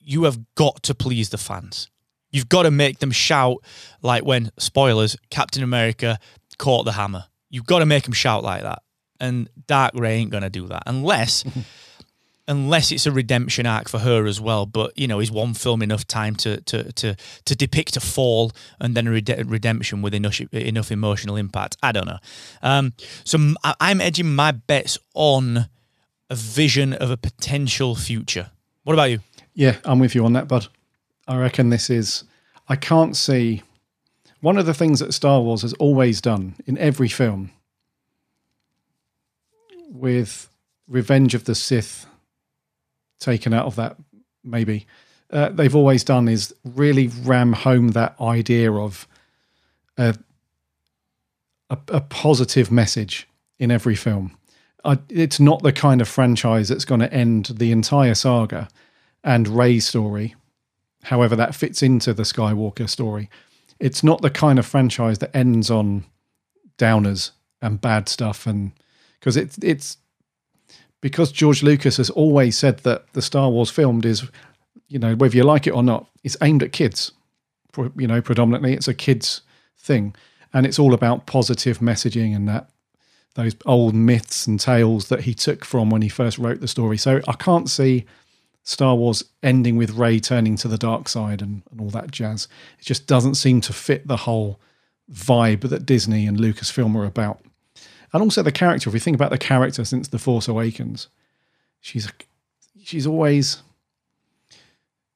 you 0.00 0.24
have 0.24 0.40
got 0.56 0.82
to 0.82 0.94
please 0.94 1.30
the 1.30 1.38
fans. 1.38 1.88
You've 2.30 2.48
got 2.48 2.62
to 2.64 2.70
make 2.70 2.98
them 2.98 3.10
shout 3.10 3.58
like 4.02 4.24
when 4.24 4.50
spoilers 4.58 5.16
Captain 5.30 5.62
America 5.62 6.18
caught 6.58 6.84
the 6.84 6.92
hammer. 6.92 7.24
You've 7.48 7.66
got 7.66 7.80
to 7.80 7.86
make 7.86 8.04
them 8.04 8.12
shout 8.12 8.42
like 8.42 8.62
that. 8.62 8.82
And 9.20 9.48
Dark 9.66 9.92
Rey 9.94 10.16
ain't 10.16 10.32
to 10.32 10.50
do 10.50 10.66
that 10.68 10.82
unless. 10.86 11.44
unless 12.48 12.90
it's 12.90 13.06
a 13.06 13.12
redemption 13.12 13.64
arc 13.64 13.88
for 13.88 14.00
her 14.00 14.26
as 14.26 14.40
well. 14.40 14.66
But 14.66 14.98
you 14.98 15.06
know, 15.06 15.20
is 15.20 15.30
one 15.30 15.54
film 15.54 15.82
enough 15.82 16.06
time 16.06 16.34
to 16.36 16.60
to 16.62 16.92
to 16.92 17.16
to 17.44 17.56
depict 17.56 17.96
a 17.96 18.00
fall 18.00 18.52
and 18.80 18.96
then 18.96 19.06
a 19.06 19.10
rede- 19.12 19.46
redemption 19.46 20.02
with 20.02 20.14
enough 20.14 20.40
enough 20.52 20.90
emotional 20.90 21.36
impact? 21.36 21.76
I 21.82 21.92
don't 21.92 22.06
know. 22.06 22.18
Um, 22.62 22.92
so 23.24 23.54
I'm 23.80 24.00
edging 24.00 24.34
my 24.34 24.50
bets 24.50 24.98
on 25.14 25.68
a 26.28 26.34
vision 26.34 26.92
of 26.92 27.10
a 27.10 27.16
potential 27.16 27.94
future. 27.94 28.50
What 28.82 28.94
about 28.94 29.10
you? 29.10 29.20
Yeah, 29.54 29.76
I'm 29.84 29.98
with 29.98 30.14
you 30.14 30.24
on 30.24 30.32
that, 30.34 30.48
bud. 30.48 30.66
I 31.28 31.36
reckon 31.36 31.70
this 31.70 31.88
is. 31.88 32.24
I 32.68 32.76
can't 32.76 33.16
see 33.16 33.62
one 34.40 34.56
of 34.56 34.66
the 34.66 34.74
things 34.74 35.00
that 35.00 35.12
Star 35.12 35.40
Wars 35.40 35.62
has 35.62 35.72
always 35.74 36.20
done 36.20 36.54
in 36.66 36.78
every 36.78 37.08
film 37.08 37.50
with 39.90 40.48
Revenge 40.88 41.34
of 41.34 41.44
the 41.44 41.54
Sith 41.54 42.06
taken 43.18 43.52
out 43.52 43.66
of 43.66 43.76
that, 43.76 43.96
maybe, 44.42 44.86
uh, 45.30 45.50
they've 45.50 45.76
always 45.76 46.04
done 46.04 46.28
is 46.28 46.54
really 46.64 47.08
ram 47.08 47.52
home 47.52 47.88
that 47.88 48.18
idea 48.20 48.72
of 48.72 49.06
a, 49.98 50.16
a, 51.68 51.78
a 51.88 52.00
positive 52.00 52.70
message 52.70 53.28
in 53.58 53.70
every 53.70 53.94
film. 53.94 54.36
I, 54.84 54.98
it's 55.10 55.38
not 55.38 55.62
the 55.62 55.72
kind 55.72 56.00
of 56.00 56.08
franchise 56.08 56.68
that's 56.68 56.86
going 56.86 57.00
to 57.00 57.12
end 57.12 57.46
the 57.46 57.70
entire 57.70 58.14
saga 58.14 58.68
and 59.22 59.46
Rey's 59.46 59.86
story, 59.86 60.34
however 61.02 61.36
that 61.36 61.54
fits 61.54 61.82
into 61.82 62.14
the 62.14 62.22
Skywalker 62.22 62.88
story 62.88 63.28
it's 63.80 64.04
not 64.04 64.20
the 64.20 64.30
kind 64.30 64.58
of 64.58 64.66
franchise 64.66 65.18
that 65.18 65.34
ends 65.34 65.70
on 65.70 66.04
downers 66.78 67.32
and 67.62 67.80
bad 67.80 68.08
stuff 68.08 68.46
and 68.46 68.72
because 69.20 69.36
it's 69.36 69.58
it's 69.58 69.98
because 71.00 71.32
George 71.32 71.62
Lucas 71.62 71.98
has 71.98 72.10
always 72.10 72.58
said 72.58 72.78
that 72.80 73.12
the 73.12 73.22
Star 73.22 73.50
Wars 73.50 73.70
filmed 73.70 74.04
is 74.04 74.28
you 74.88 74.98
know 74.98 75.14
whether 75.14 75.36
you 75.36 75.44
like 75.44 75.66
it 75.66 75.72
or 75.72 75.82
not 75.82 76.08
it's 76.24 76.36
aimed 76.42 76.62
at 76.62 76.72
kids 76.72 77.12
you 77.96 78.06
know 78.06 78.20
predominantly 78.20 78.72
it's 78.72 78.88
a 78.88 78.94
kids 78.94 79.42
thing 79.78 80.14
and 80.52 80.66
it's 80.66 80.78
all 80.78 80.92
about 80.92 81.26
positive 81.26 81.78
messaging 81.78 82.34
and 82.34 82.48
that 82.48 82.70
those 83.36 83.54
old 83.64 83.94
myths 83.94 84.46
and 84.46 84.58
tales 84.58 85.08
that 85.08 85.20
he 85.20 85.32
took 85.32 85.64
from 85.64 85.88
when 85.88 86.02
he 86.02 86.08
first 86.08 86.36
wrote 86.38 86.60
the 86.60 86.68
story 86.68 86.96
so 86.96 87.20
I 87.28 87.34
can't 87.34 87.70
see 87.70 88.04
Star 88.62 88.94
Wars 88.94 89.24
ending 89.42 89.76
with 89.76 89.92
Rey 89.92 90.20
turning 90.20 90.56
to 90.56 90.68
the 90.68 90.78
dark 90.78 91.08
side 91.08 91.42
and, 91.42 91.62
and 91.70 91.80
all 91.80 91.90
that 91.90 92.10
jazz. 92.10 92.46
It 92.78 92.84
just 92.84 93.06
doesn't 93.06 93.34
seem 93.34 93.60
to 93.62 93.72
fit 93.72 94.06
the 94.06 94.18
whole 94.18 94.60
vibe 95.10 95.68
that 95.68 95.86
Disney 95.86 96.26
and 96.26 96.38
Lucasfilm 96.38 96.94
are 96.94 97.04
about. 97.04 97.40
And 98.12 98.22
also 98.22 98.42
the 98.42 98.52
character, 98.52 98.90
if 98.90 98.94
we 98.94 99.00
think 99.00 99.14
about 99.14 99.30
the 99.30 99.38
character 99.38 99.84
since 99.84 100.08
The 100.08 100.18
Force 100.18 100.48
Awakens, 100.48 101.08
she's 101.80 102.10
she's 102.82 103.06
always 103.06 103.62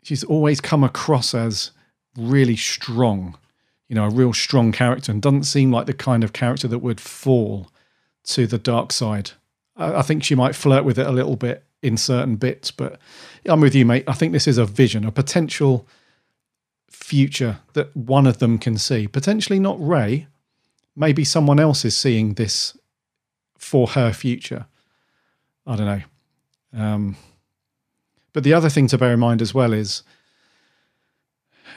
she's 0.02 0.24
always 0.24 0.60
come 0.60 0.84
across 0.84 1.34
as 1.34 1.72
really 2.16 2.56
strong, 2.56 3.36
you 3.88 3.94
know, 3.94 4.04
a 4.04 4.10
real 4.10 4.32
strong 4.32 4.70
character 4.70 5.10
and 5.10 5.20
doesn't 5.20 5.44
seem 5.44 5.72
like 5.72 5.86
the 5.86 5.94
kind 5.94 6.22
of 6.22 6.32
character 6.32 6.68
that 6.68 6.78
would 6.78 7.00
fall 7.00 7.70
to 8.24 8.46
the 8.46 8.58
dark 8.58 8.92
side. 8.92 9.32
I, 9.76 9.96
I 9.96 10.02
think 10.02 10.22
she 10.22 10.34
might 10.34 10.54
flirt 10.54 10.84
with 10.84 10.98
it 10.98 11.06
a 11.06 11.12
little 11.12 11.36
bit 11.36 11.64
in 11.82 11.96
certain 11.96 12.36
bits. 12.36 12.70
But 12.70 12.98
I'm 13.44 13.60
with 13.60 13.74
you, 13.74 13.84
mate. 13.84 14.04
I 14.06 14.12
think 14.12 14.32
this 14.32 14.48
is 14.48 14.58
a 14.58 14.64
vision, 14.64 15.04
a 15.04 15.12
potential 15.12 15.86
future 16.88 17.58
that 17.74 17.94
one 17.96 18.26
of 18.26 18.38
them 18.38 18.58
can 18.58 18.78
see. 18.78 19.06
Potentially 19.06 19.58
not 19.58 19.80
Rey. 19.80 20.26
Maybe 20.96 21.24
someone 21.24 21.58
else 21.58 21.84
is 21.84 21.96
seeing 21.96 22.34
this 22.34 22.76
for 23.64 23.88
her 23.88 24.12
future. 24.12 24.66
I 25.66 25.76
don't 25.76 25.86
know. 25.86 26.02
Um, 26.78 27.16
but 28.34 28.44
the 28.44 28.52
other 28.52 28.68
thing 28.68 28.88
to 28.88 28.98
bear 28.98 29.14
in 29.14 29.20
mind 29.20 29.40
as 29.40 29.54
well 29.54 29.72
is 29.72 30.02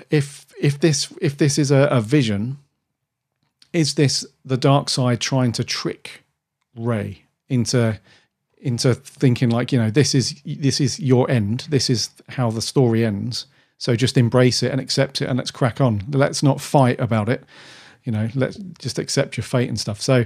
if 0.10 0.46
if 0.60 0.80
this 0.80 1.14
if 1.22 1.38
this 1.38 1.58
is 1.58 1.72
a, 1.72 1.88
a 1.90 2.02
vision, 2.02 2.58
is 3.72 3.96
this 3.96 4.26
the 4.44 4.58
dark 4.58 4.90
side 4.90 5.22
trying 5.22 5.54
to 5.54 5.64
trick 5.64 6.24
Rey 6.76 7.24
into 7.48 8.00
into 8.60 8.94
thinking 8.94 9.50
like 9.50 9.72
you 9.72 9.80
know 9.80 9.90
this 9.90 10.14
is 10.14 10.42
this 10.46 10.82
is 10.82 11.00
your 11.00 11.30
end. 11.32 11.68
This 11.70 11.90
is 11.90 12.10
how 12.30 12.52
the 12.52 12.62
story 12.62 13.06
ends. 13.06 13.46
So 13.78 13.96
just 13.96 14.18
embrace 14.18 14.62
it 14.62 14.72
and 14.72 14.82
accept 14.82 15.22
it 15.22 15.30
and 15.30 15.38
let's 15.38 15.52
crack 15.52 15.80
on. 15.80 16.04
Let's 16.12 16.44
not 16.44 16.60
fight 16.60 17.00
about 17.00 17.30
it. 17.30 17.44
You 18.04 18.12
know 18.12 18.30
let's 18.36 18.58
just 18.78 19.00
accept 19.00 19.38
your 19.38 19.46
fate 19.46 19.70
and 19.70 19.80
stuff. 19.80 20.02
So 20.02 20.26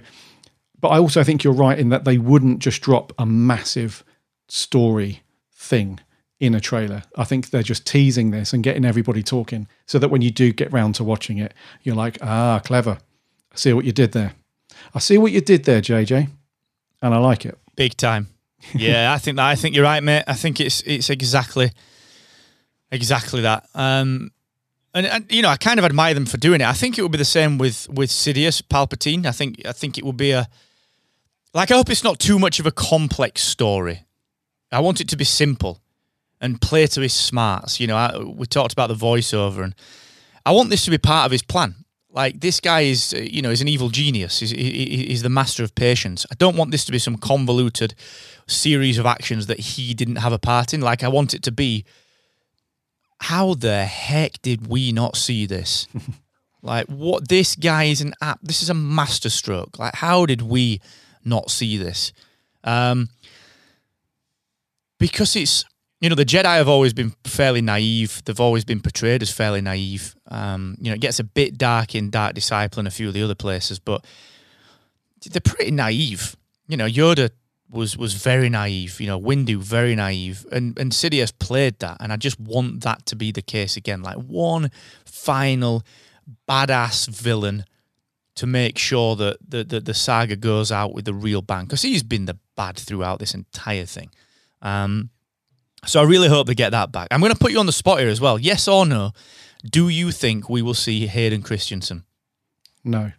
but 0.82 0.90
i 0.90 0.98
also 0.98 1.24
think 1.24 1.44
you're 1.44 1.54
right 1.54 1.80
in 1.80 1.90
that 1.90 2.04
they 2.04 2.18
wouldn't 2.18 2.60
just 2.60 2.82
drop 2.82 3.14
a 3.18 3.26
massive 3.26 4.04
story 4.50 5.22
thing 5.54 6.00
in 6.40 6.54
a 6.56 6.60
trailer 6.60 7.04
i 7.16 7.24
think 7.24 7.50
they're 7.50 7.64
just 7.64 7.86
teasing 7.86 8.32
this 8.32 8.52
and 8.52 8.64
getting 8.64 8.84
everybody 8.84 9.24
talking 9.24 9.68
so 9.86 9.98
that 10.00 10.10
when 10.10 10.22
you 10.22 10.32
do 10.32 10.52
get 10.52 10.72
round 10.74 10.96
to 10.96 11.04
watching 11.04 11.38
it 11.38 11.54
you're 11.84 11.96
like 11.96 12.18
ah 12.22 12.60
clever 12.66 12.98
i 13.54 13.56
see 13.56 13.72
what 13.74 13.86
you 13.86 13.92
did 13.92 14.12
there 14.12 14.34
i 14.94 15.00
see 15.00 15.18
what 15.18 15.32
you 15.32 15.40
did 15.40 15.64
there 15.66 15.82
jj 15.82 16.28
and 17.02 17.14
i 17.14 17.18
like 17.18 17.46
it 17.46 17.58
Big 17.76 17.96
time. 17.96 18.28
yeah, 18.76 19.14
I 19.14 19.18
think 19.18 19.38
that. 19.38 19.46
I 19.48 19.56
think 19.56 19.76
you're 19.76 19.84
right, 19.86 20.04
mate. 20.04 20.24
I 20.28 20.34
think 20.34 20.60
it's 20.60 20.82
it's 20.86 21.10
exactly 21.10 21.72
exactly 22.92 23.42
that. 23.42 23.68
Um, 23.74 24.32
and, 24.94 25.06
and 25.06 25.32
you 25.32 25.42
know, 25.42 25.50
I 25.50 25.58
kind 25.58 25.80
of 25.80 25.86
admire 25.86 26.14
them 26.14 26.26
for 26.26 26.38
doing 26.38 26.62
it. 26.62 26.68
I 26.68 26.74
think 26.74 26.98
it 26.98 27.02
would 27.02 27.12
be 27.12 27.18
the 27.18 27.26
same 27.26 27.58
with 27.58 27.90
with 27.90 28.10
Sidious 28.10 28.62
Palpatine. 28.62 29.26
I 29.26 29.32
think 29.32 29.66
I 29.66 29.72
think 29.72 29.98
it 29.98 30.04
would 30.06 30.18
be 30.18 30.32
a 30.32 30.48
like. 31.54 31.72
I 31.72 31.76
hope 31.76 31.90
it's 31.90 32.04
not 32.04 32.20
too 32.20 32.40
much 32.40 32.60
of 32.60 32.66
a 32.66 32.72
complex 32.72 33.42
story. 33.44 34.06
I 34.72 34.80
want 34.80 35.02
it 35.02 35.10
to 35.10 35.18
be 35.18 35.26
simple 35.26 35.82
and 36.40 36.60
play 36.62 36.88
to 36.88 37.02
his 37.02 37.14
smarts. 37.14 37.80
You 37.80 37.88
know, 37.88 37.96
I, 37.98 38.18
we 38.18 38.46
talked 38.48 38.74
about 38.74 38.88
the 38.88 38.96
voiceover, 38.96 39.64
and 39.64 39.76
I 40.46 40.52
want 40.52 40.70
this 40.70 40.86
to 40.86 40.92
be 40.92 40.98
part 40.98 41.26
of 41.26 41.32
his 41.32 41.44
plan. 41.44 41.76
Like 42.14 42.42
this 42.42 42.60
guy 42.60 42.82
is, 42.82 43.14
uh, 43.14 43.20
you 43.20 43.42
know, 43.42 43.52
is 43.52 43.62
an 43.62 43.68
evil 43.70 43.90
genius. 43.90 44.40
He's, 44.40 44.52
he- 44.52 45.06
he's 45.08 45.24
the 45.24 45.30
master 45.30 45.64
of 45.64 45.76
patience. 45.76 46.26
I 46.32 46.36
don't 46.36 46.58
want 46.58 46.72
this 46.72 46.84
to 46.86 46.92
be 46.92 47.00
some 47.00 47.16
convoluted 47.18 47.94
series 48.48 48.98
of 48.98 49.06
actions 49.06 49.48
that 49.48 49.60
he 49.60 49.94
didn't 49.94 50.18
have 50.18 50.34
a 50.34 50.40
part 50.40 50.74
in. 50.74 50.82
Like 50.82 51.04
I 51.04 51.08
want 51.08 51.34
it 51.34 51.42
to 51.44 51.52
be, 51.54 51.86
how 53.20 53.54
the 53.54 53.86
heck 53.86 54.42
did 54.42 54.68
we 54.68 54.92
not 54.92 55.16
see 55.16 55.46
this? 55.46 55.88
like 56.62 56.88
what? 56.88 57.30
This 57.30 57.56
guy 57.56 57.86
is 57.86 58.02
an 58.02 58.14
app. 58.22 58.40
This 58.42 58.62
is 58.62 58.70
a 58.70 58.74
masterstroke. 58.74 59.80
Like 59.80 59.96
how 59.96 60.26
did 60.26 60.42
we 60.42 60.82
not 61.26 61.52
see 61.52 61.78
this? 61.78 62.14
Um, 62.64 63.10
because 65.00 65.36
it's 65.36 65.66
you 66.00 66.10
know 66.10 66.16
the 66.16 66.26
Jedi 66.26 66.56
have 66.58 66.68
always 66.68 66.94
been 66.94 67.14
fairly 67.24 67.62
naive. 67.62 68.22
They've 68.26 68.40
always 68.40 68.66
been 68.66 68.82
portrayed 68.82 69.22
as 69.22 69.32
fairly 69.32 69.62
naive. 69.62 70.16
Um, 70.28 70.76
you 70.80 70.90
know, 70.90 70.96
it 70.96 71.02
gets 71.02 71.20
a 71.20 71.24
bit 71.24 71.58
dark 71.58 71.96
in 71.96 72.10
Dark 72.10 72.34
Disciple 72.34 72.80
and 72.80 72.88
a 72.88 72.92
few 72.92 73.08
of 73.08 73.14
the 73.14 73.24
other 73.24 73.36
places, 73.36 73.80
but 73.80 74.04
they're 75.30 75.42
pretty 75.42 75.72
naive. 75.72 76.36
You 76.68 76.78
know, 76.78 76.88
Yoda 76.88 77.30
was 77.70 77.96
was 77.98 78.14
very 78.16 78.50
naive. 78.50 79.00
You 79.00 79.08
know, 79.08 79.20
Windu 79.20 79.58
very 79.58 79.96
naive, 79.96 80.46
and 80.52 80.78
and 80.80 80.92
Sidious 80.92 81.32
played 81.38 81.80
that, 81.80 81.98
and 82.00 82.12
I 82.12 82.18
just 82.18 82.40
want 82.40 82.82
that 82.82 83.06
to 83.08 83.16
be 83.16 83.32
the 83.32 83.42
case 83.42 83.78
again. 83.78 84.02
Like 84.02 84.18
one 84.18 84.72
final 85.06 85.84
badass 86.48 87.08
villain 87.10 87.66
to 88.42 88.48
make 88.48 88.80
sure 88.80 89.16
that 89.16 89.38
the 89.48 89.64
the, 89.64 89.80
the 89.80 89.94
saga 89.94 90.36
goes 90.36 90.72
out 90.72 90.96
with 90.96 91.06
the 91.06 91.14
real 91.14 91.44
bang, 91.44 91.66
because 91.66 91.84
he's 91.84 92.04
been 92.04 92.26
the 92.26 92.38
bad 92.56 92.76
throughout 92.76 93.20
this 93.20 93.36
entire 93.36 93.86
thing. 93.86 94.10
Um, 94.64 95.10
so 95.86 96.02
I 96.02 96.06
really 96.06 96.28
hope 96.28 96.48
they 96.48 96.56
get 96.56 96.72
that 96.72 96.92
back. 96.92 97.08
I'm 97.12 97.22
going 97.22 97.34
to 97.34 97.40
put 97.40 97.52
you 97.52 97.60
on 97.60 97.68
the 97.68 97.72
spot 97.72 98.00
here 98.00 98.10
as 98.10 98.20
well. 98.20 98.40
Yes 98.40 98.68
or 98.68 98.86
no? 98.86 99.12
Do 99.64 99.90
you 99.90 100.12
think 100.12 100.50
we 100.50 100.64
will 100.64 100.74
see 100.74 101.06
Hayden 101.06 101.44
Christensen? 101.44 102.04
No. 102.84 103.12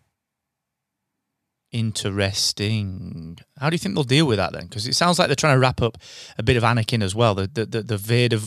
Interesting. 1.71 3.39
How 3.59 3.71
do 3.71 3.75
you 3.75 3.79
think 3.79 3.95
they'll 3.95 4.17
deal 4.17 4.27
with 4.27 4.39
that 4.39 4.53
then? 4.53 4.67
Because 4.67 4.89
it 4.89 4.95
sounds 4.95 5.19
like 5.19 5.29
they're 5.29 5.37
trying 5.37 5.55
to 5.55 5.61
wrap 5.61 5.81
up 5.81 5.99
a 6.37 6.43
bit 6.43 6.57
of 6.57 6.65
Anakin 6.65 7.03
as 7.03 7.15
well. 7.15 7.35
The 7.37 7.47
the 7.47 7.67
the, 7.67 7.83
the 7.83 7.97
Vader 7.97 8.41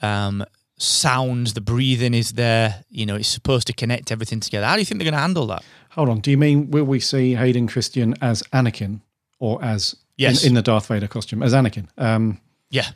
um, 0.00 0.44
sounds, 0.78 1.54
the 1.54 1.60
breathing 1.60 2.14
is 2.14 2.32
there. 2.32 2.84
You 2.88 3.06
know, 3.06 3.16
it's 3.16 3.28
supposed 3.28 3.66
to 3.66 3.72
connect 3.72 4.10
everything 4.10 4.40
together. 4.40 4.66
How 4.66 4.74
do 4.74 4.80
you 4.80 4.86
think 4.86 4.98
they're 4.98 5.10
going 5.10 5.20
to 5.20 5.26
handle 5.28 5.46
that? 5.48 5.62
Hold 5.92 6.08
on. 6.08 6.20
Do 6.20 6.30
you 6.30 6.38
mean 6.38 6.70
will 6.70 6.84
we 6.84 7.00
see 7.00 7.34
Hayden 7.34 7.66
Christensen 7.66 8.14
as 8.22 8.42
Anakin 8.52 9.00
or 9.38 9.62
as 9.64 9.96
Yes. 10.16 10.42
in, 10.44 10.48
in 10.50 10.54
the 10.54 10.62
Darth 10.62 10.86
Vader 10.86 11.08
costume 11.08 11.42
as 11.42 11.52
Anakin? 11.52 11.88
Um, 11.98 12.40
Yeah. 12.70 12.88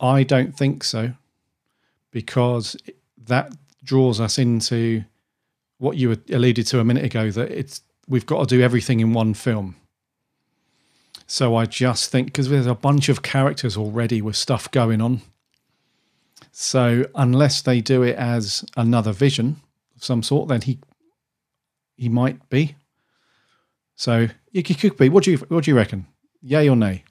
I 0.00 0.22
don't 0.22 0.56
think 0.56 0.82
so, 0.82 1.12
because 2.10 2.74
that 3.26 3.52
draws 3.84 4.18
us 4.20 4.38
into 4.38 5.04
what 5.78 5.96
you 5.96 6.16
alluded 6.32 6.66
to 6.68 6.80
a 6.80 6.84
minute 6.84 7.04
ago 7.04 7.30
that 7.30 7.50
it's 7.50 7.82
we've 8.08 8.26
got 8.26 8.48
to 8.48 8.56
do 8.56 8.62
everything 8.62 9.00
in 9.00 9.12
one 9.12 9.34
film. 9.34 9.76
So 11.26 11.54
I 11.54 11.66
just 11.66 12.10
think 12.10 12.26
because 12.28 12.48
there's 12.48 12.66
a 12.66 12.74
bunch 12.74 13.08
of 13.08 13.22
characters 13.22 13.76
already 13.76 14.20
with 14.22 14.36
stuff 14.36 14.70
going 14.70 15.00
on. 15.00 15.20
So 16.50 17.06
unless 17.14 17.62
they 17.62 17.80
do 17.80 18.02
it 18.02 18.16
as 18.16 18.64
another 18.76 19.12
vision 19.12 19.60
of 19.96 20.02
some 20.02 20.22
sort, 20.22 20.48
then 20.48 20.62
he 20.62 20.78
he 22.00 22.08
might 22.08 22.48
be. 22.48 22.76
So 23.94 24.28
he 24.52 24.62
could 24.62 24.96
be. 24.96 25.10
What 25.10 25.24
do 25.24 25.32
you 25.32 25.36
what 25.36 25.64
do 25.64 25.70
you 25.70 25.76
reckon? 25.76 26.06
Yay 26.40 26.66
or 26.66 26.74
nay? 26.74 27.04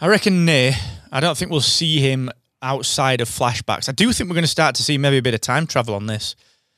I 0.00 0.08
reckon 0.08 0.44
nay. 0.44 0.74
I 1.12 1.20
don't 1.20 1.38
think 1.38 1.52
we'll 1.52 1.60
see 1.60 2.00
him 2.00 2.30
outside 2.60 3.20
of 3.20 3.28
flashbacks. 3.28 3.88
I 3.88 3.92
do 3.92 4.12
think 4.12 4.28
we're 4.28 4.34
going 4.34 4.42
to 4.42 4.48
start 4.48 4.74
to 4.74 4.82
see 4.82 4.98
maybe 4.98 5.18
a 5.18 5.22
bit 5.22 5.34
of 5.34 5.40
time 5.40 5.68
travel 5.68 5.94
on 5.94 6.06
this. 6.06 6.34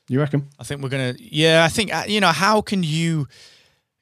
You 0.09 0.21
reckon? 0.21 0.49
I 0.59 0.65
think 0.65 0.83
we're 0.83 0.91
gonna. 0.91 1.15
Yeah, 1.19 1.65
I 1.65 1.69
think 1.69 1.95
uh, 1.95 2.05
you 2.07 2.21
know 2.21 2.33
how 2.33 2.61
can 2.61 2.83
you 2.83 3.27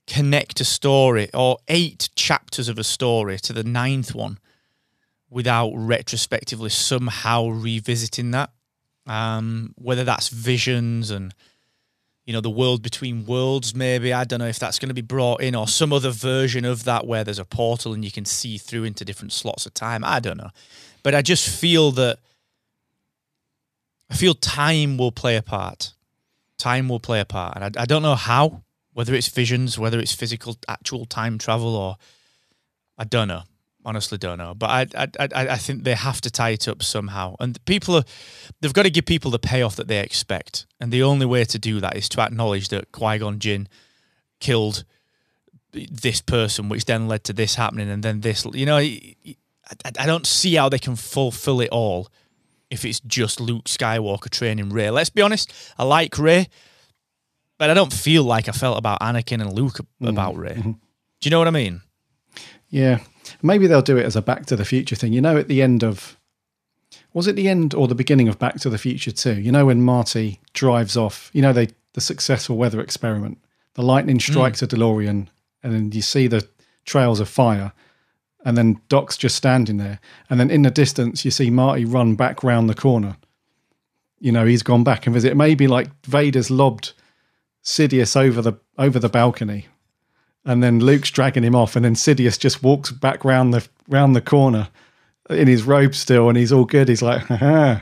connect 0.08 0.60
a 0.60 0.64
story 0.64 1.30
or 1.32 1.58
eight 1.68 2.08
chapters 2.16 2.68
of 2.68 2.76
a 2.76 2.84
story 2.84 3.38
to 3.38 3.52
the 3.52 3.64
ninth 3.64 4.16
one 4.16 4.38
without 5.30 5.72
retrospectively 5.74 6.70
somehow 6.70 7.48
revisiting 7.48 8.32
that? 8.32 8.50
Um, 9.06 9.74
whether 9.76 10.02
that's 10.02 10.28
visions 10.28 11.12
and 11.12 11.32
you 12.26 12.32
know 12.32 12.40
the 12.40 12.50
world 12.50 12.82
between 12.82 13.24
worlds, 13.24 13.74
maybe 13.74 14.12
I 14.12 14.24
don't 14.24 14.40
know 14.40 14.46
if 14.46 14.58
that's 14.58 14.78
going 14.78 14.88
to 14.88 14.94
be 14.94 15.00
brought 15.00 15.40
in 15.40 15.54
or 15.54 15.66
some 15.68 15.92
other 15.92 16.10
version 16.10 16.64
of 16.64 16.84
that 16.84 17.06
where 17.06 17.24
there's 17.24 17.38
a 17.38 17.44
portal 17.44 17.94
and 17.94 18.04
you 18.04 18.10
can 18.10 18.24
see 18.24 18.58
through 18.58 18.84
into 18.84 19.04
different 19.04 19.32
slots 19.32 19.64
of 19.66 19.74
time. 19.74 20.04
I 20.04 20.20
don't 20.20 20.36
know, 20.36 20.50
but 21.02 21.14
I 21.14 21.22
just 21.22 21.48
feel 21.48 21.92
that 21.92 22.18
I 24.10 24.14
feel 24.14 24.34
time 24.34 24.98
will 24.98 25.12
play 25.12 25.36
a 25.36 25.42
part 25.42 25.92
time 26.58 26.88
will 26.88 27.00
play 27.00 27.20
a 27.20 27.24
part. 27.24 27.56
And 27.56 27.64
I, 27.64 27.82
I 27.82 27.84
don't 27.84 28.02
know 28.02 28.14
how, 28.14 28.62
whether 28.92 29.14
it's 29.14 29.28
visions, 29.28 29.78
whether 29.78 29.98
it's 29.98 30.12
physical, 30.12 30.56
actual 30.68 31.06
time 31.06 31.38
travel, 31.38 31.74
or 31.74 31.96
I 32.98 33.04
don't 33.04 33.28
know. 33.28 33.42
Honestly, 33.86 34.18
don't 34.18 34.38
know. 34.38 34.52
But 34.52 34.70
I, 34.70 35.04
I, 35.04 35.08
I, 35.20 35.48
I 35.48 35.56
think 35.56 35.84
they 35.84 35.94
have 35.94 36.20
to 36.22 36.30
tie 36.30 36.50
it 36.50 36.66
up 36.68 36.82
somehow. 36.82 37.36
And 37.38 37.64
people 37.64 37.94
are, 37.94 38.04
they've 38.60 38.72
got 38.72 38.82
to 38.82 38.90
give 38.90 39.06
people 39.06 39.30
the 39.30 39.38
payoff 39.38 39.76
that 39.76 39.86
they 39.86 40.00
expect. 40.00 40.66
And 40.80 40.92
the 40.92 41.04
only 41.04 41.24
way 41.24 41.44
to 41.44 41.58
do 41.58 41.80
that 41.80 41.96
is 41.96 42.08
to 42.10 42.20
acknowledge 42.20 42.68
that 42.68 42.90
Qui 42.90 43.18
Gon 43.18 43.38
Jinn 43.38 43.68
killed 44.40 44.84
this 45.72 46.20
person, 46.20 46.68
which 46.68 46.86
then 46.86 47.06
led 47.06 47.24
to 47.24 47.32
this 47.32 47.54
happening, 47.54 47.88
and 47.88 48.02
then 48.02 48.20
this. 48.20 48.44
You 48.52 48.66
know, 48.66 48.76
I, 48.76 49.14
I 49.84 49.92
I 50.00 50.06
don't 50.06 50.26
see 50.26 50.54
how 50.54 50.68
they 50.68 50.78
can 50.78 50.96
fulfill 50.96 51.60
it 51.60 51.70
all 51.70 52.08
if 52.70 52.84
it's 52.84 53.00
just 53.00 53.40
Luke 53.40 53.64
Skywalker 53.64 54.30
training 54.30 54.70
Rey. 54.70 54.90
Let's 54.90 55.10
be 55.10 55.22
honest, 55.22 55.52
I 55.78 55.84
like 55.84 56.18
Rey, 56.18 56.48
but 57.58 57.70
I 57.70 57.74
don't 57.74 57.92
feel 57.92 58.24
like 58.24 58.48
I 58.48 58.52
felt 58.52 58.78
about 58.78 59.00
Anakin 59.00 59.40
and 59.40 59.52
Luke 59.52 59.78
mm. 60.00 60.08
about 60.08 60.36
Rey. 60.36 60.54
Mm-hmm. 60.54 60.72
Do 60.72 60.78
you 61.22 61.30
know 61.30 61.38
what 61.38 61.48
I 61.48 61.52
mean? 61.52 61.82
Yeah, 62.68 63.00
maybe 63.46 63.66
they'll 63.66 63.82
do 63.82 63.96
it 63.96 64.04
as 64.04 64.16
a 64.16 64.22
Back 64.22 64.46
to 64.46 64.56
the 64.56 64.64
Future 64.64 64.96
thing. 64.96 65.12
You 65.12 65.20
know, 65.20 65.36
at 65.36 65.48
the 65.48 65.62
end 65.62 65.82
of 65.82 66.16
was 67.12 67.26
it 67.26 67.36
the 67.36 67.48
end 67.48 67.74
or 67.74 67.88
the 67.88 67.94
beginning 67.94 68.28
of 68.28 68.38
Back 68.38 68.56
to 68.60 68.70
the 68.70 68.78
Future 68.78 69.10
too? 69.10 69.40
You 69.40 69.50
know, 69.50 69.66
when 69.66 69.82
Marty 69.82 70.40
drives 70.52 70.96
off. 70.96 71.30
You 71.32 71.42
know, 71.42 71.52
they 71.52 71.68
the 71.94 72.00
successful 72.00 72.58
weather 72.58 72.80
experiment. 72.80 73.38
The 73.74 73.82
lightning 73.82 74.16
hmm. 74.16 74.32
strikes 74.32 74.62
a 74.62 74.66
DeLorean, 74.66 75.28
and 75.62 75.72
then 75.72 75.92
you 75.92 76.02
see 76.02 76.26
the 76.26 76.46
trails 76.84 77.20
of 77.20 77.28
fire, 77.28 77.72
and 78.44 78.56
then 78.56 78.80
Doc's 78.88 79.16
just 79.16 79.34
standing 79.34 79.78
there, 79.78 79.98
and 80.30 80.38
then 80.38 80.50
in 80.50 80.62
the 80.62 80.70
distance 80.70 81.24
you 81.24 81.30
see 81.30 81.50
Marty 81.50 81.84
run 81.84 82.14
back 82.14 82.44
round 82.44 82.68
the 82.68 82.74
corner. 82.74 83.16
You 84.18 84.32
know, 84.32 84.46
he's 84.46 84.62
gone 84.62 84.84
back 84.84 85.06
and 85.06 85.14
visit. 85.14 85.36
Maybe 85.36 85.66
like 85.66 85.88
Vader's 86.06 86.50
lobbed 86.50 86.92
Sidious 87.62 88.16
over 88.16 88.40
the 88.40 88.54
over 88.78 88.98
the 88.98 89.08
balcony, 89.08 89.66
and 90.46 90.62
then 90.62 90.80
Luke's 90.80 91.10
dragging 91.10 91.42
him 91.44 91.54
off, 91.54 91.76
and 91.76 91.84
then 91.84 91.94
Sidious 91.94 92.38
just 92.38 92.62
walks 92.62 92.90
back 92.90 93.22
round 93.24 93.52
the 93.52 93.66
round 93.88 94.16
the 94.16 94.22
corner 94.22 94.68
in 95.28 95.46
his 95.48 95.64
robe 95.64 95.94
still, 95.94 96.28
and 96.30 96.38
he's 96.38 96.52
all 96.52 96.64
good. 96.64 96.88
He's 96.88 97.02
like, 97.02 97.22
Haha, 97.22 97.80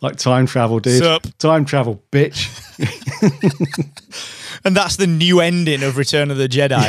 like 0.00 0.16
time 0.16 0.46
travel, 0.46 0.78
dude. 0.80 1.02
Sup? 1.02 1.26
Time 1.38 1.64
travel, 1.66 2.02
bitch. 2.10 2.48
And 4.66 4.74
that's 4.74 4.96
the 4.96 5.06
new 5.06 5.40
ending 5.40 5.82
of 5.82 5.98
Return 5.98 6.30
of 6.30 6.38
the 6.38 6.48
Jedi. 6.48 6.80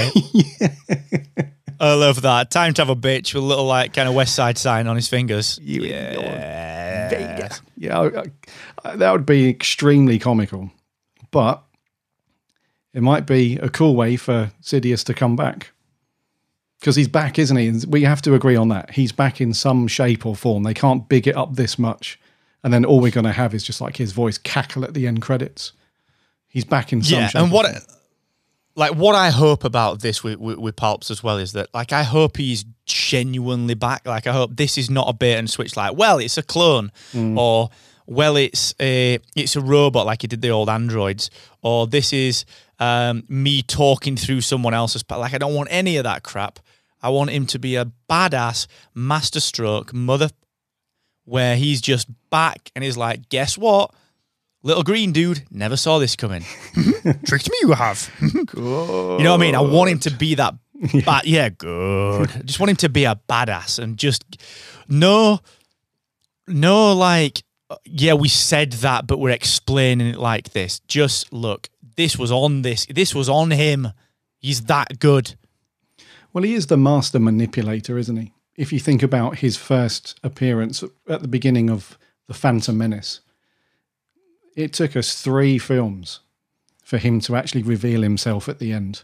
I 1.79 1.93
love 1.95 2.21
that. 2.21 2.49
Time 2.49 2.73
travel 2.73 2.95
bitch 2.95 3.33
with 3.33 3.43
a 3.43 3.45
little 3.45 3.65
like 3.65 3.93
kind 3.93 4.07
of 4.07 4.15
West 4.15 4.33
Side 4.33 4.57
sign 4.57 4.87
on 4.87 4.95
his 4.95 5.09
fingers. 5.09 5.59
yeah, 5.61 7.59
yeah, 7.75 7.99
I- 7.99 8.23
I- 8.85 8.95
that 8.95 9.11
would 9.11 9.25
be 9.25 9.49
extremely 9.49 10.19
comical, 10.19 10.71
but 11.31 11.63
it 12.95 13.03
might 13.03 13.27
be 13.27 13.57
a 13.57 13.69
cool 13.69 13.95
way 13.95 14.15
for 14.15 14.51
Sidious 14.63 15.03
to 15.05 15.13
come 15.13 15.35
back 15.35 15.73
because 16.79 16.95
he's 16.95 17.09
back, 17.09 17.37
isn't 17.37 17.57
he? 17.57 17.67
And 17.67 17.83
we 17.89 18.03
have 18.03 18.21
to 18.23 18.33
agree 18.33 18.55
on 18.55 18.69
that. 18.69 18.91
He's 18.91 19.11
back 19.11 19.41
in 19.41 19.53
some 19.53 19.87
shape 19.87 20.25
or 20.25 20.35
form. 20.35 20.63
They 20.63 20.73
can't 20.73 21.07
big 21.09 21.27
it 21.27 21.35
up 21.35 21.55
this 21.55 21.77
much, 21.77 22.17
and 22.63 22.73
then 22.73 22.85
all 22.85 23.01
we're 23.01 23.11
going 23.11 23.25
to 23.25 23.33
have 23.33 23.53
is 23.53 23.63
just 23.63 23.81
like 23.81 23.97
his 23.97 24.13
voice 24.13 24.37
cackle 24.37 24.85
at 24.85 24.93
the 24.93 25.07
end 25.07 25.21
credits. 25.21 25.73
He's 26.47 26.63
back 26.63 26.93
in 26.93 27.03
some 27.03 27.19
yeah, 27.19 27.27
shape. 27.27 27.41
and 27.41 27.51
what 27.51 27.65
form. 27.65 27.83
like 28.75 28.95
what 28.95 29.13
I 29.13 29.29
hope 29.29 29.65
about 29.65 29.99
this 29.99 30.23
with, 30.23 30.39
with 30.39 30.57
with 30.57 30.77
Palps 30.77 31.11
as 31.11 31.21
well 31.21 31.37
is 31.37 31.51
that 31.51 31.67
like 31.73 31.91
I 31.91 32.03
hope 32.03 32.37
he's 32.37 32.63
genuinely 32.85 33.73
back. 33.73 34.07
Like 34.07 34.25
I 34.25 34.31
hope 34.31 34.55
this 34.55 34.77
is 34.77 34.89
not 34.89 35.09
a 35.09 35.13
bait 35.13 35.35
and 35.35 35.49
switch. 35.49 35.75
Like, 35.75 35.97
well, 35.97 36.17
it's 36.17 36.37
a 36.37 36.43
clone, 36.43 36.93
mm. 37.11 37.37
or 37.37 37.71
well, 38.05 38.37
it's 38.37 38.73
a 38.79 39.19
it's 39.35 39.55
a 39.55 39.61
robot 39.61 40.05
like 40.05 40.21
he 40.21 40.27
did 40.27 40.41
the 40.41 40.49
old 40.49 40.69
androids, 40.69 41.29
or 41.61 41.87
this 41.87 42.13
is 42.13 42.45
um, 42.79 43.23
me 43.29 43.61
talking 43.61 44.15
through 44.15 44.41
someone 44.41 44.73
else's. 44.73 45.03
Like, 45.09 45.33
I 45.33 45.37
don't 45.37 45.53
want 45.53 45.69
any 45.71 45.97
of 45.97 46.03
that 46.03 46.23
crap. 46.23 46.59
I 47.01 47.09
want 47.09 47.29
him 47.29 47.45
to 47.47 47.59
be 47.59 47.75
a 47.75 47.91
badass 48.09 48.67
masterstroke 48.93 49.93
mother, 49.93 50.29
where 51.25 51.55
he's 51.55 51.81
just 51.81 52.07
back 52.29 52.71
and 52.75 52.83
he's 52.83 52.97
like, 52.97 53.29
guess 53.29 53.57
what? 53.57 53.93
Little 54.63 54.83
green 54.83 55.11
dude 55.11 55.43
never 55.51 55.77
saw 55.77 55.99
this 55.99 56.15
coming. 56.15 56.43
Tricked 57.25 57.49
me, 57.51 57.57
you 57.61 57.73
have. 57.73 58.11
You 58.55 59.23
know 59.23 59.31
what 59.31 59.31
I 59.31 59.37
mean? 59.37 59.55
I 59.55 59.61
want 59.61 59.91
him 59.91 59.99
to 59.99 60.11
be 60.11 60.35
that. 60.35 60.55
But 61.05 61.25
yeah, 61.25 61.49
good. 61.49 62.29
I 62.31 62.39
just 62.39 62.59
want 62.59 62.69
him 62.71 62.75
to 62.77 62.89
be 62.89 63.05
a 63.05 63.19
badass 63.29 63.79
and 63.79 63.97
just 63.97 64.23
no, 64.89 65.39
no, 66.47 66.93
like 66.93 67.43
yeah, 67.85 68.13
we 68.13 68.27
said 68.27 68.73
that, 68.73 69.07
but 69.07 69.19
we're 69.19 69.31
explaining 69.31 70.07
it 70.07 70.17
like 70.17 70.51
this. 70.51 70.79
Just 70.81 71.31
look, 71.33 71.69
this 71.95 72.17
was 72.17 72.31
on 72.31 72.61
this. 72.61 72.85
This 72.87 73.15
was 73.15 73.29
on 73.29 73.51
him. 73.51 73.89
He's 74.39 74.63
that 74.65 74.99
good. 74.99 75.35
Well, 76.33 76.43
he 76.43 76.53
is 76.53 76.67
the 76.67 76.77
master 76.77 77.19
manipulator, 77.19 77.97
isn't 77.97 78.17
he? 78.17 78.33
If 78.55 78.71
you 78.71 78.79
think 78.79 79.03
about 79.03 79.39
his 79.39 79.57
first 79.57 80.19
appearance 80.23 80.83
at 81.07 81.21
the 81.21 81.27
beginning 81.27 81.69
of 81.69 81.97
The 82.27 82.33
Phantom 82.33 82.77
Menace, 82.77 83.21
it 84.55 84.73
took 84.73 84.95
us 84.95 85.21
three 85.21 85.57
films 85.57 86.21
for 86.83 86.97
him 86.97 87.19
to 87.21 87.35
actually 87.35 87.63
reveal 87.63 88.01
himself 88.01 88.47
at 88.47 88.59
the 88.59 88.71
end 88.71 89.03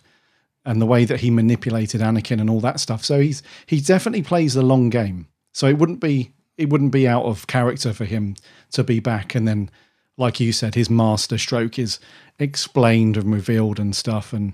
and 0.66 0.82
the 0.82 0.86
way 0.86 1.06
that 1.06 1.22
he 1.22 1.32
manipulated 1.32 2.02
Anakin 2.02 2.39
and 2.39 2.50
all 2.50 2.62
that 2.62 2.80
stuff. 2.80 3.04
So 3.04 3.20
he's 3.20 3.42
he 3.66 3.82
definitely 3.82 4.24
plays 4.24 4.54
the 4.54 4.62
long 4.62 4.89
game. 4.89 5.28
So 5.54 5.68
it 5.68 5.78
wouldn't 5.78 6.00
be 6.00 6.32
it 6.58 6.70
wouldn't 6.70 6.92
be 6.92 7.08
out 7.08 7.26
of 7.26 7.48
character 7.48 7.94
for 7.94 8.06
him 8.06 8.36
to 8.74 8.84
be 8.84 9.00
back 9.00 9.36
and 9.36 9.48
then 9.48 9.70
like 10.18 10.39
you 10.39 10.51
said 10.51 10.76
his 10.76 10.89
master 10.89 11.38
stroke 11.38 11.80
is 11.80 11.99
explained 12.39 13.18
and 13.18 13.34
revealed 13.34 13.80
and 13.80 13.95
stuff 13.95 14.34
and 14.34 14.53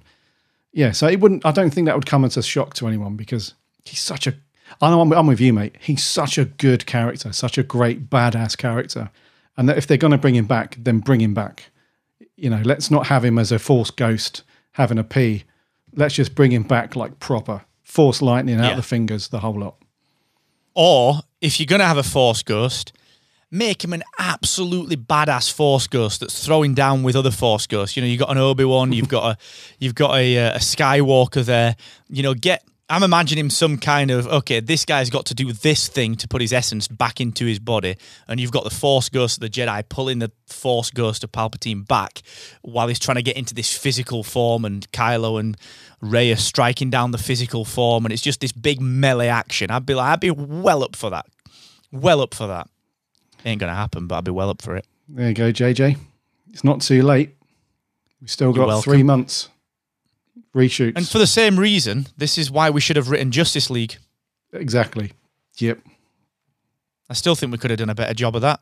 yeah, 0.73 0.91
so 0.91 1.07
it 1.07 1.19
wouldn't 1.19 1.45
I 1.45 1.51
don't 1.51 1.71
think 1.73 1.85
that 1.85 1.95
would 1.95 2.05
come 2.05 2.23
as 2.25 2.37
a 2.37 2.43
shock 2.43 2.73
to 2.75 2.87
anyone 2.87 3.15
because 3.15 3.53
he's 3.85 3.99
such 3.99 4.27
a 4.27 4.35
I 4.81 4.89
know 4.91 5.01
I'm, 5.01 5.11
I'm 5.13 5.27
with 5.27 5.39
you 5.39 5.53
mate. 5.53 5.75
He's 5.79 6.03
such 6.03 6.37
a 6.37 6.45
good 6.45 6.85
character, 6.85 7.31
such 7.31 7.57
a 7.57 7.63
great 7.63 8.09
badass 8.09 8.57
character. 8.57 9.09
And 9.55 9.67
that 9.69 9.77
if 9.77 9.87
they're 9.87 9.97
going 9.97 10.11
to 10.11 10.17
bring 10.17 10.35
him 10.35 10.45
back, 10.45 10.75
then 10.77 10.99
bring 10.99 11.21
him 11.21 11.33
back. 11.33 11.71
You 12.35 12.49
know, 12.51 12.61
let's 12.63 12.91
not 12.91 13.07
have 13.07 13.23
him 13.25 13.39
as 13.39 13.51
a 13.51 13.57
force 13.59 13.89
ghost 13.89 14.43
having 14.73 14.99
a 14.99 15.03
pee. 15.03 15.45
Let's 15.95 16.13
just 16.15 16.35
bring 16.35 16.51
him 16.51 16.63
back 16.63 16.95
like 16.95 17.19
proper. 17.19 17.63
Force 17.83 18.21
lightning 18.21 18.59
out 18.59 18.71
Yeah. 18.71 18.75
the 18.75 18.83
fingers, 18.83 19.29
the 19.29 19.39
whole 19.39 19.59
lot. 19.59 19.75
Or 20.75 21.21
if 21.41 21.59
you're 21.59 21.65
going 21.65 21.79
to 21.79 21.85
have 21.87 21.97
a 21.97 22.03
Force 22.03 22.43
Ghost, 22.43 22.93
make 23.51 23.83
him 23.83 23.93
an 23.93 24.03
absolutely 24.19 24.97
badass 24.97 25.51
Force 25.51 25.87
Ghost 25.87 26.19
that's 26.19 26.45
throwing 26.45 26.73
down 26.73 27.03
with 27.03 27.15
other 27.15 27.31
Force 27.31 27.67
Ghosts. 27.67 27.95
You 27.95 28.03
know, 28.03 28.07
you've 28.07 28.19
got 28.19 28.29
an 28.29 28.37
Obi 28.37 28.65
Wan, 28.65 28.91
you've 28.91 29.09
got 29.09 29.31
a, 29.31 29.37
you've 29.79 29.95
got 29.95 30.15
a, 30.15 30.37
uh, 30.37 30.55
a 30.55 30.59
Skywalker 30.59 31.43
there. 31.43 31.75
You 32.09 32.23
know, 32.23 32.33
get. 32.33 32.63
I'm 32.89 33.03
imagining 33.03 33.49
some 33.49 33.77
kind 33.79 34.11
of 34.11 34.27
okay. 34.27 34.61
This 34.61 34.85
guy's 34.85 35.09
got 35.09 35.25
to 35.25 35.35
do 35.35 35.51
this 35.51 35.89
thing 35.89 36.15
to 36.15 36.27
put 36.27 36.39
his 36.39 36.53
essence 36.53 36.87
back 36.87 37.19
into 37.19 37.45
his 37.45 37.59
body, 37.59 37.97
and 38.29 38.39
you've 38.39 38.53
got 38.53 38.63
the 38.63 38.69
Force 38.69 39.09
Ghost 39.09 39.37
of 39.37 39.41
the 39.41 39.49
Jedi 39.49 39.83
pulling 39.89 40.19
the 40.19 40.31
Force 40.45 40.89
Ghost 40.89 41.25
of 41.25 41.33
Palpatine 41.33 41.85
back 41.85 42.21
while 42.61 42.87
he's 42.87 42.97
trying 42.97 43.15
to 43.17 43.21
get 43.21 43.35
into 43.35 43.53
this 43.53 43.77
physical 43.77 44.23
form, 44.23 44.63
and 44.63 44.89
Kylo 44.93 45.37
and 45.37 45.57
Rey 45.99 46.31
are 46.31 46.37
striking 46.37 46.89
down 46.89 47.11
the 47.11 47.17
physical 47.17 47.65
form, 47.65 48.05
and 48.05 48.13
it's 48.13 48.21
just 48.21 48.39
this 48.39 48.53
big 48.53 48.79
melee 48.79 49.27
action. 49.27 49.69
I'd 49.69 49.85
be 49.85 49.93
like, 49.93 50.07
I'd 50.07 50.19
be 50.21 50.31
well 50.31 50.81
up 50.81 50.95
for 50.95 51.09
that. 51.09 51.25
Well 51.91 52.21
up 52.21 52.33
for 52.33 52.47
that. 52.47 52.69
Ain't 53.45 53.59
gonna 53.59 53.75
happen, 53.75 54.07
but 54.07 54.17
I'd 54.17 54.23
be 54.23 54.31
well 54.31 54.49
up 54.49 54.61
for 54.61 54.75
it. 54.75 54.85
There 55.09 55.27
you 55.29 55.33
go, 55.33 55.51
JJ. 55.51 55.97
It's 56.51 56.63
not 56.63 56.81
too 56.81 57.01
late. 57.03 57.35
We've 58.19 58.31
still 58.31 58.47
You're 58.47 58.65
got 58.65 58.67
welcome. 58.67 58.91
three 58.91 59.03
months. 59.03 59.49
Reshoots. 60.55 60.93
And 60.95 61.07
for 61.07 61.19
the 61.19 61.27
same 61.27 61.59
reason, 61.59 62.07
this 62.17 62.37
is 62.37 62.49
why 62.49 62.69
we 62.69 62.81
should 62.81 62.95
have 62.95 63.09
written 63.09 63.31
Justice 63.31 63.69
League. 63.69 63.97
exactly. 64.51 65.11
Yep. 65.59 65.79
I 67.09 67.13
still 67.13 67.35
think 67.35 67.51
we 67.51 67.57
could 67.57 67.69
have 67.71 67.79
done 67.79 67.89
a 67.89 67.95
better 67.95 68.13
job 68.13 68.35
of 68.35 68.41
that. 68.41 68.59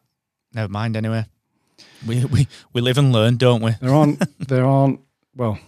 Never 0.53 0.71
mind, 0.71 0.95
anyway. 0.97 1.25
We 2.05 2.25
we, 2.25 2.47
we 2.73 2.81
live 2.81 2.97
and 2.97 3.11
learn, 3.11 3.37
don't 3.37 3.61
we? 3.61 3.71
There 3.81 3.93
aren't 3.93 4.21
there 4.47 4.65
aren't 4.65 4.99
well 5.35 5.59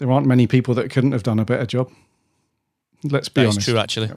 there 0.00 0.10
aren't 0.10 0.26
many 0.26 0.46
people 0.46 0.74
that 0.74 0.90
couldn't 0.90 1.12
have 1.12 1.22
done 1.22 1.38
a 1.38 1.44
better 1.44 1.66
job. 1.66 1.90
Let's 3.04 3.28
be 3.28 3.42
That's 3.42 3.56
honest. 3.56 3.68
true, 3.68 3.78
actually. 3.78 4.10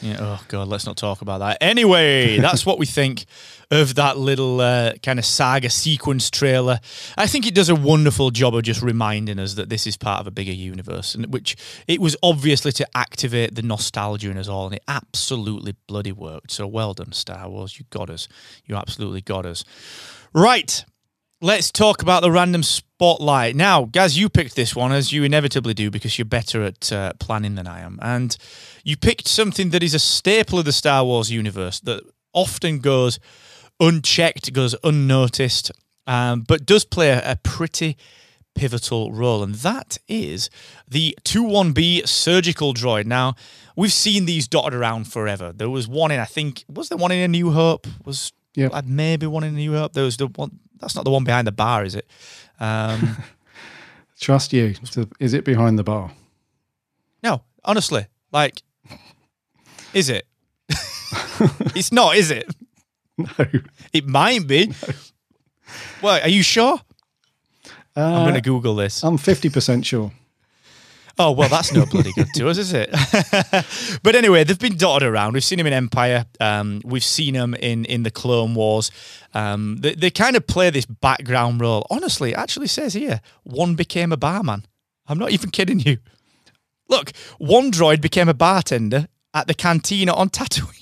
Yeah. 0.00 0.16
Oh 0.20 0.44
God, 0.48 0.68
let's 0.68 0.86
not 0.86 0.96
talk 0.96 1.22
about 1.22 1.38
that. 1.38 1.58
Anyway, 1.60 2.38
that's 2.40 2.64
what 2.64 2.78
we 2.78 2.86
think 2.86 3.26
of 3.70 3.96
that 3.96 4.16
little 4.16 4.60
uh, 4.60 4.94
kind 5.02 5.18
of 5.18 5.24
saga 5.24 5.70
sequence 5.70 6.30
trailer. 6.30 6.80
I 7.16 7.26
think 7.26 7.46
it 7.46 7.54
does 7.54 7.68
a 7.68 7.74
wonderful 7.74 8.30
job 8.30 8.54
of 8.54 8.62
just 8.62 8.82
reminding 8.82 9.38
us 9.38 9.54
that 9.54 9.68
this 9.68 9.86
is 9.86 9.96
part 9.96 10.20
of 10.20 10.26
a 10.26 10.30
bigger 10.30 10.52
universe, 10.52 11.14
and 11.14 11.26
which 11.32 11.56
it 11.86 12.00
was 12.00 12.16
obviously 12.22 12.72
to 12.72 12.88
activate 12.96 13.54
the 13.54 13.62
nostalgia 13.62 14.30
in 14.30 14.38
us 14.38 14.48
all, 14.48 14.66
and 14.66 14.76
it 14.76 14.82
absolutely 14.88 15.74
bloody 15.86 16.12
worked. 16.12 16.50
So 16.50 16.66
well 16.66 16.94
done, 16.94 17.12
Star 17.12 17.48
Wars. 17.48 17.78
You 17.78 17.84
got 17.90 18.10
us. 18.10 18.28
You 18.64 18.76
absolutely 18.76 19.20
got 19.20 19.44
us. 19.46 19.64
Right. 20.32 20.84
Let's 21.40 21.70
talk 21.70 22.02
about 22.02 22.22
the 22.22 22.32
random 22.32 22.64
spotlight. 22.64 23.54
Now, 23.54 23.84
Gaz, 23.84 24.18
you 24.18 24.28
picked 24.28 24.56
this 24.56 24.74
one 24.74 24.90
as 24.90 25.12
you 25.12 25.22
inevitably 25.22 25.72
do 25.72 25.88
because 25.88 26.18
you're 26.18 26.24
better 26.24 26.64
at 26.64 26.90
uh, 26.92 27.12
planning 27.20 27.54
than 27.54 27.68
I 27.68 27.78
am. 27.80 28.00
And 28.02 28.36
you 28.82 28.96
picked 28.96 29.28
something 29.28 29.70
that 29.70 29.84
is 29.84 29.94
a 29.94 30.00
staple 30.00 30.58
of 30.58 30.64
the 30.64 30.72
Star 30.72 31.04
Wars 31.04 31.30
universe 31.30 31.78
that 31.80 32.02
often 32.32 32.80
goes 32.80 33.20
unchecked, 33.78 34.52
goes 34.52 34.74
unnoticed, 34.82 35.70
um, 36.08 36.40
but 36.40 36.66
does 36.66 36.84
play 36.84 37.10
a, 37.10 37.22
a 37.24 37.36
pretty 37.36 37.96
pivotal 38.56 39.12
role. 39.12 39.44
And 39.44 39.54
that 39.56 39.96
is 40.08 40.50
the 40.88 41.16
21B 41.24 42.08
surgical 42.08 42.74
droid. 42.74 43.06
Now, 43.06 43.36
we've 43.76 43.92
seen 43.92 44.24
these 44.24 44.48
dotted 44.48 44.74
around 44.74 45.04
forever. 45.04 45.52
There 45.52 45.70
was 45.70 45.86
one 45.86 46.10
in, 46.10 46.18
I 46.18 46.24
think, 46.24 46.64
was 46.68 46.88
there 46.88 46.98
one 46.98 47.12
in 47.12 47.22
A 47.22 47.28
New 47.28 47.52
Hope? 47.52 47.86
Was 48.04 48.32
Yep. 48.56 48.72
uh, 48.74 48.82
maybe 48.84 49.24
one 49.28 49.44
in 49.44 49.54
A 49.54 49.56
New 49.56 49.74
Hope? 49.74 49.92
There 49.92 50.02
was 50.02 50.16
the 50.16 50.26
one. 50.26 50.58
That's 50.80 50.94
not 50.94 51.04
the 51.04 51.10
one 51.10 51.24
behind 51.24 51.46
the 51.46 51.52
bar, 51.52 51.84
is 51.84 51.94
it? 51.94 52.06
Um, 52.60 53.16
Trust 54.20 54.52
you. 54.52 54.74
So 54.84 55.06
is 55.20 55.32
it 55.34 55.44
behind 55.44 55.78
the 55.78 55.84
bar? 55.84 56.10
no, 57.22 57.42
honestly, 57.64 58.06
like, 58.32 58.62
is 59.94 60.08
it? 60.08 60.26
it's 61.74 61.92
not, 61.92 62.16
is 62.16 62.30
it? 62.30 62.46
No. 63.18 63.46
It 63.92 64.06
might 64.06 64.46
be. 64.46 64.72
Well, 66.00 66.20
are 66.22 66.28
you 66.28 66.44
sure? 66.44 66.78
I'm 67.96 68.02
Uh, 68.14 68.22
going 68.22 68.34
to 68.34 68.40
Google 68.40 68.76
this. 68.76 69.02
I'm 69.02 69.18
50% 69.18 69.84
sure. 69.84 70.12
Oh, 71.20 71.32
well, 71.32 71.48
that's 71.48 71.72
no 71.72 71.84
bloody 71.84 72.12
good 72.12 72.28
to 72.34 72.48
us, 72.48 72.58
is 72.58 72.72
it? 72.72 72.90
but 74.02 74.14
anyway, 74.14 74.44
they've 74.44 74.58
been 74.58 74.76
dotted 74.76 75.08
around. 75.08 75.32
We've 75.32 75.42
seen 75.42 75.58
them 75.58 75.66
in 75.66 75.72
Empire. 75.72 76.26
Um, 76.38 76.80
we've 76.84 77.02
seen 77.02 77.34
them 77.34 77.54
in, 77.54 77.84
in 77.86 78.04
the 78.04 78.10
Clone 78.10 78.54
Wars. 78.54 78.92
Um, 79.34 79.78
they, 79.80 79.94
they 79.94 80.10
kind 80.10 80.36
of 80.36 80.46
play 80.46 80.70
this 80.70 80.86
background 80.86 81.60
role. 81.60 81.86
Honestly, 81.90 82.32
it 82.32 82.38
actually 82.38 82.68
says 82.68 82.94
here, 82.94 83.20
one 83.42 83.74
became 83.74 84.12
a 84.12 84.16
barman. 84.16 84.64
I'm 85.08 85.18
not 85.18 85.30
even 85.30 85.50
kidding 85.50 85.80
you. 85.80 85.98
Look, 86.88 87.12
one 87.38 87.72
droid 87.72 88.00
became 88.00 88.28
a 88.28 88.34
bartender 88.34 89.08
at 89.34 89.48
the 89.48 89.54
cantina 89.54 90.14
on 90.14 90.30
Tatooine. 90.30 90.74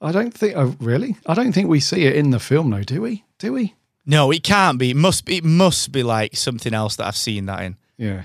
I 0.00 0.12
don't 0.12 0.34
think. 0.34 0.56
Oh, 0.56 0.76
really? 0.80 1.16
I 1.26 1.34
don't 1.34 1.52
think 1.52 1.68
we 1.68 1.80
see 1.80 2.04
it 2.04 2.16
in 2.16 2.30
the 2.30 2.40
film, 2.40 2.70
though, 2.70 2.82
do 2.82 3.00
we? 3.00 3.24
Do 3.38 3.52
we? 3.52 3.74
No, 4.04 4.30
it 4.30 4.42
can't 4.42 4.78
be. 4.78 4.90
It 4.90 4.96
must 4.96 5.24
be. 5.24 5.38
It 5.38 5.44
must 5.44 5.92
be 5.92 6.02
like 6.02 6.36
something 6.36 6.74
else 6.74 6.96
that 6.96 7.06
I've 7.06 7.16
seen 7.16 7.46
that 7.46 7.62
in. 7.62 7.76
Yeah. 7.96 8.24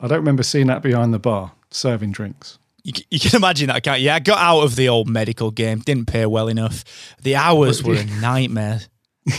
I 0.00 0.08
don't 0.08 0.18
remember 0.18 0.42
seeing 0.42 0.66
that 0.68 0.82
behind 0.82 1.12
the 1.14 1.18
bar 1.18 1.52
serving 1.70 2.12
drinks. 2.12 2.58
You, 2.84 2.92
you 3.10 3.18
can 3.18 3.34
imagine 3.36 3.68
that, 3.68 3.82
can't 3.82 4.00
you? 4.00 4.10
I 4.10 4.18
got 4.20 4.38
out 4.38 4.60
of 4.62 4.76
the 4.76 4.88
old 4.88 5.08
medical 5.08 5.50
game. 5.50 5.80
Didn't 5.80 6.06
pay 6.06 6.24
well 6.26 6.48
enough. 6.48 6.84
The 7.22 7.34
hours 7.36 7.82
were 7.82 7.96
a 7.96 8.04
nightmare. 8.20 8.80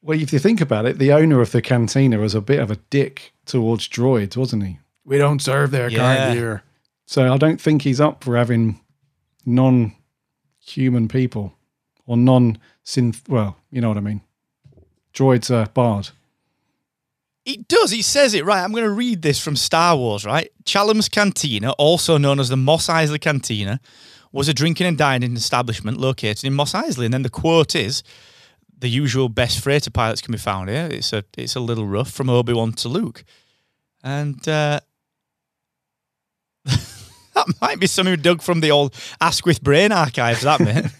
Well, 0.00 0.18
if 0.18 0.32
you 0.32 0.38
think 0.38 0.60
about 0.60 0.86
it, 0.86 0.98
the 0.98 1.12
owner 1.12 1.40
of 1.40 1.52
the 1.52 1.60
cantina 1.60 2.18
was 2.18 2.34
a 2.34 2.40
bit 2.40 2.60
of 2.60 2.70
a 2.70 2.76
dick 2.88 3.32
towards 3.44 3.88
droids, 3.88 4.36
wasn't 4.36 4.64
he? 4.64 4.78
We 5.04 5.18
don't 5.18 5.42
serve 5.42 5.70
their 5.70 5.90
Yeah. 5.90 5.98
kind 5.98 6.38
here. 6.38 6.62
So 7.06 7.30
I 7.32 7.36
don't 7.36 7.60
think 7.60 7.82
he's 7.82 8.00
up 8.00 8.22
for 8.24 8.36
having 8.36 8.80
non 9.44 9.94
human 10.64 11.08
people 11.08 11.52
or 12.06 12.16
non 12.16 12.58
synth. 12.86 13.28
Well, 13.28 13.56
you 13.70 13.80
know 13.80 13.88
what 13.88 13.96
I 13.98 14.00
mean. 14.02 14.20
Droids 15.12 15.50
are 15.54 15.68
barred. 15.68 16.10
It 17.48 17.66
does. 17.66 17.90
He 17.90 18.02
says 18.02 18.34
it 18.34 18.44
right. 18.44 18.62
I'm 18.62 18.72
going 18.72 18.84
to 18.84 18.90
read 18.90 19.22
this 19.22 19.42
from 19.42 19.56
Star 19.56 19.96
Wars. 19.96 20.26
Right, 20.26 20.50
Chalmun's 20.64 21.08
Cantina, 21.08 21.72
also 21.72 22.18
known 22.18 22.38
as 22.40 22.50
the 22.50 22.58
Mos 22.58 22.88
Eisley 22.88 23.18
Cantina, 23.18 23.80
was 24.32 24.48
a 24.48 24.54
drinking 24.54 24.86
and 24.86 24.98
dining 24.98 25.34
establishment 25.34 25.96
located 25.96 26.44
in 26.44 26.52
Mos 26.52 26.74
Eisley. 26.74 27.06
And 27.06 27.14
then 27.14 27.22
the 27.22 27.30
quote 27.30 27.74
is, 27.74 28.02
"The 28.78 28.90
usual 28.90 29.30
best 29.30 29.60
freighter 29.60 29.90
pilots 29.90 30.20
can 30.20 30.32
be 30.32 30.38
found 30.38 30.68
here. 30.68 30.90
It's 30.92 31.14
a 31.14 31.24
it's 31.38 31.56
a 31.56 31.60
little 31.60 31.86
rough 31.86 32.10
from 32.10 32.28
Obi 32.28 32.52
Wan 32.52 32.74
to 32.74 32.88
Luke." 32.90 33.24
And 34.04 34.46
uh, 34.46 34.80
that 36.66 37.46
might 37.62 37.80
be 37.80 37.86
something 37.86 38.20
dug 38.20 38.42
from 38.42 38.60
the 38.60 38.70
old 38.70 38.94
Ask 39.22 39.46
with 39.46 39.62
Brain 39.62 39.90
archives. 39.90 40.42
That 40.42 40.60
mate. 40.60 40.84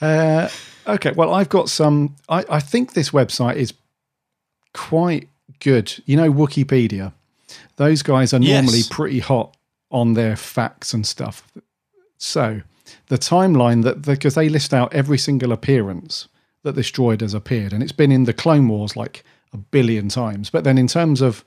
Uh, 0.00 0.50
okay, 0.86 1.12
well, 1.12 1.32
I've 1.32 1.48
got 1.48 1.70
some. 1.70 2.14
I, 2.28 2.44
I 2.50 2.60
think 2.60 2.92
this 2.92 3.10
website 3.10 3.56
is 3.56 3.72
quite 4.74 5.28
good. 5.60 5.92
You 6.04 6.16
know, 6.16 6.30
Wikipedia. 6.32 7.12
Those 7.76 8.02
guys 8.02 8.32
are 8.34 8.38
normally 8.38 8.78
Yes. 8.78 8.88
pretty 8.88 9.20
hot 9.20 9.56
on 9.90 10.14
their 10.14 10.36
facts 10.36 10.92
and 10.92 11.06
stuff. 11.06 11.46
So 12.18 12.62
the 13.08 13.18
timeline 13.18 13.82
that 13.84 14.02
because 14.02 14.34
they 14.34 14.48
list 14.48 14.74
out 14.74 14.92
every 14.92 15.18
single 15.18 15.52
appearance 15.52 16.28
that 16.62 16.74
this 16.74 16.90
droid 16.90 17.20
has 17.20 17.34
appeared, 17.34 17.72
and 17.72 17.82
it's 17.82 17.92
been 17.92 18.10
in 18.12 18.24
the 18.24 18.32
Clone 18.32 18.68
Wars 18.68 18.96
like 18.96 19.24
a 19.52 19.56
billion 19.56 20.08
times. 20.08 20.50
But 20.50 20.64
then 20.64 20.78
in 20.78 20.86
terms 20.88 21.20
of 21.20 21.44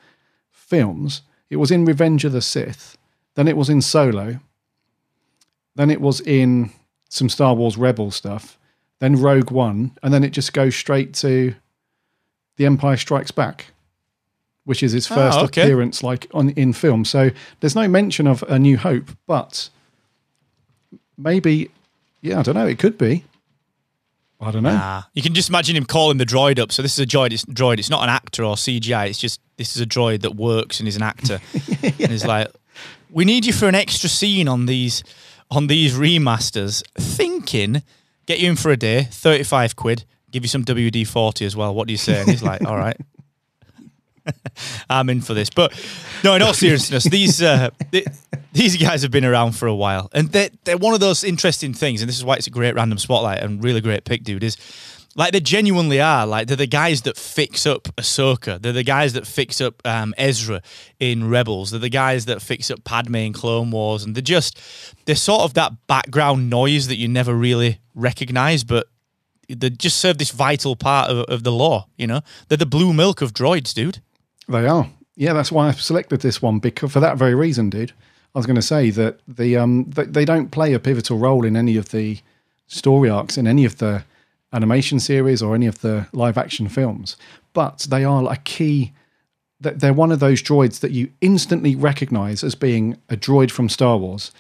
films, 0.52 1.22
it 1.50 1.56
was 1.58 1.72
in 1.72 1.86
Revenge 1.86 2.24
of 2.26 2.32
the 2.34 2.42
Sith, 2.42 2.98
then 3.36 3.48
it 3.48 3.58
was 3.58 3.70
in 3.70 3.82
Solo, 3.82 4.40
then 5.76 5.90
it 5.90 6.02
was 6.02 6.22
in 6.22 6.72
some 7.10 7.30
Star 7.30 7.54
Wars 7.56 7.78
Rebel 7.78 8.12
stuff, 8.12 8.58
then 9.00 9.16
Rogue 9.20 9.52
One, 9.52 9.98
and 10.04 10.14
then 10.14 10.24
it 10.24 10.32
just 10.32 10.54
goes 10.54 10.76
straight 10.76 11.14
to 11.16 11.56
The 12.58 12.66
Empire 12.66 12.98
Strikes 12.98 13.32
Back, 13.32 13.68
which 14.66 14.84
is 14.84 14.92
his 14.92 15.10
Oh, 15.10 15.16
ah, 15.16 15.18
first 15.18 15.40
okay. 15.46 15.62
appearance 15.64 16.04
like 16.04 16.28
on 16.34 16.50
in 16.52 16.74
film. 16.74 17.06
So 17.06 17.32
there's 17.60 17.76
no 17.76 17.88
mention 17.88 18.28
of 18.28 18.44
A 18.44 18.60
New 18.60 18.78
Hope, 18.78 19.10
but 19.26 19.70
maybe, 21.18 21.72
yeah, 22.22 22.40
I 22.40 22.44
don't 22.44 22.56
know. 22.56 22.68
It 22.68 22.80
could 22.80 22.98
be. 22.98 23.24
I 24.40 24.52
don't 24.52 24.62
know. 24.64 24.74
Nah. 24.74 25.04
You 25.14 25.24
can 25.24 25.34
just 25.34 25.50
imagine 25.50 25.76
him 25.76 25.86
calling 25.86 26.18
the 26.18 26.26
droid 26.26 26.60
up. 26.60 26.72
So 26.72 26.84
this 26.84 26.94
is 26.94 27.00
a 27.00 27.08
droid. 27.08 27.32
It's 27.32 27.44
droid. 27.46 27.80
It's 27.80 27.90
not 27.90 28.04
an 28.04 28.10
actor 28.10 28.44
or 28.44 28.56
CGI. 28.56 29.10
It's 29.10 29.18
just 29.18 29.42
this 29.58 29.76
is 29.76 29.82
a 29.82 29.86
droid 29.86 30.22
that 30.22 30.36
works 30.36 30.80
and 30.80 30.88
is 30.88 30.96
an 30.96 31.02
actor. 31.04 31.40
And 31.84 32.12
he's 32.12 32.26
like, 32.26 32.48
we 33.10 33.26
need 33.26 33.46
you 33.46 33.54
for 33.54 33.68
an 33.68 33.74
extra 33.76 34.10
scene 34.10 34.48
on 34.48 34.68
these 34.68 35.04
on 35.50 35.68
these 35.68 35.96
remasters. 35.98 36.84
Thinking, 36.96 37.82
get 38.28 38.40
you 38.40 38.50
in 38.50 38.56
for 38.56 38.70
a 38.72 38.78
day, 38.78 39.08
thirty 39.10 39.44
five 39.44 39.76
quid. 39.76 40.04
Give 40.32 40.44
you 40.44 40.50
some 40.50 40.64
WD 40.64 41.08
forty 41.08 41.46
as 41.46 41.56
well. 41.56 41.74
What 41.74 41.88
do 41.88 41.94
you 41.94 41.98
say? 41.98 42.20
And 42.20 42.30
he's 42.30 42.44
like, 42.44 42.66
all 42.66 42.78
right. 42.78 42.98
I'm 44.90 45.10
in 45.10 45.22
for 45.22 45.34
this, 45.34 45.50
but 45.50 45.74
no. 46.24 46.36
In 46.36 46.42
all 46.42 46.54
seriousness, 46.54 47.06
these 47.06 47.42
uh, 47.42 47.70
th- 47.92 48.08
these 48.54 48.78
guys 48.78 49.02
have 49.02 49.12
been 49.12 49.26
around 49.26 49.54
for 49.54 49.68
a 49.68 49.76
while, 49.76 50.10
and 50.14 50.30
they're 50.32 50.50
they're 50.64 50.78
one 50.78 50.94
of 50.94 51.00
those 51.00 51.24
interesting 51.24 51.74
things. 51.74 52.02
And 52.02 52.10
this 52.10 52.18
is 52.18 52.26
why 52.26 52.36
it's 52.36 52.48
a 52.48 52.52
great 52.52 52.76
random 52.76 52.98
spotlight 52.98 53.42
and 53.42 53.64
really 53.64 53.82
great 53.82 54.06
pick, 54.06 54.24
dude. 54.24 54.44
Is 54.44 54.58
like 55.16 55.32
they 55.32 55.40
genuinely 55.40 56.00
are 56.00 56.26
like 56.26 56.48
they're 56.48 56.58
the 56.58 56.68
guys 56.68 57.02
that 57.04 57.18
fix 57.18 57.66
up 57.66 57.84
Ahsoka. 57.98 58.62
They're 58.62 58.74
the 58.74 58.84
guys 58.84 59.14
that 59.14 59.26
fix 59.26 59.60
up 59.60 59.86
um, 59.86 60.14
Ezra 60.18 60.62
in 61.00 61.30
Rebels. 61.30 61.72
They're 61.72 61.80
the 61.80 61.90
guys 61.90 62.26
that 62.26 62.42
fix 62.42 62.70
up 62.70 62.84
Padme 62.84 63.16
in 63.16 63.34
Clone 63.34 63.72
Wars, 63.72 64.04
and 64.04 64.16
they're 64.16 64.22
just 64.22 64.60
they're 65.06 65.16
sort 65.16 65.42
of 65.42 65.54
that 65.56 65.74
background 65.88 66.50
noise 66.50 66.88
that 66.88 66.98
you 66.98 67.08
never 67.08 67.34
really 67.34 67.80
recognize, 67.96 68.64
but 68.64 68.88
they 69.48 69.70
just 69.70 69.98
serve 69.98 70.18
this 70.18 70.32
vital 70.32 70.76
part 70.76 71.10
of, 71.10 71.20
of 71.26 71.44
the 71.44 71.52
law. 71.52 71.88
You 71.98 72.08
know, 72.08 72.22
they're 72.48 72.58
the 72.58 72.66
blue 72.66 72.94
milk 72.94 73.22
of 73.22 73.34
droids, 73.34 73.74
dude. 73.74 74.00
They 74.48 74.68
are. 74.68 74.90
Yeah, 75.16 75.34
that's 75.34 75.52
why 75.52 75.70
I 75.70 75.72
selected 75.72 76.22
this 76.22 76.42
one 76.42 76.60
because 76.60 76.92
for 76.92 77.00
that 77.00 77.18
very 77.18 77.36
reason, 77.36 77.70
dude. 77.70 77.94
I 78.36 78.40
was 78.40 78.46
going 78.46 78.56
to 78.58 78.62
say 78.62 78.92
that 78.92 79.20
the 79.28 79.58
um 79.58 79.86
they, 79.90 80.04
they 80.04 80.26
don't 80.26 80.52
play 80.52 80.74
a 80.74 80.80
pivotal 80.80 81.18
role 81.18 81.44
in 81.46 81.56
any 81.58 81.78
of 81.78 81.90
the 81.90 82.20
story 82.68 83.10
arcs 83.10 83.38
in 83.38 83.48
any 83.48 83.66
of 83.66 83.78
the 83.78 84.04
animation 84.54 85.00
series 85.00 85.42
or 85.42 85.56
any 85.56 85.66
of 85.66 85.82
the 85.82 86.08
live 86.14 86.38
action 86.38 86.68
films, 86.70 87.18
but 87.54 87.88
they 87.90 88.04
are 88.04 88.32
a 88.32 88.38
key. 88.38 88.94
They're 89.60 89.94
one 89.94 90.12
of 90.12 90.20
those 90.20 90.44
droids 90.44 90.82
that 90.82 90.92
you 90.92 91.10
instantly 91.20 91.76
recognize 91.76 92.44
as 92.44 92.54
being 92.54 92.98
a 93.10 93.18
droid 93.18 93.50
from 93.50 93.70
Star 93.70 93.98
Wars, 93.98 94.32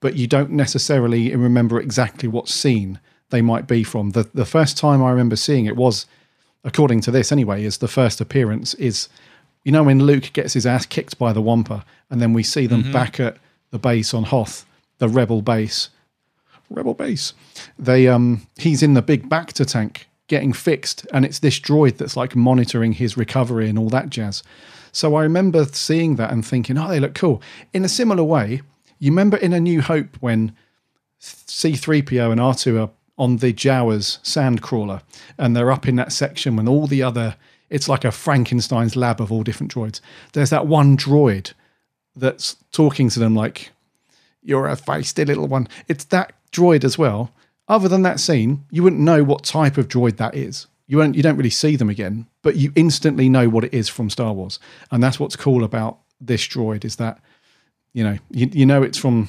but 0.00 0.14
you 0.14 0.26
don't 0.26 0.50
necessarily 0.50 1.34
remember 1.34 1.80
exactly 1.80 2.28
what 2.28 2.48
scene 2.48 3.00
they 3.30 3.42
might 3.42 3.66
be 3.66 3.82
from. 3.82 4.10
The 4.10 4.28
the 4.34 4.44
first 4.44 4.76
time 4.76 5.02
I 5.02 5.10
remember 5.10 5.36
seeing 5.36 5.66
it 5.66 5.76
was, 5.76 6.06
according 6.64 7.00
to 7.02 7.10
this 7.10 7.32
anyway, 7.32 7.64
is 7.64 7.78
the 7.78 7.88
first 7.88 8.20
appearance 8.20 8.74
is, 8.74 9.08
you 9.64 9.72
know, 9.72 9.84
when 9.84 10.00
Luke 10.00 10.32
gets 10.32 10.54
his 10.54 10.66
ass 10.66 10.86
kicked 10.86 11.18
by 11.18 11.32
the 11.32 11.42
Wampa, 11.42 11.84
and 12.10 12.20
then 12.20 12.32
we 12.32 12.42
see 12.42 12.66
them 12.66 12.92
back 12.92 13.20
at 13.20 13.36
the 13.70 13.78
base 13.78 14.14
on 14.14 14.24
Hoth, 14.24 14.64
the 14.98 15.08
Rebel 15.08 15.42
base. 15.42 15.90
Rebel 16.70 16.94
base. 16.94 17.32
They 17.78 18.08
um 18.08 18.46
he's 18.58 18.82
in 18.82 18.94
the 18.94 19.02
big 19.02 19.28
Bacta 19.28 19.66
tank 19.66 20.08
getting 20.28 20.52
fixed, 20.52 21.06
and 21.12 21.24
it's 21.24 21.38
this 21.38 21.58
droid 21.58 21.96
that's 21.96 22.16
like 22.16 22.36
monitoring 22.36 22.92
his 22.92 23.16
recovery 23.16 23.68
and 23.68 23.78
all 23.78 23.88
that 23.88 24.10
jazz. 24.10 24.42
So 24.92 25.14
I 25.14 25.22
remember 25.22 25.64
seeing 25.66 26.16
that 26.16 26.30
and 26.32 26.46
thinking, 26.46 26.76
oh, 26.78 26.88
they 26.88 27.00
look 27.00 27.14
cool. 27.14 27.42
In 27.72 27.84
a 27.84 27.88
similar 27.88 28.22
way, 28.22 28.62
you 28.98 29.10
remember 29.10 29.36
in 29.36 29.52
A 29.52 29.60
New 29.60 29.80
Hope 29.80 30.16
when 30.20 30.52
C3PO 31.20 32.32
and 32.32 32.40
R2 32.40 32.80
are 32.80 32.90
on 33.18 33.38
the 33.38 33.52
Jawas 33.52 34.24
sand 34.24 34.62
crawler 34.62 35.02
and 35.36 35.56
they're 35.56 35.72
up 35.72 35.88
in 35.88 35.96
that 35.96 36.12
section 36.12 36.56
when 36.56 36.68
all 36.68 36.86
the 36.86 37.02
other 37.02 37.36
it's 37.70 37.88
like 37.88 38.04
a 38.04 38.10
Frankenstein's 38.10 38.96
lab 38.96 39.20
of 39.20 39.30
all 39.30 39.42
different 39.42 39.74
droids. 39.74 40.00
There's 40.32 40.50
that 40.50 40.66
one 40.66 40.96
droid 40.96 41.52
that's 42.16 42.56
talking 42.72 43.10
to 43.10 43.18
them 43.18 43.34
like 43.34 43.70
you're 44.42 44.68
a 44.68 44.76
feisty 44.76 45.26
little 45.26 45.46
one. 45.46 45.68
It's 45.86 46.04
that 46.04 46.32
droid 46.50 46.84
as 46.84 46.96
well. 46.96 47.30
Other 47.68 47.88
than 47.88 48.02
that 48.02 48.20
scene, 48.20 48.64
you 48.70 48.82
wouldn't 48.82 49.02
know 49.02 49.22
what 49.22 49.44
type 49.44 49.76
of 49.76 49.88
droid 49.88 50.16
that 50.16 50.34
is. 50.34 50.66
You 50.86 50.96
won't 50.96 51.14
you 51.14 51.22
don't 51.22 51.36
really 51.36 51.50
see 51.50 51.76
them 51.76 51.90
again, 51.90 52.26
but 52.42 52.56
you 52.56 52.72
instantly 52.74 53.28
know 53.28 53.50
what 53.50 53.64
it 53.64 53.74
is 53.74 53.90
from 53.90 54.08
Star 54.08 54.32
Wars. 54.32 54.58
And 54.90 55.02
that's 55.02 55.20
what's 55.20 55.36
cool 55.36 55.62
about 55.62 55.98
this 56.18 56.46
droid 56.48 56.84
is 56.84 56.96
that 56.96 57.20
you 57.92 58.04
know, 58.04 58.18
you, 58.30 58.48
you 58.52 58.66
know 58.66 58.82
it's 58.82 58.98
from 58.98 59.28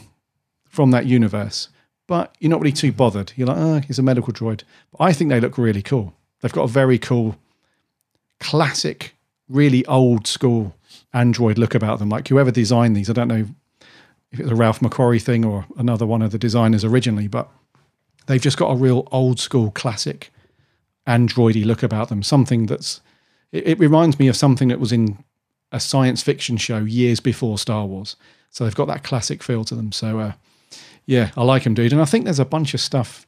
from 0.70 0.92
that 0.92 1.06
universe, 1.06 1.70
but 2.10 2.36
you're 2.40 2.50
not 2.50 2.60
really 2.60 2.72
too 2.72 2.92
bothered. 2.92 3.32
You're 3.36 3.46
like, 3.46 3.58
oh, 3.60 3.80
he's 3.82 4.00
a 4.00 4.02
medical 4.02 4.34
droid. 4.34 4.64
But 4.92 5.04
I 5.04 5.14
think 5.14 5.30
they 5.30 5.40
look 5.40 5.60
really 5.60 5.84
cool. 5.84 6.16
They've 6.42 6.52
got 6.52 6.64
a 6.64 6.68
very 6.68 6.98
cool, 6.98 7.38
classic, 8.40 9.16
really 9.48 9.86
old 9.86 10.26
school 10.26 10.76
Android 11.14 11.60
look 11.60 11.76
about 11.76 12.00
them. 12.00 12.10
Like 12.10 12.28
whoever 12.28 12.50
designed 12.50 12.96
these, 12.96 13.12
I 13.12 13.14
don't 13.14 13.28
know 13.28 13.46
if 14.32 14.40
it's 14.40 14.50
a 14.50 14.56
Ralph 14.56 14.80
McQuarrie 14.80 15.22
thing 15.22 15.46
or 15.46 15.68
another 15.78 16.08
one 16.08 16.24
of 16.24 16.32
the 16.32 16.40
designers 16.40 16.84
originally, 16.84 17.28
but 17.28 17.48
they've 18.26 18.42
just 18.42 18.58
got 18.58 18.72
a 18.72 18.76
real 18.76 19.08
old 19.12 19.40
school, 19.40 19.70
classic 19.70 20.32
Androidy 21.06 21.64
look 21.64 21.84
about 21.84 22.10
them. 22.10 22.24
Something 22.24 22.66
that's 22.66 23.02
it, 23.52 23.68
it 23.68 23.80
reminds 23.80 24.18
me 24.18 24.28
of 24.28 24.36
something 24.36 24.70
that 24.70 24.80
was 24.80 24.92
in 24.92 25.24
a 25.72 25.80
science 25.80 26.24
fiction 26.24 26.58
show 26.58 26.80
years 26.80 27.20
before 27.20 27.60
Star 27.60 27.86
Wars. 27.86 28.16
So 28.50 28.64
they've 28.64 28.74
got 28.74 28.88
that 28.88 29.04
classic 29.04 29.44
feel 29.44 29.64
to 29.66 29.76
them. 29.76 29.92
So 29.92 30.18
uh, 30.18 30.32
yeah, 31.10 31.32
I 31.36 31.44
like 31.44 31.64
him, 31.64 31.74
dude. 31.74 31.92
And 31.92 32.04
I 32.04 32.06
think 32.06 32.26
there's 32.26 32.38
a 32.38 32.46
bunch 32.46 32.76
of 32.76 32.80
stuff, 32.80 33.26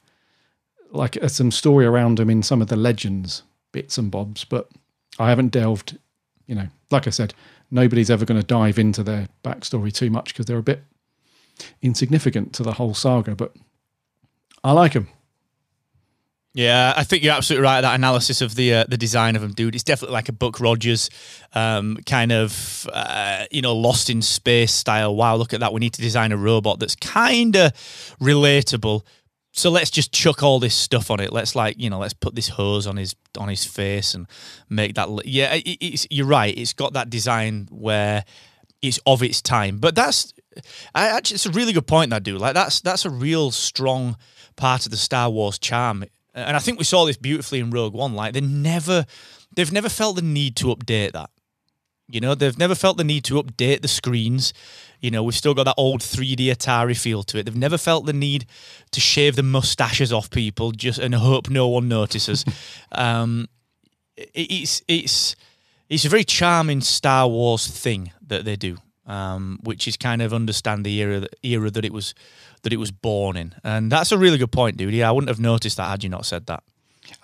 like 0.92 1.18
uh, 1.18 1.28
some 1.28 1.50
story 1.50 1.84
around 1.84 2.20
him 2.20 2.30
in 2.30 2.44
some 2.44 2.62
of 2.62 2.68
the 2.68 2.76
legends 2.76 3.42
bits 3.72 3.98
and 3.98 4.12
bobs, 4.12 4.46
but 4.46 4.70
I 5.18 5.30
haven't 5.30 5.50
delved. 5.50 5.98
You 6.46 6.54
know, 6.54 6.68
like 6.92 7.08
I 7.08 7.10
said, 7.10 7.34
nobody's 7.72 8.12
ever 8.12 8.24
going 8.24 8.40
to 8.40 8.46
dive 8.46 8.78
into 8.78 9.02
their 9.02 9.30
backstory 9.44 9.92
too 9.92 10.12
much 10.12 10.32
because 10.32 10.46
they're 10.46 10.60
a 10.60 10.64
bit 10.64 10.84
insignificant 11.82 12.54
to 12.54 12.62
the 12.62 12.74
whole 12.74 12.94
saga. 12.94 13.34
But 13.34 13.56
I 14.64 14.74
like 14.74 14.94
them. 14.94 15.08
Yeah, 16.54 16.94
I 16.98 17.06
think 17.06 17.24
you're 17.24 17.34
absolutely 17.34 17.64
right. 17.64 17.80
That 17.80 17.96
analysis 17.96 18.42
of 18.42 18.56
the 18.56 18.74
uh, 18.74 18.84
the 18.90 18.98
design 18.98 19.38
of 19.38 19.44
him, 19.44 19.54
dude, 19.54 19.74
it's 19.74 19.86
definitely 19.86 20.14
like 20.16 20.28
a 20.28 20.34
Buck 20.34 20.60
Rogers 20.60 21.10
um, 21.54 21.98
kind 22.06 22.34
of 22.34 22.90
uh, 22.92 23.46
you 23.52 23.62
know 23.62 23.74
lost 23.74 24.10
in 24.10 24.22
space 24.22 24.74
style. 24.74 25.16
Wow, 25.16 25.38
look 25.38 25.54
at 25.54 25.62
that! 25.62 25.72
We 25.72 25.80
need 25.80 25.94
to 25.94 26.02
design 26.02 26.34
a 26.34 26.38
robot 26.38 26.80
that's 26.80 26.96
kind 26.96 27.56
of 27.56 27.72
relatable. 28.20 29.06
So 29.54 29.70
let's 29.70 29.90
just 29.92 30.12
chuck 30.14 30.44
all 30.44 30.60
this 30.60 30.76
stuff 30.76 31.10
on 31.10 31.22
it. 31.22 31.32
Let's 31.32 31.56
like 31.56 31.80
you 31.80 31.90
know, 31.90 32.00
let's 32.00 32.14
put 32.14 32.36
this 32.36 32.50
hose 32.50 32.86
on 32.86 32.98
his 32.98 33.16
on 33.38 33.48
his 33.48 33.64
face 33.64 34.14
and 34.14 34.28
make 34.70 34.96
that. 34.96 35.10
li- 35.10 35.24
Yeah, 35.26 35.54
it, 35.56 36.08
you're 36.12 36.26
right. 36.28 36.58
It's 36.58 36.74
got 36.74 36.92
that 36.94 37.10
design 37.10 37.70
where 37.72 38.26
it's 38.82 39.00
of 39.06 39.24
its 39.24 39.42
time. 39.42 39.78
But 39.78 39.96
that's 39.96 40.34
I, 40.94 41.08
actually 41.08 41.36
it's 41.36 41.46
a 41.46 41.52
really 41.52 41.72
good 41.72 41.88
point 41.88 42.10
that 42.10 42.24
dude. 42.24 42.42
Like 42.42 42.56
that's 42.56 42.82
that's 42.82 43.06
a 43.06 43.10
real 43.10 43.52
strong 43.52 44.18
part 44.58 44.86
of 44.86 44.92
the 44.92 44.98
Star 44.98 45.30
Wars 45.30 45.58
charm. 45.58 46.04
And 46.34 46.56
I 46.56 46.60
think 46.60 46.78
we 46.80 46.86
saw 46.86 47.06
this 47.06 47.18
beautifully 47.18 47.60
in 47.60 47.72
Rogue 47.72 47.94
One. 47.94 48.14
Like 48.14 48.34
they 48.34 48.42
never 48.42 49.06
they've 49.56 49.72
never 49.72 49.90
felt 49.90 50.16
the 50.16 50.22
need 50.22 50.56
to 50.58 50.68
update 50.68 51.12
that. 51.14 51.30
You 52.08 52.20
know, 52.20 52.36
they've 52.36 52.58
never 52.58 52.76
felt 52.76 52.98
the 52.98 53.06
need 53.06 53.24
to 53.26 53.42
update 53.42 53.82
the 53.82 53.88
screens. 53.88 54.54
You 55.00 55.12
know, 55.12 55.24
we've 55.24 55.36
still 55.36 55.54
got 55.54 55.64
that 55.64 55.76
old 55.78 56.02
3D 56.02 56.48
Atari 56.48 56.98
feel 57.00 57.24
to 57.24 57.38
it. 57.38 57.44
They've 57.44 57.56
never 57.56 57.78
felt 57.78 58.06
the 58.06 58.12
need 58.14 58.46
to 58.92 59.00
shave 59.00 59.36
the 59.38 59.44
mustaches 59.44 60.12
off 60.12 60.30
people 60.30 60.72
just 60.74 61.00
and 61.00 61.16
hope 61.16 61.50
no 61.50 61.68
one 61.70 61.88
notices. 61.88 62.44
um, 62.92 63.48
it- 64.18 64.30
it's 64.36 64.82
it's 64.88 65.36
it's 65.90 66.06
a 66.06 66.10
very 66.10 66.24
charming 66.24 66.82
Star 66.82 67.28
Wars 67.28 67.66
thing 67.68 68.12
that 68.28 68.46
they 68.46 68.56
do, 68.56 68.78
um, 69.12 69.60
which 69.64 69.88
is 69.88 69.98
kind 69.98 70.22
of 70.22 70.34
understand 70.34 70.86
the 70.86 70.98
era 71.02 71.28
era 71.44 71.70
that 71.70 71.84
it 71.84 71.92
was 71.92 72.16
that 72.64 72.72
it 72.72 72.78
was 72.78 72.92
born 72.92 73.36
in, 73.36 73.54
and 73.64 73.92
that's 73.92 74.12
a 74.12 74.18
really 74.18 74.38
good 74.38 74.52
point, 74.52 74.78
dude. 74.78 74.94
Yeah, 74.94 75.10
I 75.10 75.12
wouldn't 75.12 75.30
have 75.30 75.40
noticed 75.40 75.78
that 75.78 75.90
had 75.90 76.04
you 76.04 76.10
not 76.10 76.26
said 76.26 76.46
that. 76.46 76.64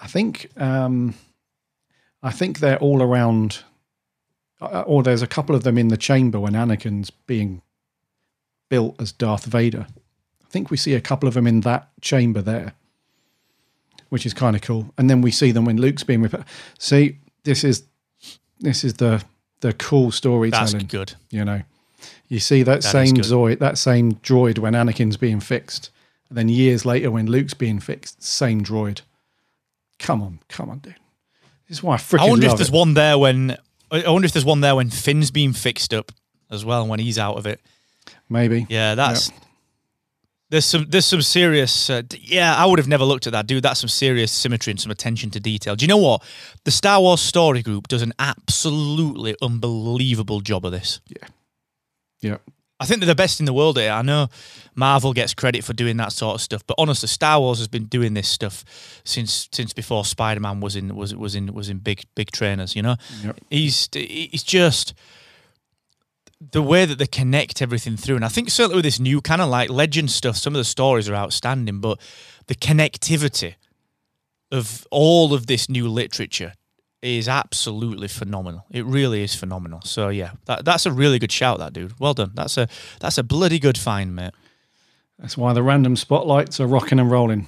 I 0.01 0.07
think 0.07 0.49
um, 0.57 1.13
I 2.21 2.31
think 2.31 2.59
they're 2.59 2.79
all 2.79 3.01
around, 3.01 3.63
uh, 4.59 4.83
or 4.85 5.01
there's 5.01 5.21
a 5.21 5.27
couple 5.27 5.55
of 5.55 5.63
them 5.63 5.77
in 5.77 5.87
the 5.87 5.97
chamber 5.97 6.39
when 6.39 6.53
Anakin's 6.53 7.09
being 7.09 7.61
built 8.69 8.99
as 9.01 9.13
Darth 9.13 9.45
Vader. 9.45 9.87
I 10.43 10.49
think 10.49 10.69
we 10.69 10.77
see 10.77 10.93
a 10.93 11.01
couple 11.01 11.27
of 11.29 11.35
them 11.35 11.47
in 11.47 11.61
that 11.61 11.89
chamber 12.01 12.41
there, 12.41 12.73
which 14.09 14.25
is 14.25 14.33
kind 14.33 14.57
of 14.57 14.61
cool. 14.61 14.93
And 14.97 15.09
then 15.09 15.21
we 15.21 15.31
see 15.31 15.51
them 15.51 15.63
when 15.63 15.77
Luke's 15.77 16.03
being 16.03 16.21
repaired. 16.21 16.45
See, 16.79 17.19
this 17.43 17.63
is 17.63 17.83
this 18.59 18.83
is 18.83 18.95
the 18.95 19.23
the 19.61 19.71
cool 19.71 20.11
storytelling. 20.11 20.73
That's 20.73 20.83
good. 20.83 21.13
You 21.29 21.45
know, 21.45 21.61
you 22.27 22.39
see 22.39 22.63
that, 22.63 22.81
That 22.81 22.89
same 22.89 23.15
droid, 23.15 23.59
that 23.59 23.77
same 23.77 24.13
droid 24.13 24.59
when 24.59 24.73
Anakin's 24.73 25.17
being 25.17 25.39
fixed, 25.39 25.89
and 26.29 26.37
then 26.37 26.49
years 26.49 26.85
later 26.85 27.11
when 27.11 27.27
Luke's 27.27 27.53
being 27.53 27.79
fixed, 27.79 28.23
same 28.23 28.63
droid. 28.63 29.01
Come 29.99 30.21
on, 30.21 30.39
come 30.49 30.69
on, 30.69 30.79
dude. 30.79 30.95
This 31.67 31.79
is 31.79 31.83
why 31.83 31.95
I 31.95 31.97
freaking 31.97 32.19
I 32.19 32.29
wonder 32.29 32.47
if 32.47 32.55
there's 32.57 32.69
it. 32.69 32.73
one 32.75 32.93
there 32.93 33.17
when 33.17 33.57
I 33.91 34.09
wonder 34.09 34.25
if 34.25 34.33
there's 34.33 34.45
one 34.45 34.61
there 34.61 34.75
when 34.75 34.89
Finn's 34.89 35.31
being 35.31 35.53
fixed 35.53 35.93
up 35.93 36.11
as 36.49 36.63
well 36.63 36.87
when 36.87 36.99
he's 36.99 37.17
out 37.17 37.37
of 37.37 37.45
it. 37.45 37.59
Maybe. 38.29 38.65
Yeah, 38.69 38.95
that's 38.95 39.31
there's 40.49 40.65
some 40.65 40.85
there's 40.87 41.05
some 41.05 41.21
serious. 41.21 41.89
Uh, 41.89 42.03
yeah, 42.21 42.55
I 42.55 42.65
would 42.65 42.79
have 42.79 42.87
never 42.87 43.03
looked 43.03 43.27
at 43.27 43.33
that, 43.33 43.47
dude. 43.47 43.63
That's 43.63 43.81
some 43.81 43.89
serious 43.89 44.31
symmetry 44.31 44.71
and 44.71 44.79
some 44.79 44.91
attention 44.91 45.29
to 45.31 45.39
detail. 45.39 45.75
Do 45.75 45.83
you 45.83 45.89
know 45.89 45.97
what? 45.97 46.23
The 46.63 46.71
Star 46.71 47.01
Wars 47.01 47.21
Story 47.21 47.61
Group 47.61 47.87
does 47.89 48.01
an 48.01 48.13
absolutely 48.17 49.35
unbelievable 49.41 50.39
job 50.39 50.65
of 50.65 50.71
this. 50.71 51.01
Yeah. 51.07 51.27
I 52.79 52.85
think 52.85 52.99
they're 52.99 53.07
the 53.07 53.15
best 53.15 53.39
in 53.39 53.47
the 53.47 53.53
world 53.53 53.77
here. 53.77 53.91
I 53.91 54.03
know 54.03 54.27
Marvel 54.75 55.11
gets 55.11 55.33
credit 55.33 55.63
for 55.63 55.73
doing 55.73 55.97
that 55.97 56.11
sort 56.11 56.35
of 56.35 56.41
stuff, 56.41 56.61
but 56.67 56.75
honestly, 56.77 57.07
Star 57.07 57.39
Wars 57.39 57.57
has 57.57 57.67
been 57.67 57.85
doing 57.85 58.13
this 58.13 58.27
stuff 58.27 58.63
since 59.03 59.49
since 59.51 59.73
before 59.73 60.05
Spider 60.05 60.39
Man 60.39 60.59
was 60.59 60.75
in 60.75 60.95
was 60.95 61.15
was 61.15 61.33
in 61.33 61.53
was 61.53 61.69
in 61.69 61.79
big 61.79 62.03
big 62.15 62.29
trainers. 62.31 62.75
You 62.75 62.83
know, 62.83 62.95
Yep. 63.23 63.39
he's 63.49 63.89
he's 63.93 64.43
just 64.43 64.93
the 66.39 66.61
way 66.61 66.85
that 66.85 66.99
they 66.99 67.07
connect 67.07 67.63
everything 67.63 67.97
through, 67.97 68.15
and 68.15 68.23
I 68.25 68.27
think 68.27 68.51
certainly 68.51 68.75
with 68.75 68.85
this 68.85 68.99
new 68.99 69.21
kind 69.21 69.41
of 69.41 69.49
like 69.49 69.71
legend 69.71 70.11
stuff, 70.11 70.37
some 70.37 70.53
of 70.53 70.59
the 70.59 70.63
stories 70.65 71.09
are 71.09 71.15
outstanding, 71.15 71.79
but 71.81 71.99
the 72.45 72.53
connectivity 72.55 73.55
of 74.51 74.85
all 74.91 75.33
of 75.33 75.47
this 75.47 75.67
new 75.67 75.87
literature 75.89 76.53
is 77.01 77.29
absolutely 77.29 78.07
phenomenal. 78.07 78.65
It 78.71 78.85
really 78.85 79.23
is 79.23 79.35
phenomenal. 79.35 79.81
So 79.81 80.09
yeah, 80.09 80.31
that, 80.45 80.65
that's 80.65 80.85
a 80.85 80.91
really 80.91 81.19
good 81.19 81.31
shout, 81.31 81.59
that 81.59 81.73
dude. 81.73 81.99
Well 81.99 82.13
done. 82.13 82.31
That's 82.33 82.57
a 82.57 82.67
that's 82.99 83.17
a 83.17 83.23
bloody 83.23 83.59
good 83.59 83.77
find, 83.77 84.15
mate. 84.15 84.33
That's 85.19 85.37
why 85.37 85.53
the 85.53 85.63
random 85.63 85.95
spotlights 85.95 86.59
are 86.59 86.67
rocking 86.67 86.99
and 86.99 87.09
rolling. 87.09 87.47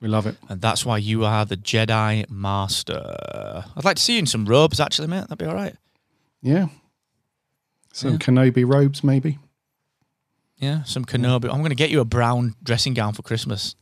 We 0.00 0.08
love 0.08 0.26
it. 0.26 0.36
And 0.48 0.60
that's 0.60 0.84
why 0.84 0.98
you 0.98 1.24
are 1.24 1.46
the 1.46 1.56
Jedi 1.56 2.28
Master. 2.28 3.64
I'd 3.76 3.84
like 3.84 3.96
to 3.96 4.02
see 4.02 4.14
you 4.14 4.18
in 4.18 4.26
some 4.26 4.44
robes, 4.44 4.80
actually, 4.80 5.08
mate. 5.08 5.22
That'd 5.22 5.38
be 5.38 5.46
all 5.46 5.54
right. 5.54 5.76
Yeah. 6.42 6.66
Some 7.92 8.18
Kenobi 8.18 8.66
robes, 8.66 9.04
maybe. 9.04 9.38
Yeah, 10.58 10.82
some 10.82 11.04
Kenobi. 11.04 11.44
I'm 11.44 11.58
going 11.58 11.70
to 11.70 11.76
get 11.76 11.90
you 11.90 12.00
a 12.00 12.04
brown 12.04 12.54
dressing 12.62 12.92
gown 12.92 13.12
for 13.12 13.22
Christmas. 13.22 13.76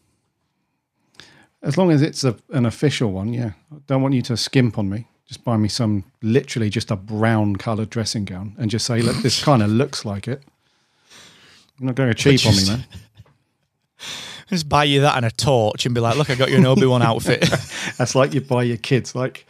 As 1.62 1.76
long 1.78 1.90
as 1.90 2.02
it's 2.02 2.24
a, 2.24 2.36
an 2.50 2.66
official 2.66 3.12
one, 3.12 3.32
yeah. 3.32 3.52
I 3.72 3.76
don't 3.86 4.02
want 4.02 4.14
you 4.14 4.22
to 4.22 4.36
skimp 4.36 4.78
on 4.78 4.88
me. 4.90 5.06
Just 5.26 5.44
buy 5.44 5.56
me 5.56 5.68
some, 5.68 6.04
literally 6.20 6.68
just 6.68 6.90
a 6.90 6.96
brown 6.96 7.56
coloured 7.56 7.88
dressing 7.90 8.24
gown 8.24 8.54
and 8.58 8.70
just 8.70 8.84
say, 8.84 9.00
look, 9.00 9.16
this 9.18 9.42
kind 9.42 9.62
of 9.62 9.70
looks 9.70 10.04
like 10.04 10.26
it. 10.28 10.42
You're 11.78 11.86
not 11.86 11.94
going 11.94 12.08
to 12.08 12.14
cheap 12.14 12.44
on 12.46 12.56
me, 12.56 12.66
man. 12.66 12.84
Just 14.48 14.68
buy 14.68 14.84
you 14.84 15.00
that 15.00 15.16
and 15.16 15.24
a 15.24 15.30
torch 15.30 15.86
and 15.86 15.94
be 15.94 16.00
like, 16.02 16.16
look, 16.18 16.28
I 16.28 16.34
got 16.34 16.50
you 16.50 16.58
an 16.58 16.66
Obi 16.66 16.84
Wan 16.84 17.00
outfit. 17.00 17.40
That's 17.96 18.14
like 18.14 18.34
you 18.34 18.42
buy 18.42 18.64
your 18.64 18.76
kids. 18.76 19.14
Like, 19.14 19.46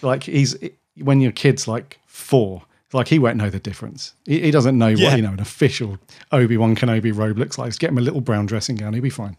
like 0.00 0.22
he's, 0.24 0.54
when 0.96 1.20
your 1.20 1.32
kid's 1.32 1.66
like 1.66 1.98
four, 2.06 2.62
like 2.92 3.08
he 3.08 3.18
won't 3.18 3.36
know 3.36 3.50
the 3.50 3.58
difference. 3.58 4.14
He, 4.24 4.40
he 4.40 4.50
doesn't 4.52 4.78
know 4.78 4.88
Yeah. 4.88 5.08
what, 5.08 5.16
you 5.16 5.22
know, 5.22 5.32
an 5.32 5.40
official 5.40 5.98
Obi-Wan 6.30 6.76
Kenobi 6.76 7.12
robe 7.16 7.36
looks 7.38 7.58
like. 7.58 7.70
Just 7.70 7.80
get 7.80 7.90
him 7.90 7.98
a 7.98 8.02
little 8.02 8.20
brown 8.20 8.46
dressing 8.46 8.76
gown. 8.76 8.92
He'll 8.92 9.02
be 9.02 9.10
fine. 9.10 9.36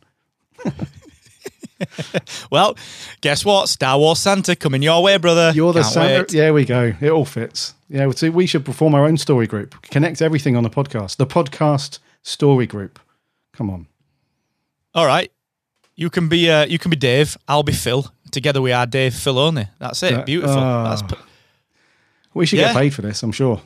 well, 2.52 2.76
guess 3.22 3.44
what? 3.46 3.70
Star 3.70 3.98
Wars 3.98 4.20
Santa 4.20 4.56
coming 4.56 4.82
your 4.82 5.02
way, 5.04 5.18
brother. 5.18 5.52
You're 5.56 5.74
the 5.74 5.82
Can't 5.82 5.94
Santa. 5.94 6.20
wait. 6.20 6.34
Yeah, 6.34 6.52
we 6.52 6.66
go. 6.66 6.94
It 7.00 7.10
all 7.10 7.26
fits. 7.26 7.74
Yeah, 7.90 8.10
so 8.12 8.32
we 8.32 8.46
should 8.48 8.66
perform 8.66 8.96
our 8.96 9.06
own 9.06 9.18
story 9.18 9.48
group. 9.48 9.80
Connect 9.84 10.22
everything 10.22 10.56
on 10.56 10.64
the 10.64 10.70
podcast. 10.70 11.18
The 11.18 11.28
podcast 11.28 12.00
story 12.24 12.66
group. 12.68 13.00
Come 13.54 13.70
on. 13.70 13.88
All 14.96 15.06
right. 15.06 15.32
You 15.96 16.10
can 16.10 16.28
be 16.28 16.50
uh, 16.50 16.66
you 16.66 16.80
can 16.80 16.90
be 16.90 16.98
Dave. 16.98 17.38
I'll 17.48 17.64
be 17.64 17.72
Phil. 17.74 18.12
Together 18.32 18.62
we 18.62 18.72
are 18.72 18.86
Dave 18.88 19.14
Filoni. 19.14 19.70
That's 19.80 20.02
it. 20.04 20.12
That- 20.16 20.26
Beautiful. 20.26 20.58
ah. 20.58 20.90
That's 20.90 21.02
p- 21.04 21.16
We 22.34 22.46
should 22.48 22.58
Yeah. 22.60 22.74
get 22.74 22.76
paid 22.78 22.94
for 22.96 23.04
this, 23.04 23.22
I'm 23.22 23.32
sure. 23.32 23.62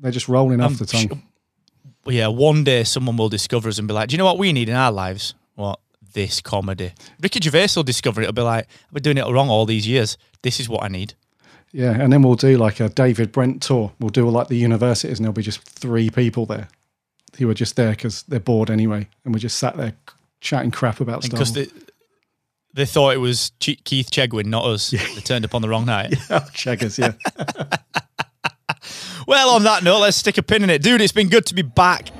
They're 0.00 0.10
just 0.10 0.28
rolling 0.28 0.60
off 0.62 0.70
I'm 0.70 0.76
the 0.78 0.86
tongue. 0.86 1.08
sure- 1.08 2.12
yeah, 2.12 2.28
one 2.28 2.64
day 2.64 2.84
someone 2.84 3.16
will 3.16 3.28
discover 3.28 3.68
us 3.68 3.78
and 3.78 3.86
be 3.88 3.92
like, 3.92 4.08
"Do 4.08 4.14
you 4.14 4.18
know 4.18 4.24
what 4.24 4.38
we 4.38 4.52
need 4.52 4.68
in 4.70 4.74
our 4.76 4.92
lives? 4.92 5.34
What 5.54 5.80
this 6.16 6.40
comedy?" 6.40 6.90
Ricky 7.20 7.38
Gervais 7.40 7.68
will 7.76 7.84
discover 7.84 8.20
it. 8.20 8.24
It'll 8.24 8.32
be 8.34 8.42
like, 8.42 8.66
"I've 8.88 8.94
been 8.94 9.02
doing 9.04 9.18
it 9.18 9.30
wrong 9.32 9.48
all 9.48 9.66
these 9.66 9.86
years. 9.86 10.18
This 10.42 10.58
is 10.58 10.68
what 10.68 10.82
I 10.82 10.88
need." 10.88 11.14
Yeah, 11.72 11.92
and 11.92 12.12
then 12.12 12.22
we'll 12.22 12.34
do 12.34 12.56
like 12.56 12.80
a 12.80 12.88
David 12.88 13.30
Brent 13.30 13.62
tour. 13.62 13.92
We'll 14.00 14.10
do 14.10 14.28
like 14.28 14.48
the 14.48 14.56
universities, 14.56 15.18
and 15.18 15.24
there'll 15.24 15.32
be 15.34 15.42
just 15.42 15.62
three 15.62 16.10
people 16.10 16.46
there 16.46 16.68
who 17.38 17.48
are 17.50 17.54
just 17.54 17.76
there 17.76 17.90
because 17.90 18.22
they're 18.24 18.40
bored 18.40 18.70
anyway, 18.70 19.08
and 19.24 19.32
we're 19.34 19.40
just 19.40 19.58
sat 19.58 19.76
there 19.76 19.92
chatting 20.40 20.70
crap 20.70 21.00
about 21.00 21.22
stuff. 21.22 21.38
Because 21.38 21.52
they 21.52 21.66
they 22.74 22.86
thought 22.86 23.14
it 23.14 23.18
was 23.18 23.52
Ch- 23.60 23.82
Keith 23.84 24.10
Chegwin, 24.10 24.46
not 24.46 24.64
us. 24.64 24.90
They 24.90 24.98
turned 25.22 25.44
up 25.44 25.54
on 25.54 25.62
the 25.62 25.68
wrong 25.68 25.86
night. 25.86 26.14
Oh, 26.30 26.46
Cheggers, 26.52 26.98
yeah. 26.98 27.12
Well, 29.26 29.50
on 29.50 29.64
that 29.64 29.82
note, 29.82 29.98
let's 29.98 30.16
stick 30.16 30.38
a 30.38 30.42
pin 30.42 30.62
in 30.62 30.70
it, 30.70 30.82
dude. 30.82 31.00
It's 31.00 31.12
been 31.12 31.28
good 31.28 31.46
to 31.46 31.54
be 31.54 31.62
back. 31.62 32.10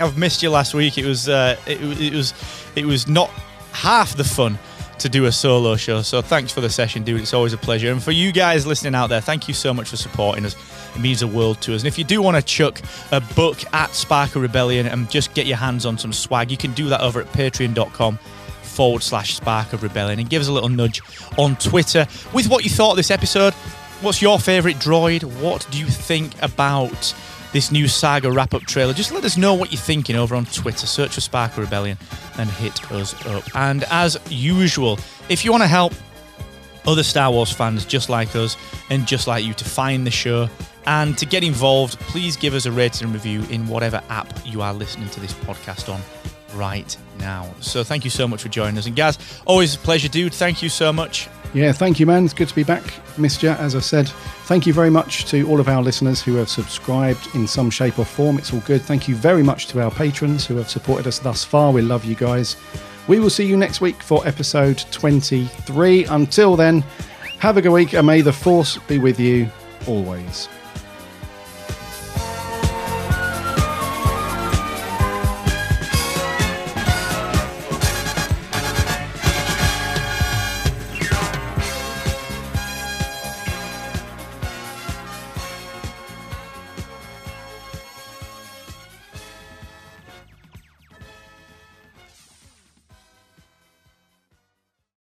I've 0.00 0.18
missed 0.18 0.42
you 0.42 0.50
last 0.50 0.74
week. 0.74 0.98
It 0.98 1.06
was 1.06 1.28
uh, 1.28 1.56
it, 1.66 1.80
it 2.00 2.14
was 2.14 2.34
it 2.76 2.86
was 2.86 3.08
not 3.08 3.28
half 3.72 4.16
the 4.16 4.24
fun 4.24 4.58
to 4.98 5.08
do 5.08 5.24
a 5.24 5.32
solo 5.32 5.76
show. 5.76 6.02
So 6.02 6.22
thanks 6.22 6.52
for 6.52 6.60
the 6.60 6.70
session, 6.70 7.02
dude. 7.02 7.20
It's 7.20 7.34
always 7.34 7.52
a 7.52 7.58
pleasure. 7.58 7.90
And 7.90 8.02
for 8.02 8.12
you 8.12 8.32
guys 8.32 8.66
listening 8.66 8.94
out 8.94 9.08
there, 9.08 9.20
thank 9.20 9.48
you 9.48 9.54
so 9.54 9.72
much 9.72 9.88
for 9.88 9.96
supporting 9.96 10.44
us. 10.44 10.54
It 10.94 11.00
means 11.00 11.20
the 11.20 11.26
world 11.26 11.60
to 11.62 11.74
us. 11.74 11.82
And 11.82 11.88
if 11.88 11.98
you 11.98 12.04
do 12.04 12.20
want 12.20 12.36
to 12.36 12.42
chuck 12.42 12.80
a 13.12 13.20
book 13.20 13.58
at 13.72 13.94
Spark 13.94 14.36
of 14.36 14.42
Rebellion 14.42 14.86
and 14.86 15.10
just 15.10 15.34
get 15.34 15.46
your 15.46 15.56
hands 15.56 15.86
on 15.86 15.96
some 15.96 16.12
swag, 16.12 16.50
you 16.50 16.56
can 16.56 16.72
do 16.72 16.88
that 16.88 17.00
over 17.00 17.20
at 17.20 17.26
patreon.com 17.32 18.18
forward 18.62 19.02
slash 19.02 19.36
Spark 19.36 19.72
of 19.72 19.82
Rebellion 19.82 20.18
and 20.18 20.28
give 20.28 20.42
us 20.42 20.48
a 20.48 20.52
little 20.52 20.68
nudge 20.68 21.00
on 21.38 21.56
Twitter 21.56 22.06
with 22.34 22.48
what 22.48 22.64
you 22.64 22.70
thought 22.70 22.90
of 22.90 22.96
this 22.96 23.10
episode. 23.10 23.54
What's 24.02 24.20
your 24.20 24.38
favourite 24.38 24.76
droid? 24.76 25.24
What 25.40 25.66
do 25.70 25.78
you 25.78 25.86
think 25.86 26.40
about 26.42 27.14
this 27.52 27.70
new 27.70 27.88
saga 27.88 28.30
wrap 28.30 28.54
up 28.54 28.62
trailer? 28.62 28.92
Just 28.92 29.12
let 29.12 29.24
us 29.24 29.36
know 29.36 29.54
what 29.54 29.72
you're 29.72 29.80
thinking 29.80 30.16
over 30.16 30.34
on 30.34 30.44
Twitter. 30.46 30.86
Search 30.86 31.14
for 31.14 31.20
Spark 31.20 31.52
of 31.52 31.58
Rebellion 31.58 31.98
and 32.38 32.48
hit 32.50 32.90
us 32.92 33.14
up. 33.26 33.44
And 33.54 33.84
as 33.90 34.18
usual, 34.28 34.98
if 35.28 35.44
you 35.44 35.50
want 35.50 35.62
to 35.62 35.68
help 35.68 35.92
other 36.86 37.02
Star 37.02 37.30
Wars 37.30 37.52
fans 37.52 37.84
just 37.84 38.08
like 38.08 38.34
us 38.34 38.56
and 38.88 39.06
just 39.06 39.26
like 39.26 39.44
you 39.44 39.54
to 39.54 39.64
find 39.64 40.06
the 40.06 40.10
show 40.10 40.48
and 40.86 41.16
to 41.18 41.26
get 41.26 41.44
involved, 41.44 41.98
please 42.00 42.36
give 42.36 42.54
us 42.54 42.66
a 42.66 42.72
rating 42.72 43.06
and 43.06 43.14
review 43.14 43.42
in 43.50 43.66
whatever 43.68 44.02
app 44.08 44.32
you 44.44 44.62
are 44.62 44.72
listening 44.72 45.08
to 45.10 45.20
this 45.20 45.34
podcast 45.34 45.92
on 45.92 46.00
right 46.54 46.96
now. 47.18 47.52
So 47.60 47.84
thank 47.84 48.04
you 48.04 48.10
so 48.10 48.26
much 48.26 48.42
for 48.42 48.48
joining 48.48 48.78
us. 48.78 48.86
And 48.86 48.96
Gaz, 48.96 49.18
always 49.46 49.74
a 49.74 49.78
pleasure, 49.78 50.08
dude. 50.08 50.34
Thank 50.34 50.62
you 50.62 50.68
so 50.68 50.92
much. 50.92 51.28
Yeah, 51.52 51.72
thank 51.72 51.98
you, 51.98 52.06
man. 52.06 52.24
It's 52.24 52.34
good 52.34 52.48
to 52.48 52.54
be 52.54 52.62
back. 52.62 52.84
You, 53.18 53.50
as 53.50 53.74
I 53.74 53.80
said. 53.80 54.08
Thank 54.44 54.66
you 54.66 54.72
very 54.72 54.88
much 54.88 55.26
to 55.26 55.46
all 55.48 55.60
of 55.60 55.68
our 55.68 55.82
listeners 55.82 56.22
who 56.22 56.36
have 56.36 56.48
subscribed 56.48 57.34
in 57.34 57.46
some 57.46 57.70
shape 57.70 57.98
or 57.98 58.04
form. 58.04 58.38
It's 58.38 58.52
all 58.52 58.60
good. 58.60 58.82
Thank 58.82 59.08
you 59.08 59.14
very 59.14 59.42
much 59.42 59.66
to 59.68 59.82
our 59.82 59.90
patrons 59.90 60.46
who 60.46 60.56
have 60.56 60.70
supported 60.70 61.06
us 61.06 61.18
thus 61.18 61.44
far. 61.44 61.72
We 61.72 61.82
love 61.82 62.04
you 62.04 62.14
guys. 62.14 62.56
We 63.08 63.18
will 63.18 63.30
see 63.30 63.44
you 63.44 63.56
next 63.56 63.80
week 63.80 64.02
for 64.02 64.26
episode 64.26 64.84
23. 64.90 66.04
Until 66.04 66.56
then, 66.56 66.82
have 67.40 67.56
a 67.56 67.62
good 67.62 67.72
week 67.72 67.92
and 67.92 68.06
may 68.06 68.20
the 68.20 68.32
force 68.32 68.78
be 68.86 68.98
with 68.98 69.18
you 69.18 69.50
always. 69.86 70.48